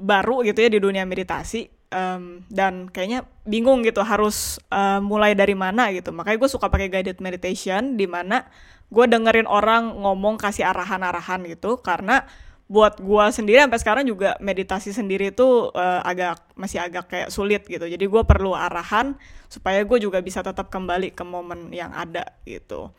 baru 0.00 0.42
gitu 0.42 0.64
ya 0.64 0.70
di 0.72 0.80
dunia 0.80 1.04
meditasi 1.06 1.79
um, 1.90 2.42
dan 2.48 2.88
kayaknya 2.88 3.26
bingung 3.44 3.82
gitu 3.82 4.00
harus 4.02 4.62
uh, 4.70 5.02
mulai 5.02 5.34
dari 5.34 5.54
mana 5.58 5.90
gitu. 5.92 6.14
Makanya 6.14 6.38
gue 6.40 6.50
suka 6.50 6.70
pakai 6.70 6.88
guided 6.88 7.18
meditation 7.18 7.98
di 7.98 8.06
mana 8.06 8.46
gue 8.90 9.04
dengerin 9.06 9.46
orang 9.46 9.94
ngomong 9.98 10.38
kasih 10.38 10.66
arahan-arahan 10.66 11.44
gitu. 11.46 11.78
Karena 11.82 12.24
buat 12.70 13.02
gue 13.02 13.24
sendiri 13.34 13.58
sampai 13.58 13.82
sekarang 13.82 14.04
juga 14.06 14.38
meditasi 14.38 14.94
sendiri 14.94 15.34
itu 15.34 15.74
uh, 15.74 16.00
agak 16.06 16.38
masih 16.54 16.78
agak 16.78 17.10
kayak 17.10 17.28
sulit 17.34 17.66
gitu. 17.66 17.82
Jadi 17.82 18.06
gue 18.06 18.22
perlu 18.22 18.54
arahan 18.54 19.18
supaya 19.50 19.82
gue 19.82 19.98
juga 19.98 20.22
bisa 20.22 20.38
tetap 20.46 20.70
kembali 20.70 21.10
ke 21.10 21.26
momen 21.26 21.74
yang 21.74 21.90
ada 21.90 22.30
gitu. 22.46 22.94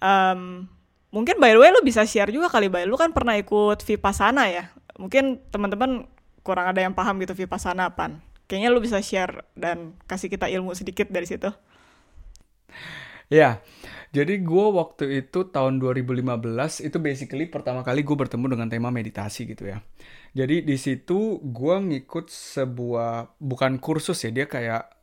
Um, 0.00 0.64
mungkin 1.12 1.36
by 1.36 1.52
the 1.52 1.60
way 1.60 1.68
lu 1.68 1.84
bisa 1.84 2.08
share 2.08 2.32
juga 2.32 2.48
kali 2.48 2.72
by 2.72 2.88
lu 2.88 2.96
kan 2.96 3.12
pernah 3.12 3.36
ikut 3.36 3.84
vipassana 3.84 4.48
ya? 4.48 4.72
Mungkin 4.96 5.44
teman-teman 5.52 6.08
kurang 6.42 6.70
ada 6.70 6.82
yang 6.82 6.94
paham 6.94 7.18
gitu 7.22 7.34
vipassana 7.34 7.90
apa 7.90 8.18
kayaknya 8.50 8.68
lu 8.74 8.82
bisa 8.82 8.98
share 9.00 9.46
dan 9.56 9.96
kasih 10.04 10.28
kita 10.28 10.50
ilmu 10.50 10.76
sedikit 10.76 11.08
dari 11.08 11.24
situ. 11.24 11.48
Ya 13.32 13.64
jadi 14.12 14.44
gue 14.44 14.66
waktu 14.76 15.24
itu 15.24 15.48
tahun 15.48 15.80
2015 15.80 16.84
itu 16.84 16.98
basically 17.00 17.48
pertama 17.48 17.80
kali 17.80 18.04
gue 18.04 18.12
bertemu 18.12 18.44
dengan 18.52 18.68
tema 18.68 18.92
meditasi 18.92 19.48
gitu 19.48 19.72
ya. 19.72 19.80
Jadi 20.36 20.60
di 20.68 20.76
situ 20.76 21.40
gue 21.40 21.76
ngikut 21.80 22.28
sebuah 22.28 23.40
bukan 23.40 23.80
kursus 23.80 24.20
ya 24.28 24.30
dia 24.36 24.44
kayak 24.44 25.01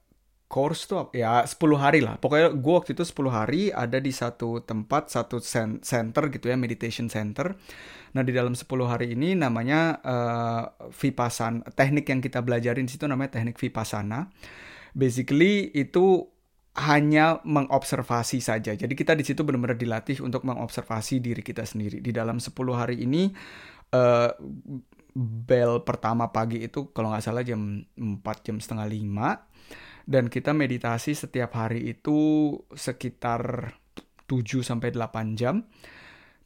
course 0.50 0.90
tuh 0.90 1.14
ya 1.14 1.46
10 1.46 1.56
hari 1.78 2.02
lah. 2.02 2.18
Pokoknya 2.18 2.50
gue 2.58 2.74
waktu 2.74 2.98
itu 2.98 3.06
10 3.06 3.30
hari 3.30 3.62
ada 3.70 4.02
di 4.02 4.10
satu 4.10 4.66
tempat, 4.66 5.14
satu 5.14 5.38
center 5.80 6.24
gitu 6.34 6.50
ya, 6.50 6.58
meditation 6.58 7.06
center. 7.06 7.54
Nah, 8.18 8.26
di 8.26 8.34
dalam 8.34 8.58
10 8.58 8.66
hari 8.90 9.14
ini 9.14 9.38
namanya 9.38 10.02
uh, 10.02 10.90
Vipassana. 10.90 11.62
Teknik 11.70 12.10
yang 12.10 12.20
kita 12.20 12.42
belajarin 12.42 12.90
situ 12.90 13.06
namanya 13.06 13.38
teknik 13.38 13.62
Vipassana. 13.62 14.34
Basically 14.98 15.70
itu 15.78 16.26
hanya 16.82 17.46
mengobservasi 17.46 18.42
saja. 18.42 18.74
Jadi 18.74 18.94
kita 18.98 19.14
di 19.14 19.22
situ 19.22 19.46
benar-benar 19.46 19.78
dilatih 19.78 20.26
untuk 20.26 20.42
mengobservasi 20.50 21.22
diri 21.22 21.46
kita 21.46 21.62
sendiri. 21.62 22.02
Di 22.02 22.10
dalam 22.10 22.42
10 22.42 22.50
hari 22.74 23.06
ini 23.06 23.30
uh, 23.94 24.34
bel 25.14 25.86
pertama 25.86 26.34
pagi 26.34 26.66
itu 26.66 26.90
kalau 26.90 27.14
nggak 27.14 27.22
salah 27.26 27.46
jam 27.46 27.86
4 27.98 28.22
jam 28.46 28.58
setengah 28.58 28.88
5 28.90 29.89
dan 30.10 30.26
kita 30.26 30.58
meditasi 30.58 31.14
setiap 31.14 31.54
hari 31.54 31.94
itu 31.94 32.52
sekitar 32.74 33.70
7 34.26 34.66
sampai 34.66 34.90
8 34.90 35.38
jam 35.38 35.62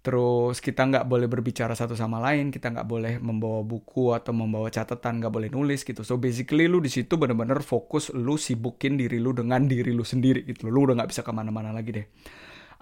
Terus 0.03 0.59
kita 0.59 0.83
nggak 0.83 1.07
boleh 1.07 1.31
berbicara 1.31 1.71
satu 1.79 1.95
sama 1.95 2.19
lain, 2.19 2.51
kita 2.51 2.75
nggak 2.75 2.83
boleh 2.83 3.13
membawa 3.23 3.63
buku 3.63 4.11
atau 4.11 4.35
membawa 4.35 4.67
catatan, 4.67 5.23
nggak 5.23 5.31
boleh 5.31 5.47
nulis 5.47 5.87
gitu. 5.87 6.03
So 6.03 6.19
basically 6.19 6.67
lu 6.67 6.83
di 6.83 6.91
situ 6.91 7.15
bener-bener 7.15 7.63
fokus 7.63 8.11
lu 8.11 8.35
sibukin 8.35 8.99
diri 8.99 9.23
lu 9.23 9.31
dengan 9.31 9.63
diri 9.63 9.95
lu 9.95 10.03
sendiri 10.03 10.43
gitu. 10.43 10.67
Lu 10.67 10.83
udah 10.83 10.99
nggak 10.99 11.07
bisa 11.07 11.23
ke 11.23 11.31
mana-mana 11.31 11.71
lagi 11.71 11.95
deh. 11.95 12.07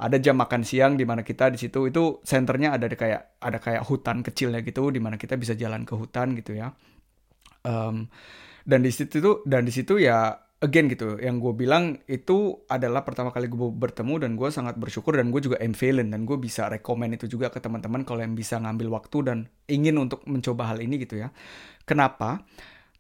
Ada 0.01 0.17
jam 0.17 0.34
makan 0.41 0.65
siang 0.65 0.97
di 0.97 1.05
mana 1.05 1.21
kita 1.21 1.53
di 1.53 1.61
situ 1.61 1.86
itu 1.86 2.25
senternya 2.25 2.73
ada 2.73 2.89
kayak 2.89 3.38
ada 3.38 3.61
kayak 3.61 3.86
hutan 3.86 4.25
kecilnya 4.25 4.65
gitu, 4.65 4.89
di 4.89 4.97
mana 4.97 5.21
kita 5.21 5.38
bisa 5.38 5.53
jalan 5.53 5.86
ke 5.86 5.93
hutan 5.93 6.34
gitu 6.34 6.57
ya. 6.57 6.73
Um, 7.61 8.09
dan 8.65 8.82
di 8.82 8.89
situ 8.89 9.45
dan 9.45 9.61
di 9.61 9.69
situ 9.69 10.01
ya 10.01 10.41
again 10.62 10.86
gitu 10.88 11.18
yang 11.18 11.41
gue 11.41 11.57
bilang 11.57 11.97
itu 12.05 12.62
adalah 12.70 13.01
pertama 13.01 13.34
kali 13.34 13.49
gue 13.49 13.70
bertemu 13.74 14.22
dan 14.22 14.32
gue 14.38 14.49
sangat 14.53 14.78
bersyukur 14.78 15.18
dan 15.18 15.34
gue 15.34 15.41
juga 15.41 15.57
ambivalent 15.57 16.14
dan 16.14 16.22
gue 16.24 16.38
bisa 16.38 16.70
rekomend 16.70 17.18
itu 17.18 17.26
juga 17.26 17.49
ke 17.49 17.57
teman-teman 17.57 18.05
kalau 18.05 18.22
yang 18.22 18.38
bisa 18.38 18.62
ngambil 18.62 18.93
waktu 18.93 19.18
dan 19.26 19.38
ingin 19.66 19.97
untuk 19.97 20.22
mencoba 20.30 20.70
hal 20.70 20.78
ini 20.86 21.01
gitu 21.01 21.18
ya. 21.18 21.34
Kenapa? 21.89 22.45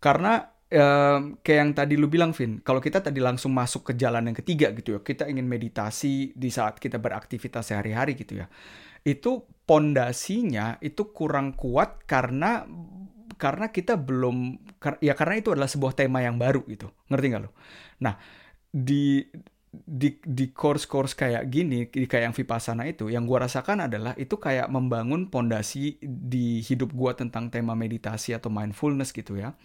Karena 0.01 0.41
um, 0.71 1.37
kayak 1.43 1.59
yang 1.61 1.71
tadi 1.75 1.93
lu 1.99 2.07
bilang 2.07 2.31
Vin 2.31 2.63
kalau 2.63 2.79
kita 2.79 3.03
tadi 3.03 3.19
langsung 3.19 3.51
masuk 3.51 3.91
ke 3.91 3.93
jalan 3.99 4.31
yang 4.31 4.37
ketiga 4.37 4.71
gitu 4.71 4.97
ya 4.97 4.99
kita 5.03 5.27
ingin 5.27 5.45
meditasi 5.45 6.31
di 6.33 6.49
saat 6.49 6.79
kita 6.79 6.97
beraktivitas 6.97 7.69
sehari-hari 7.69 8.15
gitu 8.15 8.41
ya 8.41 8.47
itu 9.03 9.43
pondasinya 9.65 10.79
itu 10.79 11.11
kurang 11.11 11.57
kuat 11.57 12.05
karena 12.05 12.65
karena 13.41 13.73
kita 13.73 13.97
belum 13.97 14.61
ya 15.01 15.17
karena 15.17 15.41
itu 15.41 15.49
adalah 15.49 15.65
sebuah 15.65 15.97
tema 15.97 16.21
yang 16.21 16.37
baru 16.37 16.61
gitu. 16.69 16.93
Ngerti 17.09 17.25
nggak 17.33 17.41
lo? 17.41 17.51
Nah 18.05 18.21
di 18.69 19.25
di 19.71 20.19
di 20.19 20.51
course-course 20.51 21.15
kayak 21.15 21.47
gini 21.47 21.87
di 21.87 22.03
kayak 22.03 22.23
yang 22.29 22.35
vipassana 22.35 22.83
itu 22.91 23.07
yang 23.07 23.23
gue 23.23 23.39
rasakan 23.39 23.87
adalah 23.87 24.11
itu 24.19 24.35
kayak 24.35 24.67
membangun 24.67 25.31
pondasi 25.31 25.95
di 26.03 26.59
hidup 26.59 26.91
gue 26.91 27.11
tentang 27.15 27.47
tema 27.47 27.71
meditasi 27.73 28.35
atau 28.35 28.51
mindfulness 28.51 29.15
gitu 29.15 29.39
ya. 29.39 29.55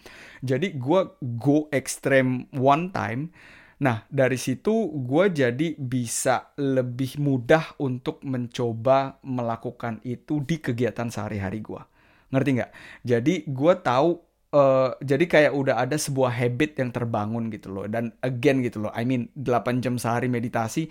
Jadi 0.41 0.73
gue 0.79 1.01
go 1.37 1.69
extreme 1.69 2.49
one 2.55 2.89
time. 2.89 3.29
Nah, 3.77 4.09
dari 4.09 4.41
situ 4.41 4.89
gue 4.89 5.29
jadi 5.29 5.77
bisa 5.77 6.49
lebih 6.57 7.21
mudah 7.21 7.77
untuk 7.77 8.25
mencoba 8.25 9.21
melakukan 9.21 10.01
itu 10.01 10.41
di 10.41 10.57
kegiatan 10.57 11.13
sehari-hari 11.13 11.61
gue 11.61 11.96
ngerti 12.33 12.49
nggak? 12.59 12.71
Jadi 13.03 13.33
gue 13.47 13.73
tahu 13.83 14.09
uh, 14.53 14.89
jadi 14.99 15.25
kayak 15.27 15.51
udah 15.55 15.75
ada 15.83 15.95
sebuah 15.95 16.31
habit 16.31 16.79
yang 16.79 16.89
terbangun 16.91 17.49
gitu 17.51 17.71
loh. 17.71 17.85
Dan 17.87 18.15
again 18.23 18.63
gitu 18.63 18.83
loh 18.83 18.91
I 18.93 19.03
mean 19.07 19.31
8 19.35 19.83
jam 19.83 19.95
sehari 19.99 20.27
meditasi 20.31 20.87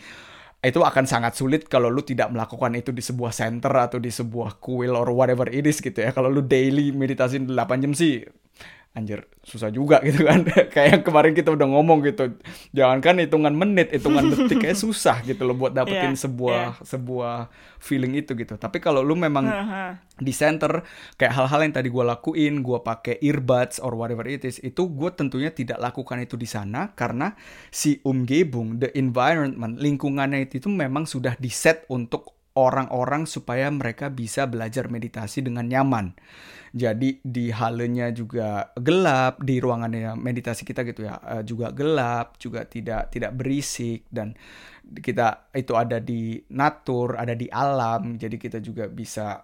itu 0.66 0.80
akan 0.82 1.04
sangat 1.06 1.38
sulit 1.38 1.70
kalau 1.70 1.92
lu 1.92 2.02
tidak 2.02 2.32
melakukan 2.32 2.74
itu 2.74 2.90
di 2.90 2.98
sebuah 3.04 3.30
center 3.30 3.70
atau 3.70 4.02
di 4.02 4.10
sebuah 4.10 4.58
kuil 4.58 4.98
or 4.98 5.06
whatever 5.14 5.46
it 5.52 5.62
is 5.62 5.78
gitu 5.78 6.02
ya. 6.02 6.10
Kalau 6.10 6.32
lu 6.32 6.42
daily 6.42 6.90
meditasi 6.90 7.38
8 7.44 7.82
jam 7.84 7.92
sih 7.94 8.24
anjir 8.96 9.28
susah 9.44 9.68
juga 9.68 10.00
gitu 10.00 10.24
kan. 10.24 10.40
Kayak 10.72 10.88
yang 10.88 11.02
kemarin 11.04 11.32
kita 11.36 11.52
udah 11.52 11.68
ngomong 11.68 12.00
gitu. 12.08 12.32
Jangankan 12.72 13.20
hitungan 13.20 13.52
menit 13.52 13.92
hitungan 13.92 14.26
detik 14.32 14.56
kayak 14.56 14.80
susah 14.80 15.20
gitu 15.22 15.44
loh 15.44 15.52
buat 15.52 15.76
dapetin 15.76 16.16
yeah, 16.16 16.22
sebuah 16.24 16.62
yeah. 16.80 16.82
sebuah 16.82 17.34
feeling 17.76 18.16
itu 18.16 18.32
gitu. 18.32 18.56
Tapi 18.56 18.80
kalau 18.80 19.04
lu 19.04 19.12
memang 19.12 19.44
di 20.16 20.32
center 20.32 20.80
kayak 21.20 21.36
hal-hal 21.36 21.60
yang 21.60 21.76
tadi 21.76 21.92
gue 21.92 22.04
lakuin 22.04 22.64
gue 22.64 22.78
pakai 22.80 23.20
earbuds 23.20 23.84
or 23.84 23.92
whatever 23.92 24.24
it 24.24 24.48
is 24.48 24.56
itu 24.64 24.88
gue 24.88 25.10
tentunya 25.12 25.52
tidak 25.52 25.76
lakukan 25.76 26.24
itu 26.24 26.40
di 26.40 26.48
sana 26.48 26.96
karena 26.96 27.36
si 27.68 28.00
umgebung 28.08 28.80
the 28.80 28.88
environment 28.96 29.76
lingkungannya 29.76 30.48
itu, 30.48 30.64
itu 30.64 30.72
memang 30.72 31.04
sudah 31.04 31.36
di 31.36 31.52
set 31.52 31.84
untuk 31.92 32.35
orang-orang 32.56 33.28
supaya 33.28 33.68
mereka 33.68 34.08
bisa 34.08 34.48
belajar 34.48 34.88
meditasi 34.88 35.44
dengan 35.44 35.68
nyaman 35.68 36.16
jadi 36.76 37.24
di 37.24 37.48
halenya 37.48 38.12
juga 38.12 38.68
gelap, 38.76 39.40
di 39.40 39.56
ruangannya 39.56 40.12
meditasi 40.12 40.68
kita 40.68 40.84
gitu 40.84 41.08
ya 41.08 41.16
uh, 41.16 41.40
juga 41.40 41.72
gelap, 41.72 42.36
juga 42.36 42.68
tidak 42.68 43.08
tidak 43.08 43.32
berisik 43.32 44.04
dan 44.12 44.36
kita 44.84 45.48
itu 45.56 45.72
ada 45.72 45.96
di 46.04 46.36
natur, 46.52 47.16
ada 47.16 47.32
di 47.32 47.48
alam. 47.48 48.20
Jadi 48.20 48.36
kita 48.36 48.60
juga 48.60 48.92
bisa 48.92 49.40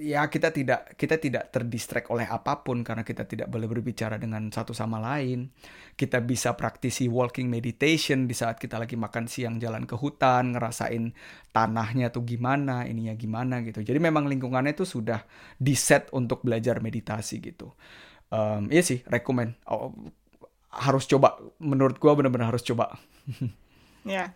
ya 0.00 0.24
kita 0.32 0.48
tidak 0.48 0.96
kita 0.96 1.20
tidak 1.20 1.52
terdistract 1.52 2.08
oleh 2.08 2.24
apa 2.24 2.64
pun 2.64 2.80
karena 2.80 3.04
kita 3.04 3.28
tidak 3.28 3.52
boleh 3.52 3.68
berbicara 3.68 4.16
dengan 4.16 4.48
satu 4.48 4.72
sama 4.72 4.96
lain. 4.96 5.52
Kita 5.92 6.24
bisa 6.24 6.56
praktisi 6.56 7.04
walking 7.12 7.52
meditation 7.52 8.24
di 8.24 8.32
saat 8.32 8.56
kita 8.56 8.80
lagi 8.80 8.96
makan 8.96 9.28
siang 9.28 9.60
jalan 9.60 9.84
ke 9.84 9.92
hutan, 10.00 10.56
ngerasain 10.56 11.12
tanahnya 11.52 12.08
tuh 12.08 12.24
gimana, 12.24 12.88
ininya 12.88 13.12
gimana 13.12 13.60
gitu. 13.60 13.84
Jadi 13.84 14.00
memang 14.00 14.24
lingkungannya 14.24 14.72
itu 14.72 14.88
sudah 14.88 15.20
di 15.60 15.76
set 15.76 16.08
untuk 16.16 16.40
belajar 16.40 16.80
meditasi 16.80 17.44
gitu. 17.44 17.76
Um, 18.32 18.72
iya 18.72 18.80
sih, 18.80 19.04
rekomend. 19.04 19.60
Oh, 19.68 19.92
harus 20.72 21.04
coba. 21.04 21.36
Menurut 21.60 22.00
gua 22.00 22.16
benar-benar 22.16 22.56
harus 22.56 22.64
coba. 22.64 22.96
ya. 24.08 24.32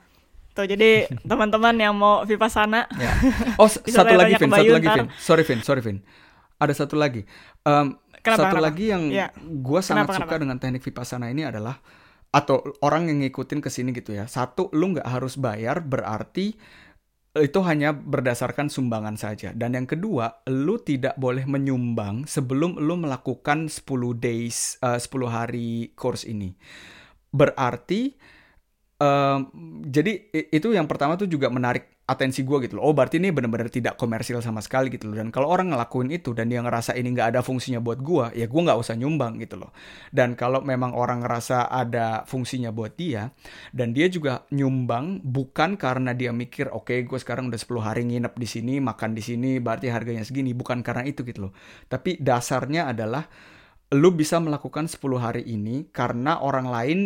Tuh 0.54 0.64
jadi 0.70 1.10
teman-teman 1.30 1.74
yang 1.74 1.94
mau 1.98 2.22
vipassana. 2.22 2.86
Ya. 2.94 3.12
Oh 3.60 3.66
satu 3.66 4.14
lagi 4.14 4.38
Vin, 4.38 4.50
satu 4.50 4.72
lagi 4.72 4.88
Vin. 4.88 5.06
Sorry 5.18 5.42
Vin, 5.42 5.60
sorry 5.66 5.82
Vin. 5.82 5.98
Ada 6.62 6.86
satu 6.86 6.94
lagi. 6.94 7.26
Um, 7.66 7.98
kenapa, 8.22 8.48
satu 8.48 8.56
kenapa? 8.56 8.66
lagi 8.70 8.84
yang 8.94 9.02
ya. 9.10 9.28
gue 9.34 9.80
sangat 9.82 10.06
kenapa, 10.06 10.14
suka 10.14 10.26
kenapa? 10.30 10.42
dengan 10.46 10.56
teknik 10.62 10.82
vipassana 10.86 11.26
ini 11.28 11.42
adalah 11.42 11.82
atau 12.34 12.66
orang 12.82 13.10
yang 13.10 13.18
ngikutin 13.26 13.58
ke 13.58 13.70
sini 13.70 13.90
gitu 13.90 14.14
ya. 14.14 14.30
Satu, 14.30 14.70
lu 14.74 14.94
nggak 14.94 15.06
harus 15.06 15.34
bayar 15.38 15.82
berarti 15.82 16.54
itu 17.34 17.58
hanya 17.66 17.90
berdasarkan 17.90 18.70
sumbangan 18.70 19.18
saja. 19.18 19.50
Dan 19.50 19.74
yang 19.74 19.90
kedua, 19.90 20.46
lu 20.46 20.78
tidak 20.78 21.18
boleh 21.18 21.42
menyumbang 21.50 22.30
sebelum 22.30 22.78
lu 22.78 22.94
melakukan 22.94 23.66
10 23.66 23.82
days, 24.22 24.78
uh, 24.86 24.98
10 25.02 25.26
hari 25.26 25.90
course 25.98 26.22
ini. 26.22 26.54
Berarti 27.34 28.14
Um, 28.94 29.50
jadi 29.90 30.30
itu 30.54 30.70
yang 30.70 30.86
pertama 30.86 31.18
tuh 31.18 31.26
juga 31.26 31.50
menarik 31.50 31.94
atensi 32.04 32.44
gue 32.44 32.68
gitu 32.68 32.76
loh. 32.76 32.92
Oh 32.92 32.94
berarti 32.94 33.16
ini 33.16 33.32
benar-benar 33.32 33.72
tidak 33.72 33.96
komersil 33.96 34.38
sama 34.44 34.60
sekali 34.60 34.92
gitu 34.92 35.08
loh. 35.08 35.16
Dan 35.18 35.32
kalau 35.32 35.48
orang 35.48 35.72
ngelakuin 35.72 36.12
itu 36.12 36.36
dan 36.36 36.52
dia 36.52 36.60
ngerasa 36.60 36.94
ini 36.94 37.16
nggak 37.16 37.34
ada 37.34 37.40
fungsinya 37.40 37.80
buat 37.80 37.98
gue, 38.04 38.36
ya 38.38 38.44
gue 38.44 38.60
nggak 38.60 38.78
usah 38.78 38.94
nyumbang 38.94 39.40
gitu 39.40 39.56
loh. 39.56 39.72
Dan 40.12 40.36
kalau 40.36 40.60
memang 40.60 40.92
orang 40.92 41.24
ngerasa 41.24 41.72
ada 41.72 42.22
fungsinya 42.28 42.70
buat 42.70 42.94
dia, 42.94 43.32
dan 43.72 43.96
dia 43.96 44.06
juga 44.12 44.44
nyumbang 44.52 45.24
bukan 45.24 45.80
karena 45.80 46.12
dia 46.12 46.30
mikir, 46.30 46.68
oke 46.70 46.92
okay, 46.92 47.08
gue 47.08 47.16
sekarang 47.16 47.48
udah 47.48 47.58
10 47.58 47.80
hari 47.80 48.02
nginep 48.04 48.34
di 48.36 48.46
sini, 48.46 48.74
makan 48.84 49.16
di 49.16 49.22
sini, 49.24 49.56
berarti 49.58 49.88
harganya 49.88 50.22
segini. 50.22 50.52
Bukan 50.52 50.84
karena 50.84 51.08
itu 51.08 51.24
gitu 51.24 51.48
loh. 51.48 51.52
Tapi 51.88 52.20
dasarnya 52.20 52.92
adalah 52.92 53.24
lu 53.96 54.12
bisa 54.12 54.38
melakukan 54.38 54.86
10 54.92 55.00
hari 55.18 55.42
ini 55.48 55.88
karena 55.88 56.36
orang 56.44 56.68
lain 56.68 56.98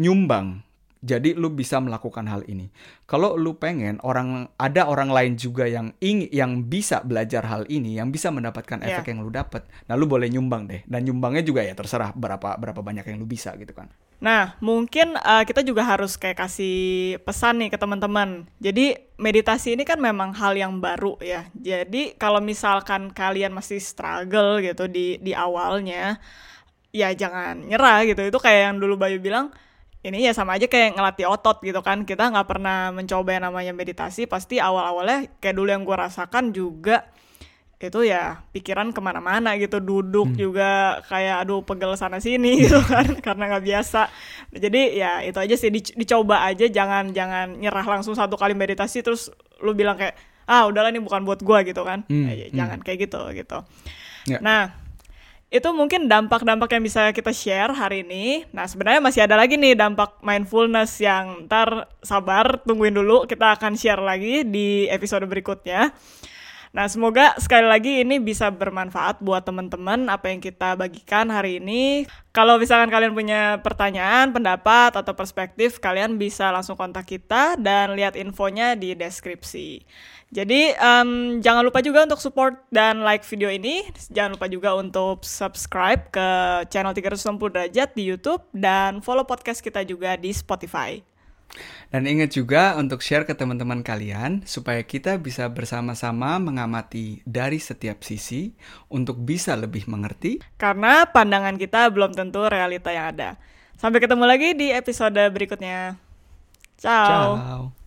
nyumbang 0.00 0.71
Jadi 1.02 1.34
lu 1.34 1.50
bisa 1.50 1.82
melakukan 1.82 2.30
hal 2.30 2.46
ini. 2.46 2.70
Kalau 3.10 3.34
lu 3.34 3.58
pengen 3.58 3.98
orang 4.06 4.46
ada 4.54 4.86
orang 4.86 5.10
lain 5.10 5.34
juga 5.34 5.66
yang 5.66 5.90
ing 5.98 6.30
yang 6.30 6.62
bisa 6.70 7.02
belajar 7.02 7.42
hal 7.50 7.66
ini, 7.66 7.98
yang 7.98 8.14
bisa 8.14 8.30
mendapatkan 8.30 8.78
Iya. 8.78 9.02
efek 9.02 9.10
yang 9.10 9.26
lu 9.26 9.34
dapat, 9.34 9.66
nah 9.90 9.98
lu 9.98 10.06
boleh 10.06 10.30
nyumbang 10.30 10.70
deh. 10.70 10.86
Dan 10.86 11.02
nyumbangnya 11.02 11.42
juga 11.42 11.66
ya 11.66 11.74
terserah 11.74 12.14
berapa 12.14 12.54
berapa 12.54 12.78
banyak 12.78 13.02
yang 13.10 13.18
lu 13.18 13.26
bisa 13.26 13.50
gitu 13.58 13.74
kan. 13.74 13.90
Nah, 14.22 14.54
mungkin 14.62 15.18
uh, 15.18 15.42
kita 15.42 15.66
juga 15.66 15.82
harus 15.82 16.14
kayak 16.14 16.46
kasih 16.46 17.18
pesan 17.26 17.58
nih 17.58 17.74
ke 17.74 17.78
teman-teman. 17.82 18.46
Jadi, 18.62 18.94
meditasi 19.18 19.74
ini 19.74 19.82
kan 19.82 19.98
memang 19.98 20.30
hal 20.38 20.54
yang 20.54 20.78
baru 20.78 21.18
ya. 21.18 21.50
Jadi, 21.58 22.14
kalau 22.14 22.38
misalkan 22.38 23.10
kalian 23.10 23.50
masih 23.50 23.82
struggle 23.82 24.62
gitu 24.62 24.86
di 24.86 25.18
di 25.18 25.34
awalnya, 25.34 26.22
ya 26.94 27.10
jangan 27.10 27.66
nyerah 27.66 28.06
gitu. 28.06 28.22
Itu 28.22 28.38
kayak 28.38 28.70
yang 28.70 28.76
dulu 28.78 28.94
Bayu 28.94 29.18
bilang, 29.18 29.50
ini 30.02 30.26
ya 30.26 30.34
sama 30.34 30.58
aja 30.58 30.66
kayak 30.66 30.98
ngelatih 30.98 31.26
otot 31.26 31.62
gitu 31.62 31.78
kan. 31.78 32.02
Kita 32.02 32.28
nggak 32.28 32.46
pernah 32.46 32.90
mencoba 32.90 33.30
yang 33.32 33.46
namanya 33.46 33.70
meditasi, 33.70 34.26
pasti 34.26 34.58
awal-awalnya 34.58 35.30
kayak 35.38 35.54
dulu 35.54 35.68
yang 35.70 35.82
gue 35.82 35.94
rasakan 35.94 36.50
juga 36.50 37.06
itu 37.82 38.06
ya 38.06 38.38
pikiran 38.54 38.94
ke 38.94 39.00
mana-mana 39.02 39.58
gitu. 39.58 39.78
Duduk 39.78 40.34
juga 40.38 41.02
kayak 41.06 41.42
aduh 41.42 41.62
pegel 41.62 41.94
sana 41.94 42.18
sini 42.18 42.54
gitu 42.66 42.78
kan. 42.78 43.18
Karena 43.18 43.50
nggak 43.50 43.62
biasa. 43.62 44.06
Jadi 44.50 44.98
ya 44.98 45.22
itu 45.22 45.38
aja 45.38 45.54
sih. 45.54 45.70
Dic- 45.70 45.94
dicoba 45.94 46.46
aja. 46.46 46.66
Jangan 46.66 47.10
jangan 47.10 47.58
nyerah 47.58 47.86
langsung 47.86 48.14
satu 48.14 48.34
kali 48.34 48.54
meditasi 48.54 49.02
terus 49.02 49.30
lu 49.58 49.74
bilang 49.74 49.94
kayak 49.94 50.14
ah 50.46 50.66
udahlah 50.66 50.90
ini 50.90 50.98
bukan 50.98 51.22
buat 51.22 51.42
gua 51.42 51.62
gitu 51.62 51.82
kan. 51.82 52.02
Hmm, 52.06 52.26
Eh, 52.26 52.50
jangan 52.50 52.82
kayak 52.82 53.06
gitu 53.06 53.18
gitu. 53.34 53.58
Ya. 54.30 54.38
nah 54.38 54.81
itu 55.52 55.68
mungkin 55.76 56.08
dampak-dampak 56.08 56.72
yang 56.72 56.80
bisa 56.80 57.12
kita 57.12 57.28
share 57.28 57.76
hari 57.76 58.00
ini. 58.00 58.48
Nah, 58.56 58.64
sebenarnya 58.64 59.04
masih 59.04 59.20
ada 59.28 59.36
lagi 59.36 59.60
nih 59.60 59.76
dampak 59.76 60.16
mindfulness 60.24 60.96
yang 60.96 61.44
ntar 61.44 61.92
sabar, 62.00 62.64
tungguin 62.64 62.96
dulu. 62.96 63.28
Kita 63.28 63.60
akan 63.60 63.76
share 63.76 64.00
lagi 64.00 64.48
di 64.48 64.88
episode 64.88 65.28
berikutnya. 65.28 65.92
Nah, 66.72 66.88
semoga 66.88 67.36
sekali 67.36 67.68
lagi 67.68 68.00
ini 68.00 68.16
bisa 68.16 68.48
bermanfaat 68.48 69.20
buat 69.20 69.44
teman-teman 69.44 70.08
apa 70.08 70.32
yang 70.32 70.40
kita 70.40 70.72
bagikan 70.72 71.28
hari 71.28 71.60
ini. 71.60 72.08
Kalau 72.32 72.56
misalkan 72.56 72.88
kalian 72.88 73.12
punya 73.12 73.60
pertanyaan, 73.60 74.32
pendapat, 74.32 74.96
atau 74.96 75.12
perspektif, 75.12 75.76
kalian 75.84 76.16
bisa 76.16 76.48
langsung 76.48 76.80
kontak 76.80 77.04
kita 77.04 77.60
dan 77.60 77.92
lihat 77.92 78.16
infonya 78.16 78.72
di 78.72 78.96
deskripsi. 78.96 79.84
Jadi, 80.32 80.72
em, 80.72 81.44
jangan 81.44 81.60
lupa 81.60 81.84
juga 81.84 82.08
untuk 82.08 82.16
support 82.16 82.56
dan 82.72 83.04
like 83.04 83.20
video 83.28 83.52
ini. 83.52 83.84
Jangan 84.08 84.40
lupa 84.40 84.48
juga 84.48 84.72
untuk 84.72 85.20
subscribe 85.28 86.08
ke 86.08 86.28
channel 86.72 86.96
360 86.96 87.52
derajat 87.52 87.92
di 87.92 88.08
YouTube 88.08 88.40
dan 88.56 89.04
follow 89.04 89.28
podcast 89.28 89.60
kita 89.60 89.84
juga 89.84 90.16
di 90.16 90.32
Spotify. 90.32 91.04
Dan 91.92 92.08
ingat 92.08 92.32
juga 92.32 92.72
untuk 92.80 93.04
share 93.04 93.28
ke 93.28 93.36
teman-teman 93.36 93.84
kalian 93.84 94.40
supaya 94.48 94.80
kita 94.80 95.20
bisa 95.20 95.44
bersama-sama 95.52 96.40
mengamati 96.40 97.20
dari 97.28 97.60
setiap 97.60 98.00
sisi 98.00 98.56
untuk 98.88 99.20
bisa 99.20 99.52
lebih 99.52 99.84
mengerti 99.84 100.40
Karena 100.56 101.04
pandangan 101.04 101.60
kita 101.60 101.92
belum 101.92 102.16
tentu 102.16 102.48
realita 102.48 102.88
yang 102.88 103.12
ada. 103.12 103.36
Sampai 103.76 104.00
ketemu 104.00 104.24
lagi 104.24 104.56
di 104.56 104.72
episode 104.72 105.20
berikutnya. 105.28 106.00
Ciao. 106.80 107.36
Ciao. 107.36 107.81